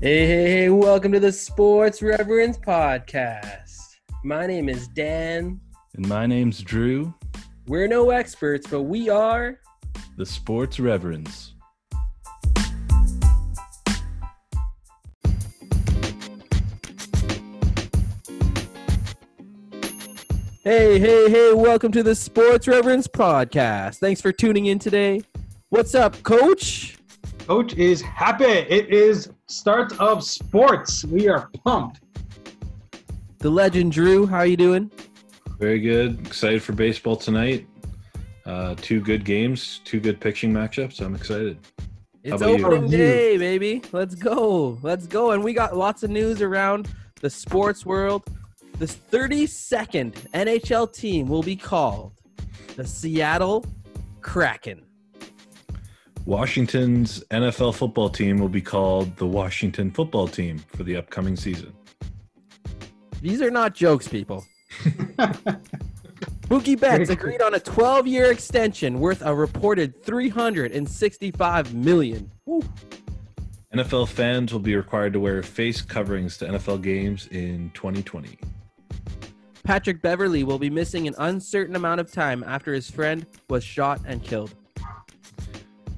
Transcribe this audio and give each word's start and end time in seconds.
Hey, 0.00 0.26
hey, 0.26 0.50
hey, 0.50 0.68
welcome 0.70 1.12
to 1.12 1.20
the 1.20 1.30
Sports 1.32 2.00
Reverends 2.00 2.58
Podcast. 2.58 3.76
My 4.24 4.46
name 4.46 4.68
is 4.68 4.88
Dan. 4.88 5.60
And 5.94 6.08
my 6.08 6.26
name's 6.26 6.62
Drew, 6.62 7.12
We're 7.66 7.86
no 7.86 8.10
experts, 8.10 8.66
but 8.66 8.82
we 8.82 9.10
are. 9.10 9.60
the 10.16 10.24
Sports 10.24 10.80
Reverends. 10.80 11.54
Hey, 20.62 20.98
hey, 20.98 21.30
hey, 21.30 21.52
welcome 21.54 21.90
to 21.92 22.02
the 22.02 22.14
Sports 22.14 22.68
Reverends 22.68 23.08
Podcast. 23.08 23.96
Thanks 23.96 24.20
for 24.20 24.30
tuning 24.30 24.66
in 24.66 24.78
today. 24.78 25.22
What's 25.70 25.94
up, 25.94 26.22
coach? 26.22 26.98
Coach 27.50 27.74
is 27.74 28.00
happy. 28.00 28.44
It 28.44 28.90
is 28.90 29.28
start 29.48 29.98
of 29.98 30.22
sports. 30.22 31.04
We 31.04 31.28
are 31.28 31.50
pumped. 31.64 32.00
The 33.40 33.50
legend 33.50 33.90
Drew, 33.90 34.24
how 34.24 34.36
are 34.36 34.46
you 34.46 34.56
doing? 34.56 34.88
Very 35.58 35.80
good. 35.80 36.24
Excited 36.24 36.62
for 36.62 36.74
baseball 36.74 37.16
tonight. 37.16 37.66
Uh, 38.46 38.76
two 38.76 39.00
good 39.00 39.24
games, 39.24 39.80
two 39.84 39.98
good 39.98 40.20
pitching 40.20 40.52
matchups. 40.52 41.00
I'm 41.00 41.16
excited. 41.16 41.58
It's 42.22 42.40
about 42.40 42.60
opening 42.60 42.84
You. 42.84 42.96
day, 42.96 43.36
baby. 43.36 43.82
Let's 43.90 44.14
go. 44.14 44.78
Let's 44.82 45.08
go. 45.08 45.32
And 45.32 45.42
we 45.42 45.52
got 45.52 45.76
lots 45.76 46.04
of 46.04 46.10
news 46.10 46.42
around 46.42 46.88
the 47.20 47.30
sports 47.30 47.84
world. 47.84 48.22
The 48.78 48.86
32nd 48.86 50.12
NHL 50.34 50.92
team 50.92 51.26
will 51.26 51.42
be 51.42 51.56
called 51.56 52.12
the 52.76 52.86
Seattle 52.86 53.66
Kraken. 54.20 54.84
Washington's 56.30 57.24
NFL 57.32 57.74
football 57.74 58.08
team 58.08 58.38
will 58.38 58.48
be 58.48 58.62
called 58.62 59.16
the 59.16 59.26
Washington 59.26 59.90
football 59.90 60.28
team 60.28 60.58
for 60.76 60.84
the 60.84 60.94
upcoming 60.94 61.34
season. 61.34 61.72
These 63.20 63.42
are 63.42 63.50
not 63.50 63.74
jokes, 63.74 64.06
people. 64.06 64.46
Mookie 66.48 66.78
Betts 66.78 67.10
agreed 67.10 67.42
on 67.42 67.54
a 67.54 67.58
12-year 67.58 68.30
extension 68.30 69.00
worth 69.00 69.22
a 69.22 69.34
reported 69.34 70.04
365 70.04 71.74
million. 71.74 72.30
Woo. 72.46 72.62
NFL 73.74 74.06
fans 74.06 74.52
will 74.52 74.60
be 74.60 74.76
required 74.76 75.12
to 75.14 75.18
wear 75.18 75.42
face 75.42 75.82
coverings 75.82 76.36
to 76.36 76.44
NFL 76.44 76.80
games 76.80 77.26
in 77.32 77.72
2020. 77.74 78.38
Patrick 79.64 80.00
Beverley 80.00 80.44
will 80.44 80.60
be 80.60 80.70
missing 80.70 81.08
an 81.08 81.16
uncertain 81.18 81.74
amount 81.74 82.00
of 82.00 82.12
time 82.12 82.44
after 82.46 82.72
his 82.72 82.88
friend 82.88 83.26
was 83.48 83.64
shot 83.64 84.00
and 84.06 84.22
killed. 84.22 84.54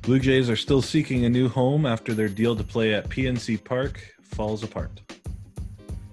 Blue 0.02 0.18
Jays 0.18 0.50
are 0.50 0.56
still 0.56 0.82
seeking 0.82 1.26
a 1.26 1.30
new 1.30 1.48
home 1.48 1.86
after 1.86 2.12
their 2.12 2.28
deal 2.28 2.56
to 2.56 2.64
play 2.64 2.92
at 2.92 3.08
PNC 3.08 3.62
Park 3.62 4.04
falls 4.20 4.64
apart. 4.64 5.00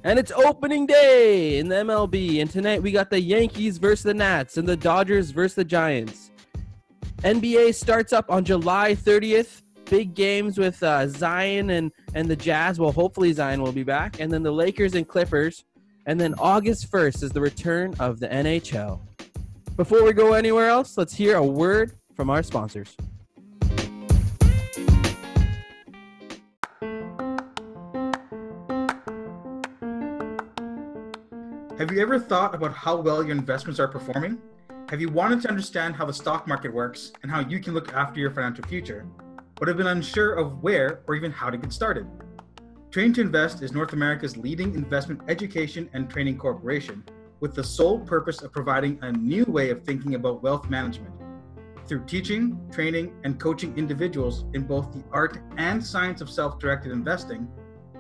And 0.04 0.20
it's 0.20 0.32
opening 0.32 0.86
day 0.86 1.58
in 1.58 1.68
the 1.68 1.78
MLB. 1.78 2.40
And 2.40 2.52
tonight 2.52 2.84
we 2.84 2.92
got 2.92 3.10
the 3.10 3.20
Yankees 3.20 3.80
versus 3.80 4.04
the 4.04 4.14
Nats 4.14 4.58
and 4.58 4.68
the 4.68 4.78
Dodgers 4.78 5.32
versus 5.32 5.56
the 5.56 5.64
Giants. 5.64 6.30
NBA 7.24 7.74
starts 7.74 8.14
up 8.14 8.30
on 8.30 8.46
July 8.46 8.94
30th. 8.94 9.64
Big 9.90 10.14
games 10.14 10.60
with 10.60 10.82
uh, 10.84 11.08
Zion 11.08 11.72
and, 11.72 11.92
and 12.14 12.30
the 12.30 12.36
Jazz. 12.36 12.80
Well, 12.80 12.92
hopefully 12.92 13.34
Zion 13.34 13.60
will 13.60 13.72
be 13.72 13.84
back. 13.84 14.20
And 14.20 14.32
then 14.32 14.44
the 14.44 14.52
Lakers 14.52 14.94
and 14.94 15.08
Clippers. 15.08 15.66
And 16.06 16.22
then 16.22 16.36
August 16.38 16.92
1st 16.92 17.24
is 17.24 17.32
the 17.32 17.42
return 17.42 17.96
of 18.00 18.20
the 18.20 18.28
NHL. 18.28 19.00
Before 19.76 20.04
we 20.04 20.14
go 20.14 20.34
anywhere 20.34 20.70
else, 20.70 20.96
let's 20.96 21.16
hear 21.16 21.38
a 21.38 21.44
word 21.44 21.94
from 22.16 22.30
our 22.30 22.44
sponsors. 22.44 22.96
Have 31.90 31.96
you 31.96 32.04
ever 32.04 32.20
thought 32.20 32.54
about 32.54 32.72
how 32.72 32.98
well 32.98 33.24
your 33.24 33.32
investments 33.32 33.80
are 33.80 33.88
performing? 33.88 34.38
Have 34.90 35.02
you 35.02 35.10
wanted 35.10 35.42
to 35.42 35.50
understand 35.50 35.96
how 35.96 36.06
the 36.06 36.14
stock 36.14 36.48
market 36.48 36.72
works 36.72 37.12
and 37.24 37.32
how 37.32 37.40
you 37.40 37.60
can 37.60 37.74
look 37.74 37.92
after 37.94 38.20
your 38.20 38.30
financial 38.30 38.64
future, 38.66 39.08
but 39.56 39.68
have 39.68 39.78
been 39.78 39.88
unsure 39.88 40.34
of 40.34 40.62
where 40.62 41.02
or 41.08 41.16
even 41.16 41.32
how 41.32 41.50
to 41.50 41.58
get 41.58 41.74
started? 41.74 42.06
Train 42.92 43.12
to 43.14 43.22
Invest 43.22 43.64
is 43.64 43.72
North 43.72 43.94
America's 43.94 44.38
leading 44.38 44.76
investment 44.76 45.22
education 45.28 45.90
and 45.94 46.08
training 46.08 46.38
corporation 46.38 47.04
with 47.40 47.56
the 47.56 47.64
sole 47.64 48.00
purpose 48.00 48.44
of 48.44 48.52
providing 48.52 49.00
a 49.02 49.12
new 49.12 49.46
way 49.46 49.72
of 49.72 49.84
thinking 49.84 50.14
about 50.14 50.44
wealth 50.44 50.70
management. 50.70 51.16
Through 51.88 52.06
teaching, 52.06 52.60
training, 52.72 53.16
and 53.24 53.40
coaching 53.40 53.76
individuals 53.76 54.46
in 54.54 54.62
both 54.62 54.92
the 54.92 55.04
art 55.12 55.40
and 55.58 55.84
science 55.84 56.22
of 56.22 56.30
self 56.30 56.60
directed 56.60 56.92
investing, 56.92 57.48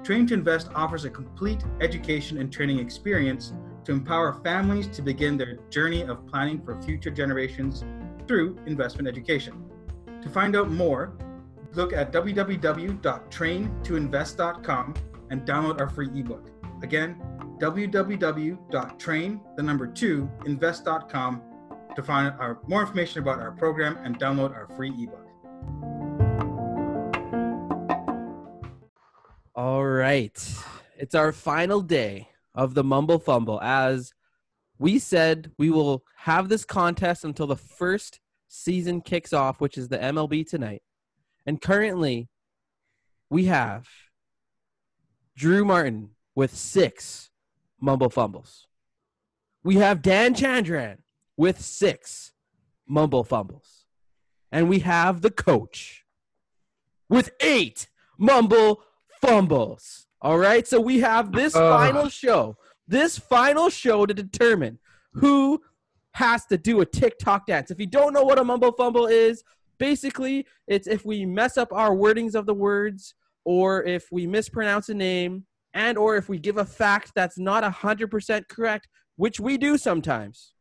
Train 0.03 0.27
to 0.27 0.35
Invest 0.35 0.69
offers 0.75 1.05
a 1.05 1.09
complete 1.09 1.63
education 1.81 2.37
and 2.37 2.53
training 2.53 2.77
experience 2.77 3.51
to 3.89 3.95
empower 3.95 4.33
families 4.43 4.87
to 4.87 5.01
begin 5.01 5.35
their 5.35 5.55
journey 5.71 6.03
of 6.03 6.27
planning 6.27 6.61
for 6.61 6.79
future 6.83 7.09
generations 7.09 7.83
through 8.27 8.55
investment 8.67 9.07
education. 9.07 9.65
To 10.21 10.29
find 10.29 10.55
out 10.55 10.69
more, 10.69 11.17
look 11.73 11.91
at 11.91 12.13
www.traintoinvest.com 12.13 14.93
and 15.31 15.41
download 15.41 15.81
our 15.81 15.89
free 15.89 16.09
ebook. 16.13 16.51
Again, 16.83 17.19
www.train 17.57 19.41
the 19.57 19.63
number 19.63 19.87
2 19.87 20.29
invest.com 20.45 21.41
to 21.95 22.03
find 22.03 22.35
our 22.39 22.59
more 22.67 22.81
information 22.81 23.23
about 23.23 23.39
our 23.39 23.53
program 23.53 23.97
and 24.03 24.19
download 24.19 24.51
our 24.51 24.67
free 24.75 24.91
ebook. 24.91 25.25
All 29.55 29.83
right. 29.83 30.37
It's 30.95 31.15
our 31.15 31.31
final 31.31 31.81
day 31.81 32.28
of 32.59 32.73
the 32.73 32.83
Mumble 32.83 33.19
Fumble. 33.19 33.61
As 33.61 34.13
we 34.77 34.99
said, 34.99 35.49
we 35.57 35.69
will 35.69 36.03
have 36.17 36.49
this 36.49 36.65
contest 36.65 37.23
until 37.23 37.47
the 37.47 37.55
first 37.55 38.19
season 38.49 38.99
kicks 38.99 39.31
off, 39.31 39.61
which 39.61 39.77
is 39.77 39.87
the 39.87 39.97
MLB 39.97 40.45
tonight. 40.45 40.81
And 41.45 41.61
currently, 41.61 42.27
we 43.29 43.45
have 43.45 43.87
Drew 45.37 45.63
Martin 45.63 46.09
with 46.35 46.53
six 46.53 47.29
Mumble 47.79 48.09
Fumbles. 48.09 48.67
We 49.63 49.75
have 49.75 50.01
Dan 50.01 50.35
Chandran 50.35 50.97
with 51.37 51.61
six 51.61 52.33
Mumble 52.85 53.23
Fumbles. 53.23 53.85
And 54.51 54.67
we 54.67 54.79
have 54.79 55.21
the 55.21 55.31
coach 55.31 56.03
with 57.07 57.31
eight 57.39 57.87
Mumble 58.17 58.83
Fumbles. 59.21 60.08
All 60.21 60.37
right. 60.37 60.67
So 60.67 60.79
we 60.79 60.99
have 60.99 61.31
this 61.31 61.55
Ugh. 61.55 61.79
final 61.79 62.09
show, 62.09 62.57
this 62.87 63.17
final 63.17 63.69
show 63.69 64.05
to 64.05 64.13
determine 64.13 64.79
who 65.13 65.61
has 66.13 66.45
to 66.47 66.57
do 66.57 66.81
a 66.81 66.85
TikTok 66.85 67.45
dance. 67.47 67.71
If 67.71 67.79
you 67.79 67.87
don't 67.87 68.13
know 68.13 68.23
what 68.23 68.39
a 68.39 68.43
Mumble 68.43 68.73
Fumble 68.73 69.07
is, 69.07 69.43
basically 69.79 70.45
it's 70.67 70.87
if 70.87 71.05
we 71.05 71.25
mess 71.25 71.57
up 71.57 71.73
our 71.73 71.91
wordings 71.95 72.35
of 72.35 72.45
the 72.45 72.53
words 72.53 73.15
or 73.45 73.83
if 73.85 74.11
we 74.11 74.27
mispronounce 74.27 74.89
a 74.89 74.93
name 74.93 75.45
and 75.73 75.97
or 75.97 76.17
if 76.17 76.29
we 76.29 76.37
give 76.37 76.57
a 76.57 76.65
fact 76.65 77.11
that's 77.15 77.39
not 77.39 77.63
100% 77.63 78.47
correct 78.49 78.87
which 79.15 79.39
we 79.39 79.57
do 79.57 79.77
sometimes 79.77 80.53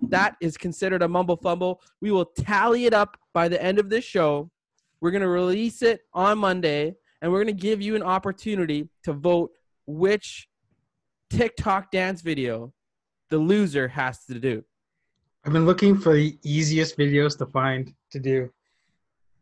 that 0.00 0.36
is 0.40 0.56
considered 0.56 1.02
a 1.02 1.08
mumble 1.08 1.36
fumble 1.36 1.80
we 2.02 2.10
will 2.10 2.26
tally 2.26 2.84
it 2.84 2.92
up 2.92 3.16
by 3.32 3.48
the 3.48 3.62
end 3.62 3.78
of 3.78 3.88
this 3.88 4.04
show 4.04 4.50
we're 5.00 5.10
going 5.10 5.22
to 5.22 5.28
release 5.28 5.82
it 5.82 6.00
on 6.12 6.38
monday 6.38 6.94
and 7.20 7.30
we're 7.32 7.42
going 7.42 7.54
to 7.56 7.60
give 7.62 7.80
you 7.82 7.96
an 7.96 8.02
opportunity 8.02 8.88
to 9.04 9.12
vote 9.12 9.50
which 9.86 10.48
tiktok 11.30 11.90
dance 11.90 12.20
video 12.22 12.72
the 13.30 13.36
loser 13.38 13.88
has 13.88 14.24
to 14.24 14.38
do 14.38 14.64
I've 15.44 15.52
been 15.52 15.66
looking 15.66 15.96
for 15.96 16.14
the 16.14 16.38
easiest 16.42 16.98
videos 16.98 17.38
to 17.38 17.46
find 17.46 17.94
to 18.10 18.18
do. 18.18 18.50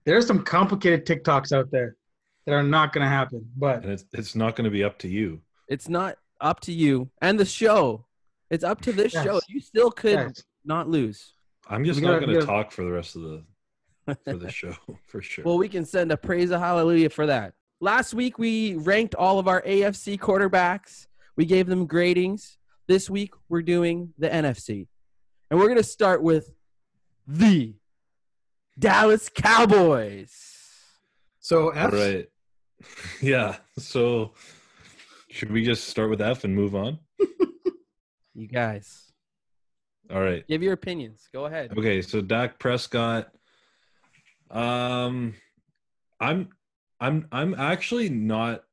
There 0.05 0.17
are 0.17 0.23
some 0.23 0.45
complicated 0.45 1.05
TikToks 1.07 1.51
out 1.57 1.71
there 1.73 1.97
that 2.45 2.53
are 2.53 2.63
not 2.63 2.93
going 2.93 3.03
to 3.03 3.09
happen, 3.09 3.45
but 3.57 3.83
And 3.83 3.93
it's, 3.93 4.05
it's 4.13 4.37
not 4.37 4.55
going 4.55 4.67
to 4.67 4.71
be 4.71 4.85
up 4.85 4.99
to 4.99 5.09
you. 5.09 5.41
it's 5.69 5.89
not 5.89 6.17
up 6.41 6.61
to 6.61 6.73
you 6.73 7.11
and 7.23 7.41
the 7.41 7.45
show 7.47 8.05
it's 8.51 8.63
up 8.63 8.81
to 8.83 8.93
this 8.93 9.15
Yes. 9.15 9.25
show 9.25 9.41
you 9.49 9.59
still 9.59 9.91
could 9.91 10.13
yes. 10.13 10.45
not 10.65 10.89
lose 10.89 11.33
I'm 11.69 11.85
just 11.85 12.01
not 12.01 12.09
gotta- 12.09 12.27
going 12.27 12.29
we 12.37 12.41
to 12.41 12.47
gotta- 12.47 12.63
talk 12.65 12.73
for 12.73 12.85
the 12.85 12.93
rest 12.93 13.17
of 13.17 13.23
the 13.23 13.45
for 14.25 14.37
the 14.37 14.51
show 14.61 14.75
for 15.09 15.23
sure. 15.23 15.45
Well, 15.45 15.59
we 15.59 15.69
can 15.69 15.85
send 15.85 16.13
a 16.13 16.17
praise 16.17 16.51
of 16.53 16.61
hallelujah 16.61 17.11
for 17.11 17.27
that. 17.27 17.55
Last 17.81 18.15
week, 18.15 18.39
we 18.39 18.75
ranked 18.75 19.15
all 19.15 19.39
of 19.39 19.49
our 19.49 19.61
AFC 19.63 20.19
quarterbacks. 20.19 21.07
We 21.37 21.45
gave 21.45 21.67
them 21.67 21.87
gradings. 21.87 22.57
This 22.89 23.11
week, 23.11 23.35
we're 23.49 23.63
doing 23.63 24.15
the 24.19 24.29
NFC. 24.29 24.87
And 25.51 25.61
we're 25.61 25.67
going 25.67 25.77
to 25.77 25.83
start 25.85 26.23
with 26.23 26.55
the 27.27 27.75
Dallas 28.79 29.29
Cowboys. 29.29 30.33
So 31.41 31.71
F, 31.71 31.93
right. 31.93 32.27
Yeah. 33.23 33.57
So 33.79 34.33
should 35.31 35.51
we 35.51 35.65
just 35.65 35.89
start 35.89 36.11
with 36.11 36.21
F 36.21 36.45
and 36.45 36.55
move 36.55 36.75
on? 36.75 36.99
You 38.39 38.47
guys, 38.49 39.11
All 40.13 40.21
right. 40.21 40.47
give 40.47 40.63
your 40.63 40.75
opinions. 40.75 41.27
Go 41.33 41.47
ahead. 41.47 41.73
Okay, 41.75 42.03
so 42.03 42.21
Dak 42.21 42.59
Prescott. 42.59 43.29
Um 44.51 45.33
I'm 46.21 46.51
I'm 47.01 47.27
I'm 47.31 47.55
actually 47.55 48.09
not 48.09 48.65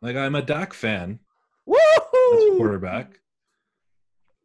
Like 0.00 0.16
I'm 0.16 0.34
a 0.34 0.42
Dak 0.42 0.74
fan 0.74 1.20
a 1.68 2.56
quarterback. 2.56 3.20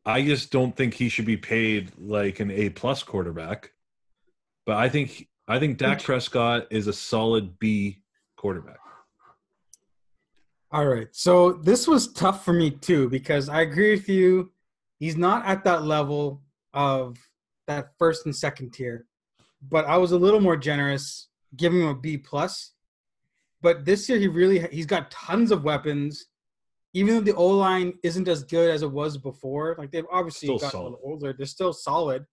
I 0.06 0.22
just 0.22 0.52
don't 0.52 0.76
think 0.76 0.94
he 0.94 1.10
should 1.10 1.26
be 1.26 1.38
paid 1.38 1.92
like 1.98 2.40
an 2.40 2.52
A 2.52 2.70
plus 2.70 3.04
quarterback. 3.04 3.72
But 4.66 4.78
I 4.78 4.90
think 4.90 5.28
I 5.48 5.60
think 5.60 5.78
Dak 5.78 6.04
Prescott 6.04 6.68
is 6.70 6.88
a 6.88 6.94
solid 6.94 7.58
B 7.60 8.04
quarterback. 8.36 8.80
All 10.72 10.86
right. 10.86 11.08
So 11.12 11.54
this 11.54 11.88
was 11.88 12.12
tough 12.12 12.44
for 12.44 12.54
me 12.54 12.72
too 12.72 13.10
because 13.10 13.48
I 13.48 13.62
agree 13.62 13.92
with 13.92 14.10
you. 14.10 14.52
He's 15.00 15.16
not 15.16 15.46
at 15.46 15.64
that 15.64 15.84
level 15.84 16.42
of 16.74 17.18
that 17.68 17.92
first 17.98 18.26
and 18.26 18.36
second 18.36 18.74
tier, 18.74 19.06
but 19.62 19.86
I 19.86 19.98
was 19.98 20.12
a 20.12 20.18
little 20.18 20.42
more 20.42 20.58
generous, 20.58 21.28
giving 21.58 21.82
him 21.82 21.88
a 21.88 21.96
B 21.96 22.18
plus. 22.18 22.74
But 23.62 23.86
this 23.86 24.08
year 24.08 24.20
he 24.20 24.28
really 24.28 24.68
he's 24.72 24.86
got 24.86 25.12
tons 25.12 25.52
of 25.52 25.64
weapons. 25.64 26.28
Even 26.94 27.16
though 27.16 27.22
the 27.22 27.36
O 27.36 27.48
line 27.48 27.94
isn't 28.04 28.28
as 28.28 28.44
good 28.44 28.72
as 28.72 28.82
it 28.82 28.92
was 28.92 29.18
before, 29.18 29.76
like 29.78 29.92
they've 29.92 30.06
obviously 30.12 30.48
Still 30.48 30.58
gotten 30.58 30.80
a 30.80 30.84
little 30.84 31.00
older, 31.04 31.34
they're 31.34 31.46
still 31.46 31.74
solid. 31.74 32.26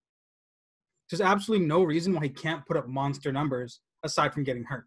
There's 1.10 1.20
absolutely 1.20 1.66
no 1.66 1.82
reason 1.82 2.14
why 2.14 2.22
he 2.22 2.28
can't 2.30 2.64
put 2.64 2.76
up 2.76 2.88
monster 2.88 3.30
numbers 3.32 3.80
aside 4.04 4.32
from 4.32 4.44
getting 4.44 4.64
hurt, 4.64 4.86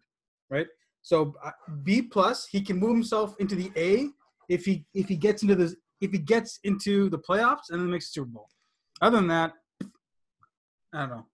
right? 0.50 0.66
So 1.02 1.34
uh, 1.44 1.50
B 1.84 2.02
plus, 2.02 2.46
he 2.46 2.60
can 2.60 2.76
move 2.76 2.94
himself 2.94 3.34
into 3.38 3.54
the 3.54 3.70
A 3.76 4.08
if 4.48 4.64
he 4.64 4.84
if 4.94 5.08
he 5.08 5.16
gets 5.16 5.42
into 5.42 5.54
the 5.54 5.74
if 6.00 6.12
he 6.12 6.18
gets 6.18 6.58
into 6.64 7.08
the 7.10 7.18
playoffs 7.18 7.70
and 7.70 7.80
then 7.80 7.90
makes 7.90 8.06
the 8.06 8.20
Super 8.20 8.30
Bowl. 8.30 8.48
Other 9.00 9.18
than 9.18 9.28
that, 9.28 9.52
I 10.92 11.00
don't 11.00 11.10
know. 11.10 11.26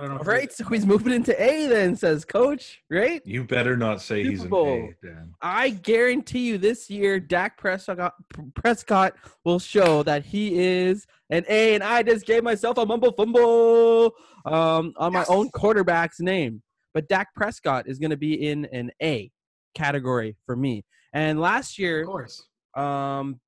I 0.00 0.04
don't 0.04 0.10
know. 0.12 0.16
All 0.16 0.20
if 0.22 0.26
right, 0.28 0.50
so 0.52 0.64
he's 0.64 0.86
moving 0.86 1.12
into 1.12 1.40
A 1.42 1.66
then, 1.66 1.94
says 1.94 2.24
coach, 2.24 2.80
right? 2.90 3.20
You 3.26 3.44
better 3.44 3.76
not 3.76 4.00
say 4.00 4.24
he's 4.24 4.38
Super 4.40 4.44
an 4.46 4.50
Bowl. 4.50 4.90
A, 5.02 5.06
Dan. 5.06 5.34
I 5.42 5.70
guarantee 5.70 6.46
you 6.46 6.56
this 6.56 6.88
year, 6.88 7.20
Dak 7.20 7.58
Prescott, 7.58 8.14
Prescott 8.54 9.14
will 9.44 9.58
show 9.58 10.02
that 10.04 10.24
he 10.24 10.58
is 10.58 11.06
an 11.28 11.44
A, 11.48 11.74
and 11.74 11.84
I 11.84 12.02
just 12.02 12.24
gave 12.24 12.42
myself 12.42 12.78
a 12.78 12.86
mumble 12.86 13.12
fumble 13.12 14.12
um, 14.46 14.94
on 14.96 15.12
my 15.12 15.20
Yes. 15.20 15.28
own 15.28 15.50
quarterback's 15.50 16.18
name. 16.20 16.62
But 16.94 17.06
Dak 17.08 17.28
Prescott 17.34 17.86
is 17.86 17.98
going 17.98 18.10
to 18.10 18.16
be 18.16 18.48
in 18.48 18.64
an 18.72 18.90
A 19.02 19.30
category 19.74 20.36
for 20.46 20.56
me. 20.56 20.84
And 21.12 21.38
last 21.40 21.78
year, 21.78 22.00
Of 22.00 22.06
course. 22.06 22.46
um, 22.74 23.38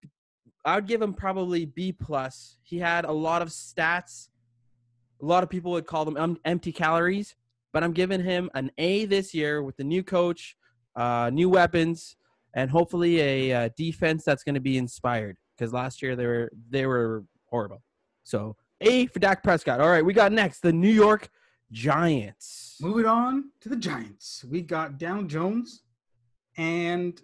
I 0.67 0.75
would 0.77 0.87
give 0.87 1.01
him 1.01 1.15
probably 1.15 1.65
B 1.65 1.93
plus. 1.93 2.59
He 2.63 2.79
had 2.79 3.05
a 3.07 3.11
lot 3.13 3.41
of 3.43 3.49
stats. 3.49 4.29
A 5.23 5.25
lot 5.25 5.45
of 5.45 5.49
people 5.49 5.71
would 5.73 5.87
call 5.87 6.05
them 6.05 6.37
empty 6.45 6.73
calories, 6.73 7.37
but 7.73 7.85
I'm 7.85 7.93
giving 7.93 8.23
him 8.23 8.51
an 8.55 8.73
A 8.79 9.05
this 9.05 9.33
year 9.33 9.63
with 9.63 9.77
the 9.77 9.85
new 9.85 10.03
coach, 10.03 10.57
uh, 10.97 11.31
new 11.33 11.49
weapons, 11.49 12.17
and 12.55 12.69
hopefully 12.69 13.21
a 13.21 13.53
uh, 13.53 13.69
defense 13.77 14.25
that's 14.25 14.43
going 14.43 14.57
to 14.57 14.61
be 14.61 14.77
inspired. 14.77 15.37
Because 15.57 15.73
last 15.73 16.03
year 16.03 16.17
they 16.17 16.27
were 16.27 16.51
they 16.69 16.87
were 16.87 17.25
horrible. 17.47 17.83
So 18.25 18.57
A 18.81 19.07
for 19.07 19.21
Dak 19.21 19.45
Prescott. 19.45 19.81
All 19.81 19.89
right, 19.89 20.05
we 20.05 20.13
got 20.13 20.33
next 20.33 20.61
the 20.61 20.73
New 20.73 20.91
York 20.91 21.29
Giants. 21.71 22.79
Moving 22.81 23.07
on 23.07 23.51
to 23.61 23.69
the 23.69 23.77
Giants, 23.77 24.45
we 24.51 24.61
got 24.61 24.99
Down 24.99 25.29
Jones, 25.29 25.83
and 26.57 27.21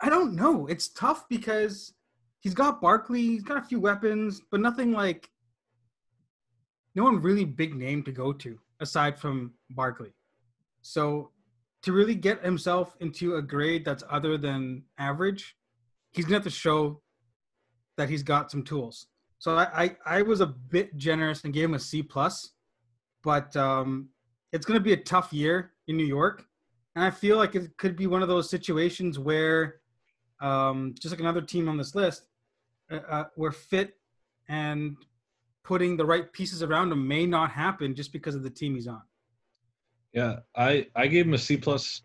I 0.00 0.08
don't 0.08 0.34
know. 0.34 0.66
It's 0.66 0.88
tough 0.88 1.28
because 1.28 1.92
he's 2.40 2.54
got 2.54 2.80
Barkley, 2.80 3.20
he's 3.20 3.42
got 3.42 3.58
a 3.58 3.66
few 3.66 3.80
weapons, 3.80 4.40
but 4.50 4.60
nothing 4.60 4.92
like 4.92 5.28
no 6.98 7.04
one 7.04 7.22
really 7.22 7.44
big 7.44 7.76
name 7.76 8.02
to 8.02 8.10
go 8.10 8.32
to 8.32 8.58
aside 8.80 9.16
from 9.16 9.52
Barkley. 9.70 10.12
So 10.82 11.30
to 11.84 11.92
really 11.92 12.16
get 12.16 12.44
himself 12.44 12.96
into 12.98 13.36
a 13.36 13.42
grade 13.42 13.84
that's 13.84 14.02
other 14.10 14.36
than 14.36 14.82
average, 14.98 15.56
he's 16.10 16.24
gonna 16.24 16.38
have 16.38 16.44
to 16.44 16.50
show 16.50 17.00
that 17.96 18.10
he's 18.10 18.24
got 18.24 18.50
some 18.50 18.64
tools. 18.64 19.06
So 19.38 19.56
I 19.56 19.66
I, 19.84 19.96
I 20.18 20.22
was 20.22 20.40
a 20.40 20.46
bit 20.46 20.96
generous 20.96 21.44
and 21.44 21.54
gave 21.54 21.66
him 21.66 21.74
a 21.74 21.78
C 21.78 22.02
plus, 22.02 22.54
but 23.22 23.56
um, 23.56 24.08
it's 24.52 24.66
gonna 24.66 24.80
be 24.80 24.94
a 24.94 25.04
tough 25.14 25.32
year 25.32 25.74
in 25.86 25.96
New 25.96 26.10
York, 26.18 26.44
and 26.96 27.04
I 27.04 27.12
feel 27.12 27.36
like 27.36 27.54
it 27.54 27.76
could 27.76 27.94
be 27.94 28.08
one 28.08 28.22
of 28.22 28.28
those 28.28 28.50
situations 28.50 29.20
where, 29.20 29.76
um, 30.40 30.96
just 31.00 31.12
like 31.12 31.20
another 31.20 31.42
team 31.42 31.68
on 31.68 31.76
this 31.76 31.94
list, 31.94 32.22
uh, 32.90 33.02
uh, 33.08 33.24
where 33.36 33.52
fit 33.52 33.94
and 34.48 34.96
putting 35.68 35.98
the 35.98 36.06
right 36.06 36.32
pieces 36.32 36.62
around 36.62 36.90
him 36.90 37.06
may 37.06 37.26
not 37.26 37.50
happen 37.50 37.94
just 37.94 38.10
because 38.10 38.34
of 38.34 38.42
the 38.42 38.48
team 38.48 38.74
he's 38.74 38.88
on. 38.88 39.02
Yeah, 40.14 40.36
I 40.56 40.86
I 40.96 41.06
gave 41.08 41.26
him 41.26 41.34
a 41.34 41.38
C 41.38 41.58
plus, 41.58 42.00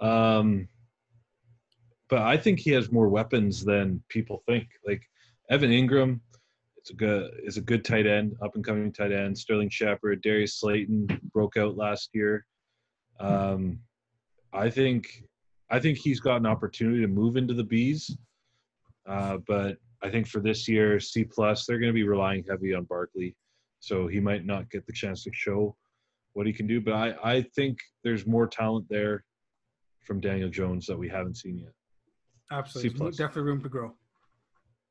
um, 0.00 0.66
but 2.10 2.22
I 2.22 2.36
think 2.36 2.58
he 2.58 2.72
has 2.72 2.90
more 2.90 3.08
weapons 3.08 3.64
than 3.64 4.02
people 4.08 4.42
think. 4.48 4.66
Like 4.84 5.02
Evan 5.50 5.70
Engram, 5.70 6.18
it's 6.76 6.90
a 6.90 6.94
good 6.94 7.30
is 7.44 7.56
a 7.56 7.60
good 7.60 7.84
tight 7.84 8.08
end, 8.08 8.34
up 8.42 8.56
and 8.56 8.64
coming 8.64 8.92
tight 8.92 9.12
end. 9.12 9.38
Sterling 9.38 9.70
Shepard, 9.70 10.20
Darius 10.22 10.58
Slayton 10.58 11.06
broke 11.32 11.56
out 11.56 11.76
last 11.76 12.10
year. 12.12 12.44
Um, 13.20 13.78
I 14.52 14.68
think 14.68 15.22
I 15.70 15.78
think 15.78 15.98
he's 15.98 16.18
got 16.18 16.38
an 16.38 16.46
opportunity 16.46 17.02
to 17.02 17.08
move 17.08 17.36
into 17.36 17.54
the 17.54 17.64
Bs, 17.64 18.10
uh, 19.08 19.38
but 19.46 19.76
I 20.02 20.10
think 20.10 20.26
for 20.26 20.40
this 20.40 20.68
year 20.68 21.00
C 21.00 21.24
plus 21.24 21.66
they're 21.66 21.78
going 21.78 21.90
to 21.90 21.94
be 21.94 22.06
relying 22.06 22.44
heavy 22.48 22.74
on 22.74 22.84
Barkley, 22.84 23.34
so 23.80 24.06
he 24.06 24.20
might 24.20 24.44
not 24.44 24.70
get 24.70 24.86
the 24.86 24.92
chance 24.92 25.24
to 25.24 25.30
show 25.32 25.76
what 26.34 26.46
he 26.46 26.52
can 26.52 26.66
do. 26.66 26.80
But 26.80 26.94
I, 26.94 27.14
I 27.22 27.42
think 27.54 27.78
there's 28.04 28.26
more 28.26 28.46
talent 28.46 28.86
there 28.88 29.24
from 30.02 30.20
Daniel 30.20 30.48
Jones 30.48 30.86
that 30.86 30.98
we 30.98 31.08
haven't 31.08 31.36
seen 31.36 31.58
yet. 31.58 31.72
Absolutely, 32.50 33.12
C 33.12 33.16
definitely 33.16 33.42
room 33.42 33.62
to 33.62 33.68
grow. 33.68 33.94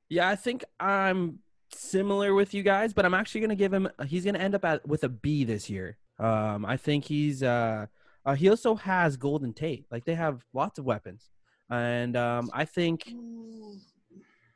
Yeah, 0.10 0.28
I 0.30 0.36
think 0.36 0.64
I'm 0.80 1.40
similar 1.72 2.34
with 2.34 2.54
you 2.54 2.64
guys, 2.64 2.94
but 2.94 3.06
I'm 3.06 3.14
actually 3.14 3.42
gonna 3.42 3.56
give 3.56 3.74
him. 3.74 3.88
He's 4.08 4.26
gonna 4.26 4.40
end 4.40 4.56
up 4.56 4.66
at 4.66 4.88
with 4.88 5.04
a 5.04 5.10
B 5.10 5.44
this 5.44 5.70
year. 5.70 5.98
Um, 6.20 6.66
I 6.66 6.78
think 6.78 7.06
he's. 7.06 7.44
Uh, 7.44 7.88
uh, 8.26 8.34
he 8.34 8.50
also 8.50 8.74
has 8.76 9.18
Golden 9.18 9.54
Tate. 9.54 9.86
Like 9.92 10.06
they 10.06 10.16
have 10.16 10.44
lots 10.54 10.80
of 10.80 10.86
weapons, 10.86 11.30
and 11.70 12.18
um, 12.18 12.50
I 12.54 12.66
think 12.66 13.14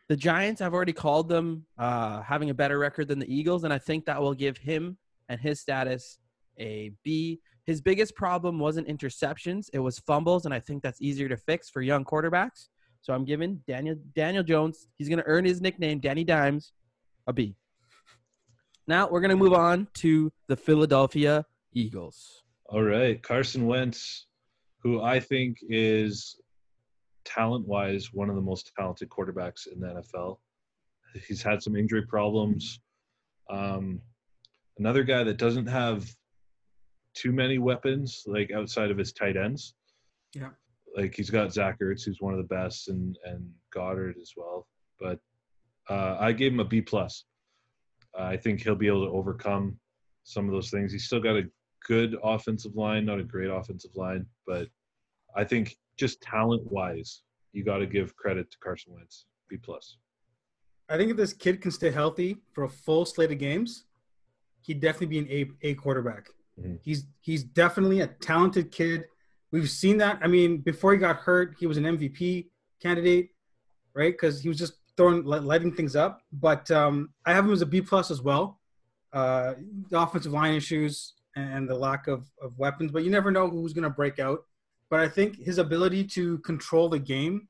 the 0.10 0.18
Giants. 0.18 0.60
I've 0.60 0.74
already 0.74 0.92
called 0.92 1.30
them 1.30 1.66
uh, 1.78 2.22
having 2.24 2.50
a 2.50 2.54
better 2.54 2.78
record 2.78 3.08
than 3.08 3.20
the 3.20 3.34
Eagles, 3.34 3.64
and 3.64 3.72
I 3.72 3.78
think 3.78 4.06
that 4.06 4.20
will 4.20 4.34
give 4.34 4.58
him 4.58 4.98
and 5.30 5.40
his 5.40 5.62
status 5.62 6.18
a 6.60 6.92
B. 7.04 7.40
His 7.66 7.80
biggest 7.80 8.16
problem 8.16 8.60
wasn't 8.60 8.88
interceptions; 8.88 9.70
it 9.72 9.80
was 9.80 10.00
fumbles, 10.00 10.46
and 10.46 10.54
I 10.54 10.60
think 10.60 10.84
that's 10.84 11.02
easier 11.02 11.30
to 11.30 11.38
fix 11.38 11.70
for 11.70 11.82
young 11.82 12.04
quarterbacks. 12.04 12.68
So 13.02 13.14
I'm 13.14 13.24
giving 13.24 13.62
Daniel 13.68 13.96
Daniel 14.16 14.44
Jones. 14.44 14.88
He's 14.98 15.08
going 15.08 15.20
to 15.20 15.28
earn 15.28 15.46
his 15.46 15.62
nickname, 15.62 16.00
Danny 16.00 16.24
Dimes, 16.24 16.74
a 17.28 17.34
B. 17.34 17.56
Now 18.88 19.08
we're 19.08 19.22
going 19.22 19.30
to 19.30 19.38
move 19.38 19.54
on 19.54 19.88
to 19.96 20.32
the 20.48 20.58
Philadelphia 20.58 21.46
Eagles. 21.74 22.44
All 22.66 22.84
right, 22.84 23.22
Carson 23.22 23.68
Wentz, 23.68 24.26
who 24.82 25.02
I 25.02 25.20
think 25.20 25.58
is 25.70 26.36
talent-wise 27.26 28.10
one 28.14 28.30
of 28.30 28.36
the 28.36 28.42
most 28.42 28.72
talented 28.78 29.10
quarterbacks 29.10 29.68
in 29.72 29.80
the 29.80 29.88
NFL. 29.88 30.38
He's 31.28 31.42
had 31.42 31.62
some 31.62 31.76
injury 31.76 32.06
problems. 32.06 32.80
Um, 33.50 34.02
another 34.78 35.04
guy 35.04 35.24
that 35.24 35.38
doesn't 35.38 35.68
have 35.68 36.06
too 37.16 37.32
many 37.32 37.58
weapons, 37.58 38.24
like 38.28 38.52
outside 38.52 38.92
of 38.92 38.98
his 38.98 39.12
tight 39.12 39.38
ends. 39.38 39.74
Yeah. 40.34 40.50
Like 40.96 41.16
he's 41.16 41.30
got 41.30 41.54
Zach 41.54 41.80
Ertz, 41.82 42.06
who's 42.06 42.22
one 42.22 42.34
of 42.34 42.40
the 42.40 42.56
best, 42.56 42.90
and 42.90 43.18
and 43.26 43.50
Goedert 43.76 44.16
as 44.22 44.34
well. 44.36 44.68
But 45.00 45.20
uh, 45.90 46.18
I 46.20 46.32
gave 46.32 46.54
him 46.54 46.60
a 46.60 46.66
B 46.66 46.82
plus. 46.82 47.26
I 48.18 48.38
think 48.38 48.62
he'll 48.62 48.76
be 48.76 48.88
able 48.88 49.06
to 49.06 49.12
overcome 49.12 49.80
some 50.24 50.46
of 50.46 50.52
those 50.52 50.70
things. 50.72 50.92
He's 50.92 51.06
still 51.06 51.20
got 51.20 51.38
a 51.38 51.50
good 51.86 52.16
offensive 52.24 52.76
line, 52.76 53.06
not 53.06 53.20
a 53.20 53.24
great 53.24 53.50
offensive 53.50 53.92
line, 53.96 54.26
but 54.46 54.68
I 55.36 55.44
think 55.44 55.78
just 56.00 56.22
talent 56.22 56.64
wise, 56.72 57.22
you 57.52 57.64
got 57.64 57.78
to 57.80 57.86
give 57.86 58.16
credit 58.16 58.50
to 58.52 58.58
Carson 58.60 58.94
Wentz. 58.94 59.26
B 59.50 59.58
plus. 59.58 59.98
I 60.90 60.98
think 60.98 61.12
if 61.12 61.18
this 61.18 61.34
kid 61.34 61.62
can 61.62 61.72
stay 61.72 61.92
healthy 61.92 62.38
for 62.54 62.64
a 62.64 62.70
full 62.70 63.06
slate 63.06 63.32
of 63.32 63.38
games, 63.38 63.86
he'd 64.62 64.80
definitely 64.80 65.08
be 65.08 65.20
an 65.20 65.28
A 65.30 65.70
A 65.70 65.74
quarterback. 65.76 66.30
Mhm. 66.60 66.80
He's 66.82 67.06
he's 67.22 67.44
definitely 67.44 68.02
a 68.02 68.08
talented 68.08 68.72
kid. 68.72 69.06
We've 69.52 69.70
seen 69.70 69.98
that. 69.98 70.20
I 70.22 70.28
mean, 70.28 70.60
before 70.60 70.94
he 70.94 71.00
got 71.00 71.18
hurt, 71.18 71.56
he 71.60 71.66
was 71.68 71.78
an 71.78 71.84
MVP 71.86 72.50
candidate, 72.82 73.30
right? 73.94 74.14
Because 74.14 74.42
he 74.42 74.48
was 74.48 74.58
just 74.58 74.74
throwing 74.96 75.24
lighting 75.24 75.74
things 75.74 75.96
up. 75.96 76.22
But 76.32 76.70
um, 76.72 77.10
I 77.26 77.34
have 77.34 77.46
him 77.46 77.52
as 77.54 77.62
a 77.62 77.66
B 77.66 77.82
plus 77.82 78.12
as 78.12 78.22
well. 78.22 78.60
Uh, 79.12 79.56
the 79.90 80.00
offensive 80.00 80.32
line 80.34 80.54
issues 80.54 81.14
and 81.36 81.68
the 81.68 81.74
lack 81.76 82.08
of, 82.08 82.30
of 82.42 82.58
weapons, 82.60 82.92
but 82.92 83.04
you 83.04 83.10
never 83.10 83.32
know 83.32 83.50
who's 83.50 83.74
going 83.74 83.84
to 83.84 83.90
break 83.90 84.20
out. 84.20 84.40
But 84.90 85.00
I 85.00 85.08
think 85.08 85.38
his 85.38 85.58
ability 85.58 86.06
to 86.06 86.40
control 86.40 86.90
the 86.90 87.00
game 87.00 87.48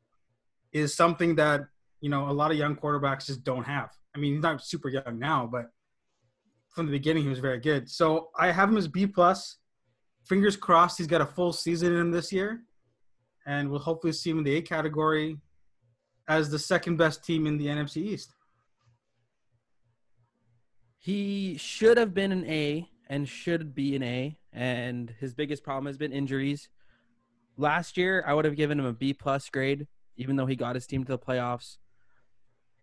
is 0.73 0.93
something 0.93 1.35
that 1.35 1.61
you 2.01 2.09
know 2.09 2.29
a 2.29 2.31
lot 2.31 2.51
of 2.51 2.57
young 2.57 2.75
quarterbacks 2.75 3.27
just 3.27 3.43
don't 3.43 3.63
have. 3.63 3.91
I 4.15 4.19
mean, 4.19 4.33
he's 4.33 4.43
not 4.43 4.63
super 4.63 4.89
young 4.89 5.19
now, 5.19 5.47
but 5.51 5.71
from 6.69 6.85
the 6.85 6.91
beginning 6.91 7.23
he 7.23 7.29
was 7.29 7.39
very 7.39 7.59
good. 7.59 7.89
So 7.89 8.29
I 8.37 8.51
have 8.51 8.69
him 8.69 8.77
as 8.77 8.87
B 8.87 9.07
plus. 9.07 9.57
Fingers 10.25 10.55
crossed 10.55 10.97
he's 10.97 11.07
got 11.07 11.21
a 11.21 11.25
full 11.25 11.53
season 11.53 11.93
in 11.93 11.99
him 11.99 12.11
this 12.11 12.31
year, 12.31 12.61
and 13.45 13.69
we'll 13.69 13.79
hopefully 13.79 14.13
see 14.13 14.29
him 14.29 14.39
in 14.39 14.43
the 14.43 14.55
A 14.57 14.61
category 14.61 15.37
as 16.27 16.51
the 16.51 16.59
second 16.59 16.97
best 16.97 17.23
team 17.23 17.47
in 17.47 17.57
the 17.57 17.65
NFC 17.65 17.97
East. 17.97 18.33
He 20.99 21.57
should 21.57 21.97
have 21.97 22.13
been 22.13 22.31
an 22.31 22.45
A 22.45 22.87
and 23.09 23.27
should 23.27 23.73
be 23.73 23.95
an 23.95 24.03
A, 24.03 24.37
and 24.53 25.13
his 25.19 25.33
biggest 25.33 25.63
problem 25.63 25.87
has 25.87 25.97
been 25.97 26.11
injuries. 26.11 26.69
Last 27.59 27.97
year, 27.97 28.23
I 28.25 28.33
would 28.33 28.45
have 28.45 28.55
given 28.55 28.79
him 28.79 28.85
a 28.85 28.93
B 28.93 29.13
plus 29.13 29.49
grade, 29.49 29.85
even 30.15 30.37
though 30.37 30.45
he 30.45 30.55
got 30.55 30.75
his 30.75 30.87
team 30.87 31.03
to 31.03 31.11
the 31.11 31.19
playoffs. 31.19 31.75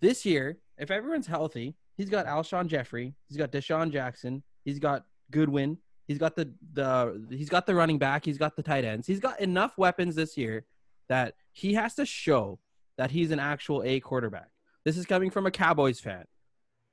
This 0.03 0.27
year, 0.27 0.59
if 0.77 0.91
everyone's 0.91 1.27
healthy, 1.27 1.77
he's 1.97 2.11
got 2.11 2.27
Alshon 2.27 2.67
Jeffery, 2.67 3.15
he's 3.27 3.39
got 3.39 3.51
DeSean 3.51 3.91
Jackson, 3.91 4.43
he's 4.67 4.79
got 4.79 5.07
Goodwin, 5.31 5.79
he's 6.07 6.19
got 6.19 6.37
the 6.37 6.53
the 6.75 7.27
he's 7.31 7.49
got 7.49 7.65
the 7.65 7.75
running 7.75 7.99
back, 7.99 8.27
he's 8.27 8.37
got 8.37 8.55
the 8.55 8.63
tight 8.63 8.85
ends, 8.85 9.07
he's 9.07 9.19
got 9.19 9.41
enough 9.41 9.79
weapons 9.79 10.15
this 10.15 10.37
year 10.37 10.67
that 11.09 11.37
he 11.53 11.73
has 11.73 11.95
to 11.95 12.05
show 12.05 12.59
that 12.99 13.11
he's 13.11 13.31
an 13.31 13.41
actual 13.41 13.83
A 13.83 13.99
quarterback. 14.01 14.51
This 14.85 14.99
is 14.99 15.07
coming 15.07 15.31
from 15.31 15.47
a 15.47 15.51
Cowboys 15.51 16.01
fan. 16.01 16.27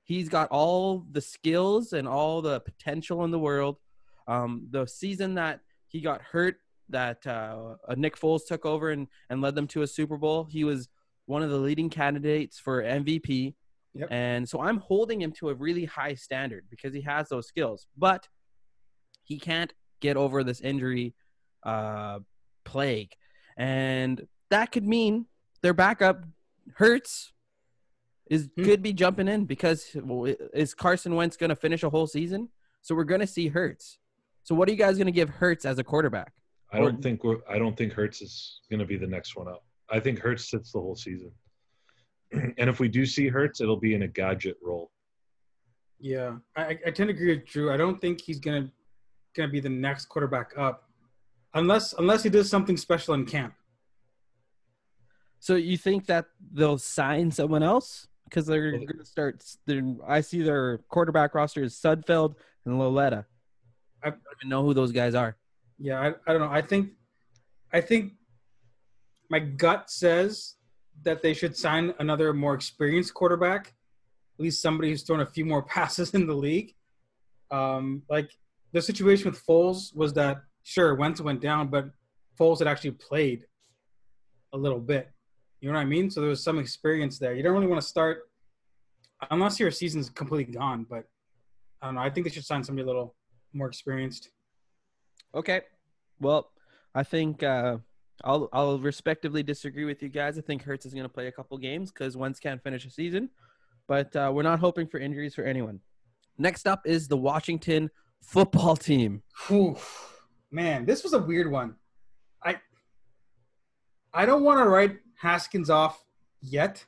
He's 0.05 0.29
got 0.29 0.47
all 0.51 1.05
the 1.11 1.19
skills 1.19 1.91
and 1.91 2.07
all 2.07 2.41
the 2.41 2.61
potential 2.61 3.25
in 3.25 3.31
the 3.31 3.39
world. 3.39 3.75
Um, 4.25 4.67
the 4.71 4.85
season 4.85 5.35
that 5.35 5.59
he 5.89 5.99
got 5.99 6.21
hurt, 6.21 6.57
that 6.89 7.25
uh, 7.25 7.75
Nick 7.95 8.17
Foles 8.17 8.45
took 8.45 8.65
over 8.65 8.91
and, 8.91 9.07
and 9.29 9.41
led 9.41 9.55
them 9.55 9.67
to 9.67 9.81
a 9.81 9.87
Super 9.87 10.17
Bowl, 10.17 10.45
he 10.45 10.63
was 10.63 10.89
one 11.25 11.41
of 11.41 11.49
the 11.49 11.57
leading 11.57 11.89
candidates 11.89 12.59
for 12.59 12.83
MVP. 12.83 13.55
Yep. 13.93 14.07
And 14.11 14.49
so 14.49 14.61
I'm 14.61 14.77
holding 14.77 15.21
him 15.21 15.31
to 15.33 15.49
a 15.49 15.53
really 15.53 15.85
high 15.85 16.15
standard 16.15 16.65
because 16.69 16.93
he 16.93 17.01
has 17.01 17.29
those 17.29 17.47
skills. 17.47 17.87
But 17.97 18.27
he 19.23 19.39
can't 19.39 19.73
get 20.01 20.17
over 20.17 20.43
this 20.43 20.61
injury 20.61 21.13
uh, 21.63 22.19
plague. 22.65 23.13
And 23.57 24.27
that 24.49 24.71
could 24.71 24.85
mean 24.85 25.27
their 25.61 25.73
backup 25.73 26.25
Hurts 26.75 27.31
is 28.29 28.49
Hmm. 28.55 28.63
could 28.63 28.81
be 28.81 28.93
jumping 28.93 29.27
in 29.27 29.45
because 29.45 29.95
well, 29.95 30.33
is 30.53 30.73
Carson 30.73 31.15
Wentz 31.15 31.37
going 31.37 31.49
to 31.49 31.55
finish 31.55 31.83
a 31.83 31.89
whole 31.89 32.07
season? 32.07 32.49
So 32.81 32.95
we're 32.95 33.03
going 33.03 33.21
to 33.21 33.27
see 33.27 33.47
Hurts. 33.47 33.99
So 34.43 34.55
what 34.55 34.67
are 34.67 34.71
you 34.71 34.77
guys 34.77 34.97
going 34.97 35.07
to 35.07 35.11
give 35.11 35.29
Hurts 35.29 35.65
as 35.65 35.79
a 35.79 35.83
quarterback? 35.83 36.33
I 36.73 36.79
don't 36.79 37.01
think 37.01 37.23
we're. 37.23 37.37
I 37.49 37.57
don't 37.59 37.77
think 37.77 37.93
Hurts 37.93 38.21
is 38.21 38.61
going 38.69 38.79
to 38.79 38.85
be 38.85 38.97
the 38.97 39.07
next 39.07 39.35
one 39.35 39.47
up. 39.47 39.63
I 39.91 39.99
think 39.99 40.19
Hurts 40.19 40.49
sits 40.49 40.71
the 40.71 40.79
whole 40.79 40.95
season. 40.95 41.31
and 42.31 42.69
if 42.69 42.79
we 42.79 42.87
do 42.87 43.05
see 43.05 43.27
Hurts, 43.27 43.61
it'll 43.61 43.79
be 43.79 43.93
in 43.93 44.01
a 44.03 44.07
gadget 44.07 44.57
role. 44.61 44.89
Yeah, 45.99 46.37
I, 46.55 46.63
I- 46.63 46.79
I 46.87 46.91
tend 46.91 47.09
to 47.09 47.13
agree 47.13 47.35
with 47.35 47.45
Drew. 47.45 47.71
I 47.71 47.77
don't 47.77 48.01
think 48.01 48.19
he's 48.21 48.39
gonna 48.39 48.71
gonna 49.35 49.51
be 49.51 49.59
the 49.59 49.69
next 49.69 50.05
quarterback 50.07 50.51
up, 50.57 50.89
unless 51.53 51.93
unless 51.93 52.23
he 52.23 52.29
does 52.29 52.49
something 52.49 52.75
special 52.75 53.13
in 53.13 53.25
camp. 53.25 53.53
So 55.39 55.55
you 55.55 55.77
think 55.77 56.05
that 56.07 56.25
they'll 56.53 56.77
sign 56.77 57.29
someone 57.29 57.63
else 57.63 58.07
because 58.25 58.45
they're 58.47 58.71
Well- 58.71 58.85
going 58.85 58.99
to 58.99 59.05
start? 59.05 59.43
I 60.07 60.21
see 60.21 60.41
their 60.41 60.79
quarterback 60.89 61.35
roster 61.35 61.61
is 61.63 61.75
Sudfeld 61.75 62.35
and 62.65 62.79
Lauletta. 62.79 63.25
I 64.03 64.07
I- 64.07 64.11
don't 64.11 64.21
even 64.39 64.49
know 64.49 64.63
who 64.63 64.73
those 64.73 64.91
guys 64.91 65.13
are. 65.15 65.35
Yeah, 65.83 65.99
I, 65.99 66.13
I 66.25 66.31
don't 66.31 66.39
know. 66.39 66.49
I 66.49 66.61
think 66.61 66.91
I 67.73 67.81
think 67.81 68.13
my 69.29 69.39
gut 69.39 69.89
says 69.89 70.55
that 71.03 71.21
they 71.21 71.33
should 71.33 71.57
sign 71.57 71.93
another 71.99 72.31
more 72.33 72.53
experienced 72.53 73.13
quarterback, 73.13 73.73
at 74.39 74.43
least 74.43 74.61
somebody 74.61 74.91
who's 74.91 75.03
thrown 75.03 75.19
a 75.19 75.25
few 75.25 75.43
more 75.43 75.61
passes 75.75 76.13
in 76.13 76.25
the 76.25 76.33
league. 76.33 76.73
Um, 77.51 78.03
like 78.09 78.31
the 78.71 78.81
situation 78.81 79.29
with 79.29 79.45
Foles 79.45 79.93
was 79.93 80.13
that 80.13 80.43
sure 80.63 80.95
Wentz 80.95 81.19
went 81.19 81.41
down, 81.41 81.67
but 81.67 81.89
Foles 82.39 82.59
had 82.59 82.67
actually 82.69 82.91
played 82.91 83.45
a 84.53 84.57
little 84.57 84.79
bit. 84.79 85.11
You 85.59 85.67
know 85.67 85.75
what 85.75 85.81
I 85.81 85.85
mean? 85.85 86.09
So 86.09 86.21
there 86.21 86.29
was 86.29 86.41
some 86.41 86.59
experience 86.59 87.19
there. 87.19 87.33
You 87.33 87.43
don't 87.43 87.53
really 87.53 87.67
want 87.67 87.81
to 87.81 87.87
start 87.87 88.29
unless 89.31 89.59
your 89.59 89.69
season's 89.69 90.09
completely 90.09 90.53
gone. 90.53 90.85
But 90.89 91.09
I 91.81 91.87
don't 91.87 91.95
know. 91.95 92.01
I 92.01 92.09
think 92.09 92.25
they 92.25 92.31
should 92.31 92.45
sign 92.45 92.63
somebody 92.63 92.83
a 92.83 92.87
little 92.87 93.15
more 93.51 93.67
experienced. 93.67 94.29
Okay. 95.35 95.63
Well, 96.23 96.51
I 96.95 97.03
think 97.03 97.43
uh, 97.43 97.77
I'll 98.23 98.49
I'll 98.53 98.79
respectively 98.79 99.43
disagree 99.43 99.85
with 99.85 100.01
you 100.01 100.09
guys. 100.09 100.37
I 100.37 100.41
think 100.41 100.63
Hurts 100.63 100.85
is 100.85 100.93
going 100.93 101.03
to 101.03 101.09
play 101.09 101.27
a 101.27 101.31
couple 101.31 101.57
games 101.57 101.91
because 101.91 102.15
Wentz 102.15 102.39
can't 102.39 102.63
finish 102.63 102.85
a 102.85 102.89
season, 102.89 103.29
but 103.87 104.15
uh, 104.15 104.31
we're 104.33 104.43
not 104.43 104.59
hoping 104.59 104.87
for 104.87 104.99
injuries 104.99 105.35
for 105.35 105.43
anyone. 105.43 105.81
Next 106.37 106.65
up 106.65 106.81
is 106.85 107.07
the 107.07 107.17
Washington 107.17 107.91
football 108.21 108.75
team. 108.75 109.21
Whew. 109.47 109.77
Man, 110.49 110.85
this 110.85 111.03
was 111.03 111.13
a 111.13 111.19
weird 111.19 111.51
one. 111.51 111.75
I 112.43 112.57
I 114.13 114.25
don't 114.25 114.43
want 114.43 114.59
to 114.59 114.69
write 114.69 114.97
Haskins 115.19 115.69
off 115.69 116.03
yet, 116.41 116.85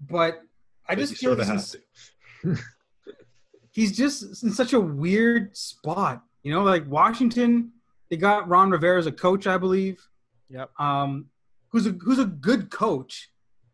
but 0.00 0.42
I 0.88 0.94
But 0.94 0.98
just 0.98 1.16
feel 1.16 1.36
sorta 1.36 1.52
he's, 1.52 1.74
in, 1.74 2.50
have 2.50 2.58
to. 2.58 2.62
he's 3.70 3.96
just 3.96 4.42
in 4.42 4.50
such 4.52 4.72
a 4.72 4.80
weird 4.80 5.56
spot. 5.56 6.22
You 6.46 6.52
know, 6.52 6.62
like 6.62 6.86
Washington, 6.86 7.72
they 8.08 8.16
got 8.16 8.48
Ron 8.48 8.70
Rivera 8.70 9.00
as 9.00 9.08
a 9.08 9.12
coach, 9.12 9.48
I 9.48 9.58
believe. 9.58 10.00
Yep. 10.48 10.70
Um, 10.78 11.26
who's 11.72 11.88
a 11.88 11.90
who's 11.90 12.20
a 12.20 12.24
good 12.24 12.70
coach, 12.70 13.30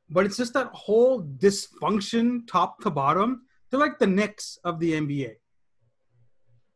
but 0.08 0.24
it's 0.24 0.38
just 0.38 0.54
that 0.54 0.68
whole 0.68 1.22
dysfunction, 1.22 2.46
top 2.48 2.80
to 2.80 2.90
bottom. 2.90 3.42
They're 3.68 3.78
like 3.78 3.98
the 3.98 4.06
Knicks 4.06 4.56
of 4.64 4.80
the 4.80 4.94
NBA, 4.94 5.34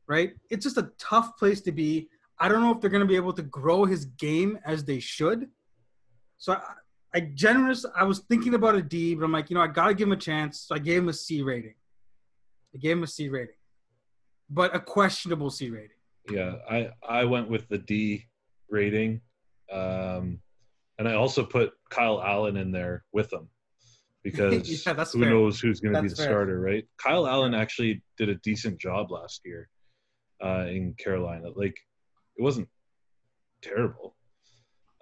right? 0.06 0.32
It's 0.50 0.64
just 0.64 0.76
a 0.76 0.90
tough 0.98 1.38
place 1.38 1.62
to 1.62 1.72
be. 1.72 2.10
I 2.38 2.50
don't 2.50 2.60
know 2.60 2.74
if 2.74 2.82
they're 2.82 2.90
going 2.90 3.00
to 3.00 3.06
be 3.06 3.16
able 3.16 3.32
to 3.32 3.42
grow 3.42 3.86
his 3.86 4.04
game 4.04 4.58
as 4.66 4.84
they 4.84 5.00
should. 5.00 5.48
So 6.36 6.52
I, 6.52 6.60
I 7.14 7.20
generous. 7.20 7.86
I 7.98 8.04
was 8.04 8.18
thinking 8.18 8.52
about 8.52 8.74
a 8.74 8.82
D, 8.82 9.14
but 9.14 9.24
I'm 9.24 9.32
like, 9.32 9.48
you 9.48 9.54
know, 9.54 9.62
I 9.62 9.68
got 9.68 9.88
to 9.88 9.94
give 9.94 10.08
him 10.08 10.12
a 10.12 10.18
chance. 10.18 10.60
So 10.60 10.74
I 10.74 10.78
gave 10.78 10.98
him 10.98 11.08
a 11.08 11.14
C 11.14 11.40
rating. 11.40 11.76
I 12.74 12.78
gave 12.80 12.98
him 12.98 13.02
a 13.02 13.06
C 13.06 13.30
rating, 13.30 13.55
but 14.50 14.74
a 14.74 14.80
questionable 14.80 15.50
C 15.50 15.70
rating. 15.70 15.90
Yeah, 16.30 16.56
I 16.68 16.90
I 17.08 17.24
went 17.24 17.48
with 17.48 17.68
the 17.68 17.78
D 17.78 18.26
rating, 18.68 19.20
um, 19.72 20.40
and 20.98 21.08
I 21.08 21.14
also 21.14 21.44
put 21.44 21.72
Kyle 21.90 22.22
Allen 22.22 22.56
in 22.56 22.72
there 22.72 23.04
with 23.12 23.30
them 23.30 23.48
because 24.22 24.68
Yeah, 24.86 24.94
who 24.94 25.20
fair. 25.20 25.30
knows 25.30 25.60
who's 25.60 25.80
going 25.80 25.94
to 25.94 26.02
be 26.02 26.08
the 26.08 26.16
fair. 26.16 26.26
starter, 26.26 26.60
right? 26.60 26.84
Kyle 26.98 27.26
Allen 27.26 27.54
actually 27.54 28.02
did 28.18 28.28
a 28.28 28.34
decent 28.36 28.80
job 28.80 29.10
last 29.10 29.42
year 29.44 29.68
uh, 30.44 30.66
in 30.68 30.94
Carolina. 30.94 31.48
Like 31.54 31.76
it 32.36 32.42
wasn't 32.42 32.68
terrible. 33.62 34.16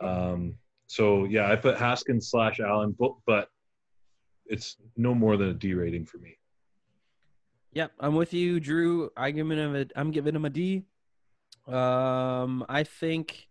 Um, 0.01 0.57
so 0.87 1.25
yeah, 1.25 1.51
I 1.51 1.57
put 1.57 1.79
Haskins 1.79 2.29
slash 2.31 2.61
Allen, 2.61 2.95
but 2.99 3.13
but 3.27 3.49
it's 4.47 4.77
no 4.97 5.15
more 5.15 5.37
than 5.39 5.49
a 5.49 5.55
D 5.55 5.73
rating 5.75 6.05
for 6.05 6.19
me. 6.19 6.37
Yep, 7.75 7.91
I'm 7.99 8.15
with 8.15 8.33
you, 8.33 8.61
Drew. 8.61 9.11
I 9.17 9.33
give 9.33 9.51
him 9.51 9.75
a, 9.75 9.87
I'm 9.97 10.13
giving 10.13 10.37
him 10.37 10.45
a 10.45 10.51
D. 10.51 10.85
Um, 11.67 12.65
I 12.69 12.85
think, 12.85 13.49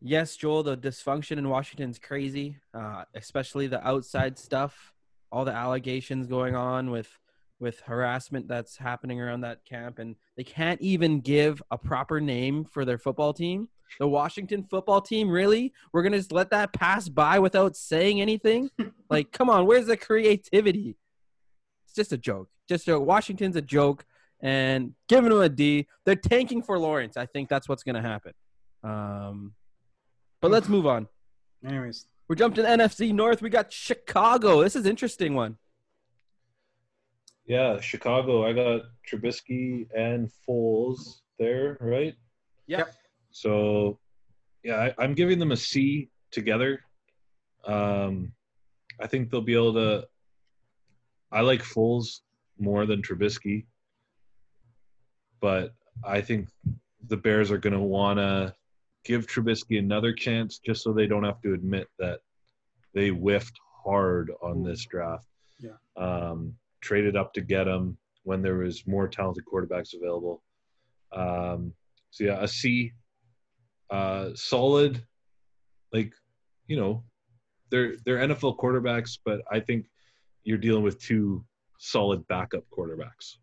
yes, 0.00 0.34
Joel, 0.34 0.64
the 0.64 0.76
dysfunction 0.76 1.38
in 1.38 1.48
Washington's 1.48 2.00
crazy, 2.00 2.56
uh, 2.74 3.04
especially 3.14 3.68
the 3.68 3.86
outside 3.86 4.36
stuff, 4.36 4.92
all 5.30 5.44
the 5.44 5.52
allegations 5.52 6.26
going 6.26 6.56
on 6.56 6.90
with 6.90 7.08
with 7.58 7.80
harassment 7.80 8.46
that's 8.48 8.76
happening 8.76 9.18
around 9.18 9.40
that 9.40 9.64
camp, 9.64 9.98
and 9.98 10.16
they 10.36 10.44
can't 10.44 10.80
even 10.82 11.20
give 11.20 11.62
a 11.70 11.78
proper 11.78 12.20
name 12.20 12.64
for 12.64 12.84
their 12.84 12.98
football 12.98 13.32
team. 13.32 13.68
The 13.98 14.08
Washington 14.08 14.64
football 14.64 15.00
team, 15.00 15.30
really? 15.30 15.72
We're 15.92 16.02
gonna 16.02 16.18
just 16.18 16.32
let 16.32 16.50
that 16.50 16.72
pass 16.72 17.08
by 17.08 17.38
without 17.38 17.76
saying 17.76 18.20
anything? 18.20 18.70
like, 19.08 19.30
come 19.30 19.48
on, 19.48 19.66
where's 19.66 19.86
the 19.86 19.96
creativity? 19.96 20.96
It's 21.86 21.94
just 21.94 22.12
a 22.12 22.18
joke. 22.18 22.50
Just 22.68 22.88
a. 22.88 22.98
Washington's 22.98 23.56
a 23.56 23.62
joke, 23.62 24.04
and 24.40 24.94
giving 25.08 25.30
them 25.30 25.40
a 25.40 25.48
D. 25.48 25.86
They're 26.04 26.14
tanking 26.16 26.62
for 26.62 26.78
Lawrence. 26.78 27.16
I 27.16 27.26
think 27.26 27.48
that's 27.48 27.68
what's 27.68 27.82
going 27.82 27.94
to 27.96 28.02
happen. 28.02 28.32
Um, 28.82 29.52
but 30.40 30.50
let's 30.50 30.68
move 30.68 30.86
on. 30.86 31.08
Anyways, 31.66 32.06
We're 32.28 32.36
jumping 32.36 32.56
to 32.56 32.62
the 32.62 32.68
NFC 32.68 33.12
North. 33.12 33.42
We 33.42 33.50
got 33.50 33.72
Chicago. 33.72 34.62
This 34.62 34.76
is 34.76 34.84
an 34.84 34.90
interesting 34.90 35.34
one. 35.34 35.56
Yeah, 37.46 37.80
Chicago. 37.80 38.44
I 38.46 38.52
got 38.52 38.82
Trubisky 39.08 39.86
and 39.96 40.30
Foles 40.48 41.20
there, 41.38 41.76
right? 41.80 42.14
Yep. 42.66 42.92
So, 43.30 43.98
yeah, 44.64 44.76
I, 44.76 44.94
I'm 45.02 45.14
giving 45.14 45.38
them 45.38 45.52
a 45.52 45.56
C 45.56 46.10
together. 46.32 46.80
Um, 47.64 48.32
I 49.00 49.06
think 49.06 49.30
they'll 49.30 49.40
be 49.40 49.54
able 49.54 49.74
to. 49.74 50.06
I 51.32 51.40
like 51.40 51.62
Foles 51.62 52.20
more 52.58 52.86
than 52.86 53.02
Trubisky, 53.02 53.66
but 55.40 55.74
I 56.04 56.20
think 56.20 56.48
the 57.08 57.16
Bears 57.16 57.50
are 57.50 57.58
going 57.58 57.72
to 57.72 57.80
want 57.80 58.18
to 58.18 58.54
give 59.04 59.26
Trubisky 59.26 59.78
another 59.78 60.12
chance 60.12 60.58
just 60.58 60.82
so 60.82 60.92
they 60.92 61.06
don't 61.06 61.24
have 61.24 61.40
to 61.42 61.54
admit 61.54 61.88
that 61.98 62.20
they 62.94 63.08
whiffed 63.08 63.58
hard 63.84 64.32
on 64.42 64.62
this 64.62 64.84
draft. 64.86 65.26
Yeah. 65.60 65.76
Um, 65.96 66.54
traded 66.80 67.16
up 67.16 67.32
to 67.34 67.40
get 67.40 67.68
him 67.68 67.96
when 68.24 68.42
there 68.42 68.56
was 68.56 68.86
more 68.86 69.08
talented 69.08 69.44
quarterbacks 69.50 69.94
available. 69.94 70.42
Um, 71.12 71.72
so 72.10 72.24
yeah, 72.24 72.38
a 72.40 72.48
C. 72.48 72.92
uh, 73.90 74.30
solid, 74.34 75.04
like 75.92 76.12
you 76.66 76.76
know, 76.76 77.04
they're 77.70 77.96
they're 78.04 78.18
NFL 78.18 78.58
quarterbacks, 78.58 79.18
but 79.24 79.42
I 79.50 79.60
think 79.60 79.86
you're 80.44 80.58
dealing 80.58 80.82
with 80.82 81.00
two 81.00 81.44
solid 81.78 82.26
backup 82.28 82.64
quarterbacks. 82.70 83.36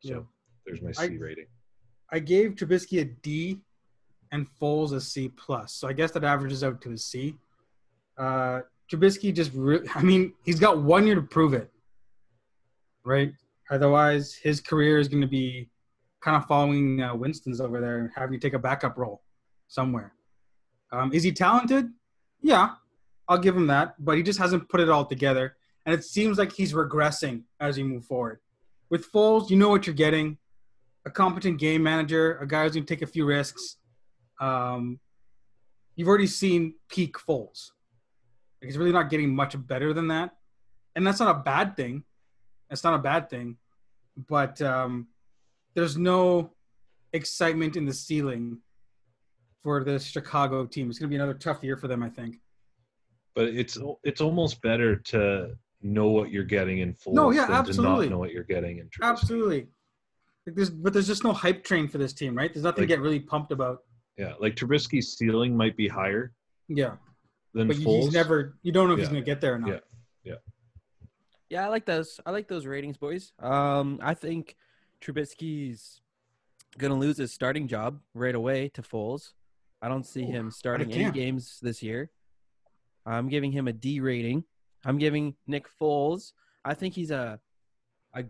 So 0.00 0.08
Yeah. 0.14 0.20
there's 0.66 0.82
my 0.82 0.90
I- 0.90 1.08
C 1.08 1.18
rating. 1.18 1.46
I 2.10 2.18
gave 2.18 2.52
Trubisky 2.52 3.00
a 3.00 3.04
D 3.04 3.60
and 4.30 4.46
Foles 4.60 4.92
a 4.92 5.00
C 5.00 5.28
plus. 5.28 5.72
So 5.74 5.88
I 5.88 5.92
guess 5.92 6.12
that 6.12 6.24
averages 6.24 6.62
out 6.62 6.80
to 6.82 6.92
a 6.92 6.98
C. 6.98 7.36
Uh, 8.18 8.60
Trubisky 8.90 9.34
just, 9.34 9.50
re- 9.54 9.86
I 9.94 10.02
mean, 10.02 10.34
he's 10.44 10.60
got 10.60 10.82
one 10.82 11.06
year 11.06 11.14
to 11.16 11.22
prove 11.22 11.54
it, 11.54 11.72
right? 13.04 13.32
Otherwise, 13.70 14.34
his 14.34 14.60
career 14.60 14.98
is 14.98 15.08
going 15.08 15.22
to 15.22 15.26
be 15.28 15.70
kind 16.20 16.36
of 16.36 16.46
following 16.46 17.02
uh, 17.02 17.14
Winston's 17.14 17.60
over 17.60 17.80
there 17.80 17.98
and 17.98 18.10
having 18.14 18.38
to 18.38 18.46
take 18.46 18.54
a 18.54 18.58
backup 18.58 18.96
role 18.98 19.22
somewhere. 19.68 20.12
Um, 20.92 21.12
is 21.12 21.22
he 21.22 21.32
talented? 21.32 21.90
Yeah, 22.42 22.74
I'll 23.28 23.38
give 23.38 23.56
him 23.56 23.66
that, 23.68 23.94
but 24.04 24.16
he 24.16 24.22
just 24.22 24.38
hasn't 24.38 24.68
put 24.68 24.80
it 24.80 24.88
all 24.90 25.06
together. 25.06 25.56
And 25.86 25.94
it 25.94 26.04
seems 26.04 26.38
like 26.38 26.52
he's 26.52 26.72
regressing 26.72 27.42
as 27.60 27.76
we 27.76 27.82
move 27.82 28.04
forward. 28.04 28.40
With 28.90 29.10
Foles, 29.12 29.50
you 29.50 29.56
know 29.56 29.68
what 29.68 29.86
you're 29.86 29.94
getting 29.94 30.38
a 31.06 31.10
competent 31.10 31.58
game 31.58 31.82
manager, 31.82 32.38
a 32.38 32.46
guy 32.46 32.62
who's 32.62 32.72
going 32.72 32.86
to 32.86 32.94
take 32.94 33.02
a 33.02 33.06
few 33.06 33.26
risks. 33.26 33.76
Um, 34.40 34.98
you've 35.96 36.08
already 36.08 36.26
seen 36.26 36.74
peak 36.88 37.16
Foles. 37.18 37.70
Like, 38.60 38.68
he's 38.68 38.78
really 38.78 38.92
not 38.92 39.10
getting 39.10 39.34
much 39.34 39.54
better 39.66 39.92
than 39.92 40.08
that, 40.08 40.34
and 40.96 41.06
that's 41.06 41.20
not 41.20 41.36
a 41.36 41.40
bad 41.40 41.76
thing. 41.76 42.04
That's 42.70 42.84
not 42.84 42.94
a 42.94 42.98
bad 42.98 43.28
thing, 43.28 43.56
but 44.28 44.60
um, 44.62 45.08
there's 45.74 45.96
no 45.96 46.52
excitement 47.12 47.76
in 47.76 47.84
the 47.84 47.92
ceiling 47.92 48.58
for 49.62 49.84
the 49.84 49.98
Chicago 49.98 50.64
team. 50.64 50.88
It's 50.88 50.98
going 50.98 51.08
to 51.08 51.10
be 51.10 51.16
another 51.16 51.34
tough 51.34 51.62
year 51.62 51.76
for 51.76 51.88
them, 51.88 52.02
I 52.02 52.08
think. 52.08 52.40
But 53.34 53.48
it's 53.48 53.78
it's 54.02 54.20
almost 54.20 54.62
better 54.62 54.96
to 54.96 55.56
know 55.84 56.08
what 56.08 56.30
you're 56.30 56.44
getting 56.44 56.78
in 56.78 56.94
Foles 56.94 57.12
No, 57.12 57.30
yeah, 57.30 57.46
absolutely. 57.48 58.06
to 58.06 58.10
not 58.10 58.10
know 58.10 58.18
what 58.18 58.32
you're 58.32 58.42
getting 58.42 58.78
in 58.78 58.86
Trubisky. 58.88 59.10
Absolutely. 59.10 59.66
Like 60.46 60.56
there's, 60.56 60.70
but 60.70 60.92
there's 60.92 61.06
just 61.06 61.22
no 61.24 61.32
hype 61.32 61.62
train 61.62 61.86
for 61.88 61.98
this 61.98 62.12
team, 62.12 62.34
right? 62.36 62.52
There's 62.52 62.64
nothing 62.64 62.82
Like- 62.82 62.88
to 62.88 62.94
get 62.96 63.00
really 63.02 63.20
pumped 63.20 63.52
about. 63.52 63.80
Yeah, 64.16 64.32
like 64.40 64.54
Trubisky's 64.56 65.16
ceiling 65.16 65.56
might 65.56 65.76
be 65.76 65.88
higher 65.88 66.32
Yeah, 66.68 66.96
than 67.52 67.68
but 67.68 67.76
you- 67.78 67.86
Foles. 67.86 68.04
he's 68.04 68.12
never. 68.14 68.56
You 68.62 68.72
don't 68.72 68.88
know 68.88 68.94
if 68.94 69.00
he's 69.00 69.08
going 69.08 69.20
to 69.22 69.26
get 69.26 69.40
there 69.40 69.54
or 69.54 69.58
not. 69.58 69.68
Yeah. 69.70 69.78
Yeah, 70.24 70.34
Yeah, 71.50 71.66
I 71.66 71.68
like 71.68 71.84
those. 71.84 72.18
I 72.24 72.30
like 72.30 72.48
those 72.48 72.64
ratings, 72.66 72.96
boys. 72.96 73.32
Um, 73.40 73.98
I 74.02 74.14
think 74.14 74.56
Trubisky's 75.02 76.00
gonna 76.78 76.94
lose 76.98 77.18
his 77.18 77.30
starting 77.32 77.68
job 77.68 78.00
right 78.14 78.34
away 78.34 78.68
to 78.70 78.82
Foles. 78.82 79.32
I 79.82 79.88
don't 79.88 80.06
see 80.06 80.22
Ooh, 80.24 80.30
him 80.32 80.50
starting 80.50 80.90
any 80.92 81.10
games 81.12 81.58
this 81.60 81.82
year. 81.82 82.10
I'm 83.06 83.28
giving 83.28 83.52
him 83.52 83.68
a 83.68 83.72
D 83.72 84.00
rating. 84.00 84.44
I'm 84.84 84.98
giving 84.98 85.34
Nick 85.46 85.66
Foles. 85.80 86.32
I 86.64 86.74
think 86.74 86.94
he's 86.94 87.10
a 87.10 87.40
a 88.14 88.24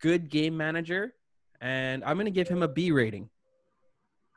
good 0.00 0.28
game 0.30 0.56
manager, 0.56 1.14
and 1.60 2.04
I'm 2.04 2.16
gonna 2.16 2.30
give 2.30 2.48
him 2.48 2.62
a 2.62 2.68
B 2.68 2.92
rating. 2.92 3.28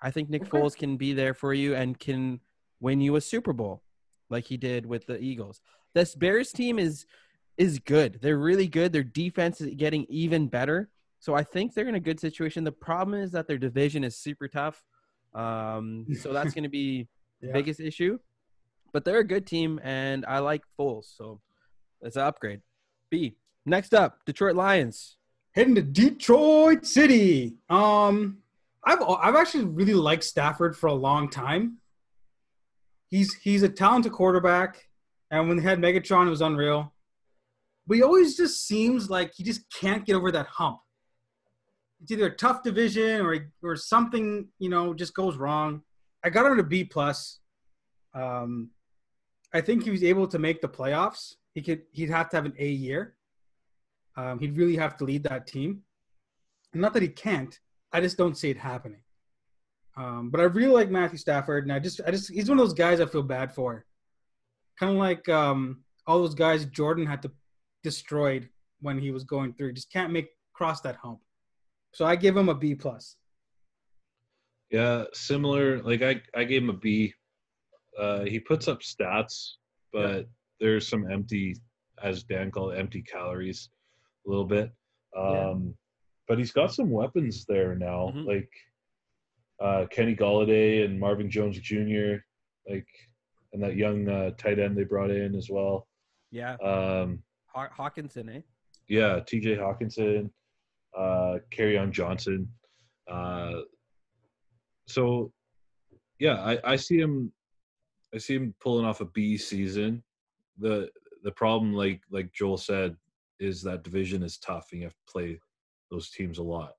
I 0.01 0.11
think 0.11 0.29
Nick 0.29 0.43
Okay. 0.43 0.51
Foles 0.51 0.75
can 0.77 0.97
be 0.97 1.13
there 1.13 1.33
for 1.33 1.53
you 1.53 1.75
and 1.75 1.97
can 1.99 2.39
win 2.79 3.01
you 3.01 3.15
a 3.17 3.21
Super 3.21 3.53
Bowl, 3.53 3.83
like 4.29 4.45
he 4.45 4.57
did 4.57 4.85
with 4.85 5.05
the 5.05 5.19
Eagles. 5.19 5.61
This 5.93 6.15
Bears 6.15 6.51
team 6.51 6.79
is 6.79 7.05
is 7.57 7.79
good. 7.79 8.19
They're 8.21 8.37
really 8.37 8.67
good. 8.67 8.93
Their 8.93 9.03
defense 9.03 9.59
is 9.59 9.75
getting 9.75 10.05
even 10.09 10.47
better. 10.47 10.89
So 11.19 11.33
I 11.35 11.43
think 11.43 11.73
they're 11.73 11.89
in 11.89 11.95
a 11.95 11.99
good 11.99 12.17
situation. 12.19 12.63
The 12.63 12.71
problem 12.71 13.19
is 13.21 13.31
that 13.33 13.47
their 13.47 13.57
division 13.57 14.05
is 14.05 14.15
super 14.15 14.47
tough. 14.47 14.81
Um, 15.33 16.05
so 16.17 16.31
that's 16.31 16.53
going 16.55 16.63
to 16.63 16.69
be 16.69 17.09
the 17.41 17.47
Yeah. 17.47 17.53
biggest 17.53 17.81
issue. 17.81 18.17
But 18.93 19.03
they're 19.03 19.19
a 19.19 19.27
good 19.27 19.45
team, 19.45 19.77
and 19.83 20.25
I 20.25 20.39
like 20.39 20.63
Foles. 20.79 21.13
So 21.17 21.41
it's 22.01 22.15
an 22.15 22.23
upgrade. 22.23 22.61
B. 23.09 23.35
Next 23.65 23.93
up, 23.93 24.19
Detroit 24.25 24.55
Lions. 24.55 25.17
heading 25.53 25.75
to 25.75 25.81
Detroit 25.81 26.85
City. 26.85 27.55
Um, 27.69 28.39
I've 28.85 29.01
I've 29.01 29.35
actually 29.35 29.65
really 29.65 29.93
liked 29.93 30.23
Stafford 30.23 30.77
for 30.77 30.87
a 30.87 30.93
long 30.93 31.29
time. 31.29 31.77
He's 33.09 33.33
he's 33.35 33.63
a 33.63 33.69
talented 33.69 34.11
quarterback, 34.11 34.87
and 35.31 35.47
when 35.47 35.57
they 35.57 35.63
had 35.63 35.79
Megatron, 35.79 36.27
it 36.27 36.29
was 36.29 36.41
unreal. 36.41 36.93
But 37.87 37.97
he 37.97 38.03
always 38.03 38.37
just 38.37 38.67
seems 38.67 39.09
like 39.09 39.33
he 39.35 39.43
just 39.43 39.61
can't 39.73 40.05
get 40.05 40.15
over 40.15 40.31
that 40.31 40.45
hump. 40.47 40.79
It's 42.01 42.11
either 42.11 42.27
a 42.27 42.35
tough 42.35 42.63
division 42.63 43.21
or 43.21 43.51
or 43.61 43.75
something 43.75 44.47
you 44.59 44.69
know 44.69 44.93
just 44.93 45.13
goes 45.13 45.37
wrong. 45.37 45.81
I 46.23 46.29
got 46.29 46.45
him 46.45 46.57
to 46.57 46.63
B 46.63 46.83
plus. 46.83 47.39
Um, 48.13 48.71
I 49.53 49.61
think 49.61 49.83
he 49.83 49.91
was 49.91 50.03
able 50.03 50.27
to 50.27 50.39
make 50.39 50.61
the 50.61 50.69
playoffs. 50.69 51.35
He 51.53 51.61
could 51.61 51.81
he'd 51.91 52.09
have 52.09 52.29
to 52.29 52.37
have 52.37 52.45
an 52.45 52.53
A 52.59 52.67
year. 52.69 53.15
Um, 54.15 54.39
he'd 54.39 54.57
really 54.57 54.75
have 54.75 54.97
to 54.97 55.05
lead 55.05 55.23
that 55.23 55.47
team. 55.47 55.81
Not 56.73 56.93
that 56.93 57.01
he 57.01 57.09
can't. 57.09 57.57
I 57.91 58.01
just 58.01 58.17
don't 58.17 58.37
see 58.37 58.49
it 58.49 58.57
happening. 58.57 59.01
Um, 59.97 60.29
but 60.29 60.39
I 60.39 60.43
really 60.43 60.73
like 60.73 60.89
Matthew 60.89 61.17
Stafford, 61.17 61.63
and 61.63 61.73
I 61.73 61.79
just, 61.79 61.99
I 62.05 62.11
just, 62.11 62.31
he's 62.31 62.47
one 62.47 62.59
of 62.59 62.65
those 62.65 62.73
guys 62.73 63.01
I 63.01 63.05
feel 63.05 63.23
bad 63.23 63.53
for. 63.53 63.85
Kind 64.79 64.93
of 64.93 64.97
like 64.97 65.27
um, 65.27 65.83
all 66.05 66.19
those 66.19 66.35
guys 66.35 66.65
Jordan 66.65 67.05
had 67.05 67.21
to 67.23 67.31
destroyed 67.83 68.49
when 68.81 68.99
he 68.99 69.11
was 69.11 69.23
going 69.23 69.53
through. 69.53 69.73
Just 69.73 69.91
can't 69.91 70.13
make 70.13 70.29
cross 70.53 70.81
that 70.81 70.95
hump. 70.95 71.19
So 71.93 72.05
I 72.05 72.15
give 72.15 72.37
him 72.37 72.49
a 72.49 72.55
B 72.55 72.75
plus. 72.75 73.15
Yeah, 74.69 75.05
similar. 75.13 75.81
Like 75.81 76.01
I, 76.01 76.21
I 76.35 76.43
gave 76.43 76.61
him 76.63 76.69
a 76.69 76.73
B. 76.73 77.13
Uh, 77.99 78.23
he 78.25 78.39
puts 78.39 78.67
up 78.67 78.79
stats, 78.81 79.55
but 79.91 80.27
there's 80.59 80.87
some 80.87 81.09
empty, 81.11 81.55
as 82.01 82.23
Dan 82.23 82.49
called 82.51 82.73
it, 82.73 82.77
empty 82.79 83.01
calories, 83.01 83.69
a 84.25 84.29
little 84.29 84.45
bit. 84.45 84.71
Yeah. 85.15 85.49
Um, 85.49 85.75
but 86.27 86.37
he's 86.37 86.51
got 86.51 86.73
some 86.73 86.89
weapons 86.91 87.45
there 87.45 87.75
now, 87.75 88.11
Mhm. 88.15 88.25
like 88.25 88.49
uh, 89.61 89.85
Kenny 89.91 90.15
Golladay 90.15 90.85
and 90.85 90.97
Marvin 90.97 91.29
Jones 91.29 91.59
Jr. 91.59 92.17
Like, 92.69 92.87
and 93.51 93.61
that 93.61 93.75
young 93.75 94.07
uh, 94.07 94.31
tight 94.37 94.57
end 94.59 94.77
they 94.77 94.83
brought 94.85 95.11
in 95.11 95.35
as 95.35 95.49
well. 95.49 95.87
Yeah, 96.31 96.53
Um, 96.55 97.23
Haw- 97.47 97.67
Hockenson, 97.69 98.33
eh? 98.37 98.41
yeah, 98.87 99.19
T.J. 99.19 99.57
Hockenson, 99.57 100.29
uh, 100.97 101.39
on 101.77 101.91
Johnson. 101.91 102.47
Uh, 103.11 103.61
so, 104.87 105.33
yeah, 106.19 106.41
I, 106.41 106.59
I 106.63 106.75
see 106.77 106.97
him. 106.99 107.33
I 108.13 108.17
see 108.17 108.35
him 108.35 108.53
pulling 108.59 108.85
off 108.85 109.01
a 109.01 109.05
B 109.05 109.37
season. 109.37 110.03
the 110.57 110.89
The 111.23 111.31
problem, 111.31 111.73
like 111.73 112.01
like 112.09 112.31
Joel 112.33 112.57
said, 112.57 112.95
is 113.39 113.61
that 113.63 113.83
division 113.83 114.23
is 114.23 114.37
tough, 114.37 114.69
and 114.71 114.81
you 114.81 114.87
have 114.87 114.93
to 114.93 115.11
play 115.11 115.39
those 115.91 116.09
teams 116.09 116.37
a 116.37 116.43
lot. 116.43 116.73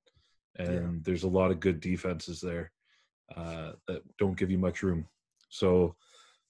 And 0.57 1.05
there's 1.05 1.23
a 1.23 1.29
lot 1.29 1.51
of 1.51 1.61
good 1.61 1.81
defenses 1.81 2.40
there 2.40 2.71
uh, 3.37 3.73
that 3.87 4.03
don't 4.19 4.37
give 4.37 4.51
you 4.51 4.59
much 4.59 4.83
room. 4.83 5.07
So, 5.49 5.97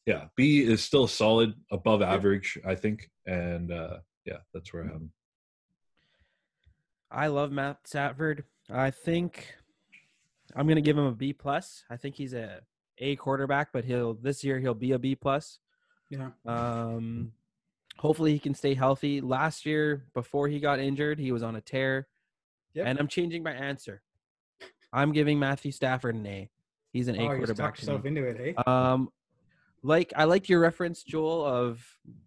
yeah, 0.06 0.24
B 0.36 0.62
is 0.62 0.82
still 0.82 1.06
solid, 1.06 1.54
above 1.70 2.02
average, 2.02 2.58
I 2.66 2.74
think, 2.74 3.08
and 3.26 3.70
uh, 3.70 3.98
yeah, 4.24 4.38
that's 4.52 4.72
where 4.72 4.84
I 4.84 4.86
have 4.86 4.96
him. 4.96 5.12
I 7.10 7.26
love 7.28 7.52
Matt 7.52 7.78
Stafford. 7.84 8.44
I 8.68 8.90
think 8.90 9.54
I'm 10.56 10.66
gonna 10.66 10.80
give 10.80 10.98
him 10.98 11.06
a 11.06 11.12
B 11.12 11.32
plus. 11.32 11.84
I 11.90 11.96
think 11.96 12.14
he's 12.16 12.34
a 12.34 12.60
A 13.00 13.16
quarterback, 13.16 13.68
but 13.72 13.84
he'll 13.84 14.14
this 14.14 14.44
year 14.44 14.60
he'll 14.60 14.74
be 14.74 14.92
a 14.92 14.98
B 14.98 15.14
plus. 15.14 15.58
Yeah. 16.10 16.30
Um, 16.46 17.32
hopefully 17.98 18.32
he 18.32 18.38
can 18.38 18.54
stay 18.54 18.74
healthy. 18.74 19.20
Last 19.20 19.64
year, 19.66 20.06
before 20.14 20.48
he 20.48 20.60
got 20.60 20.78
injured, 20.78 21.18
he 21.18 21.32
was 21.32 21.42
on 21.42 21.56
a 21.56 21.60
tear. 21.60 22.08
Yep. 22.74 22.86
And 22.86 22.98
I'm 22.98 23.08
changing 23.08 23.42
my 23.42 23.52
answer. 23.52 24.02
I'm 24.92 25.12
giving 25.12 25.38
Matthew 25.38 25.72
Stafford 25.72 26.14
an 26.14 26.26
A. 26.26 26.50
He's 26.92 27.08
an 27.08 27.14
A 27.16 27.20
Oh, 27.20 27.32
you 27.32 27.36
quarterback. 27.38 27.76
to 27.76 27.82
yourself 27.82 28.04
into 28.04 28.24
it, 28.24 28.36
hey? 28.36 28.54
Um, 28.66 29.10
like 29.82 30.12
I 30.16 30.24
liked 30.24 30.48
your 30.48 30.60
reference, 30.60 31.02
Joel, 31.02 31.44
of 31.44 31.84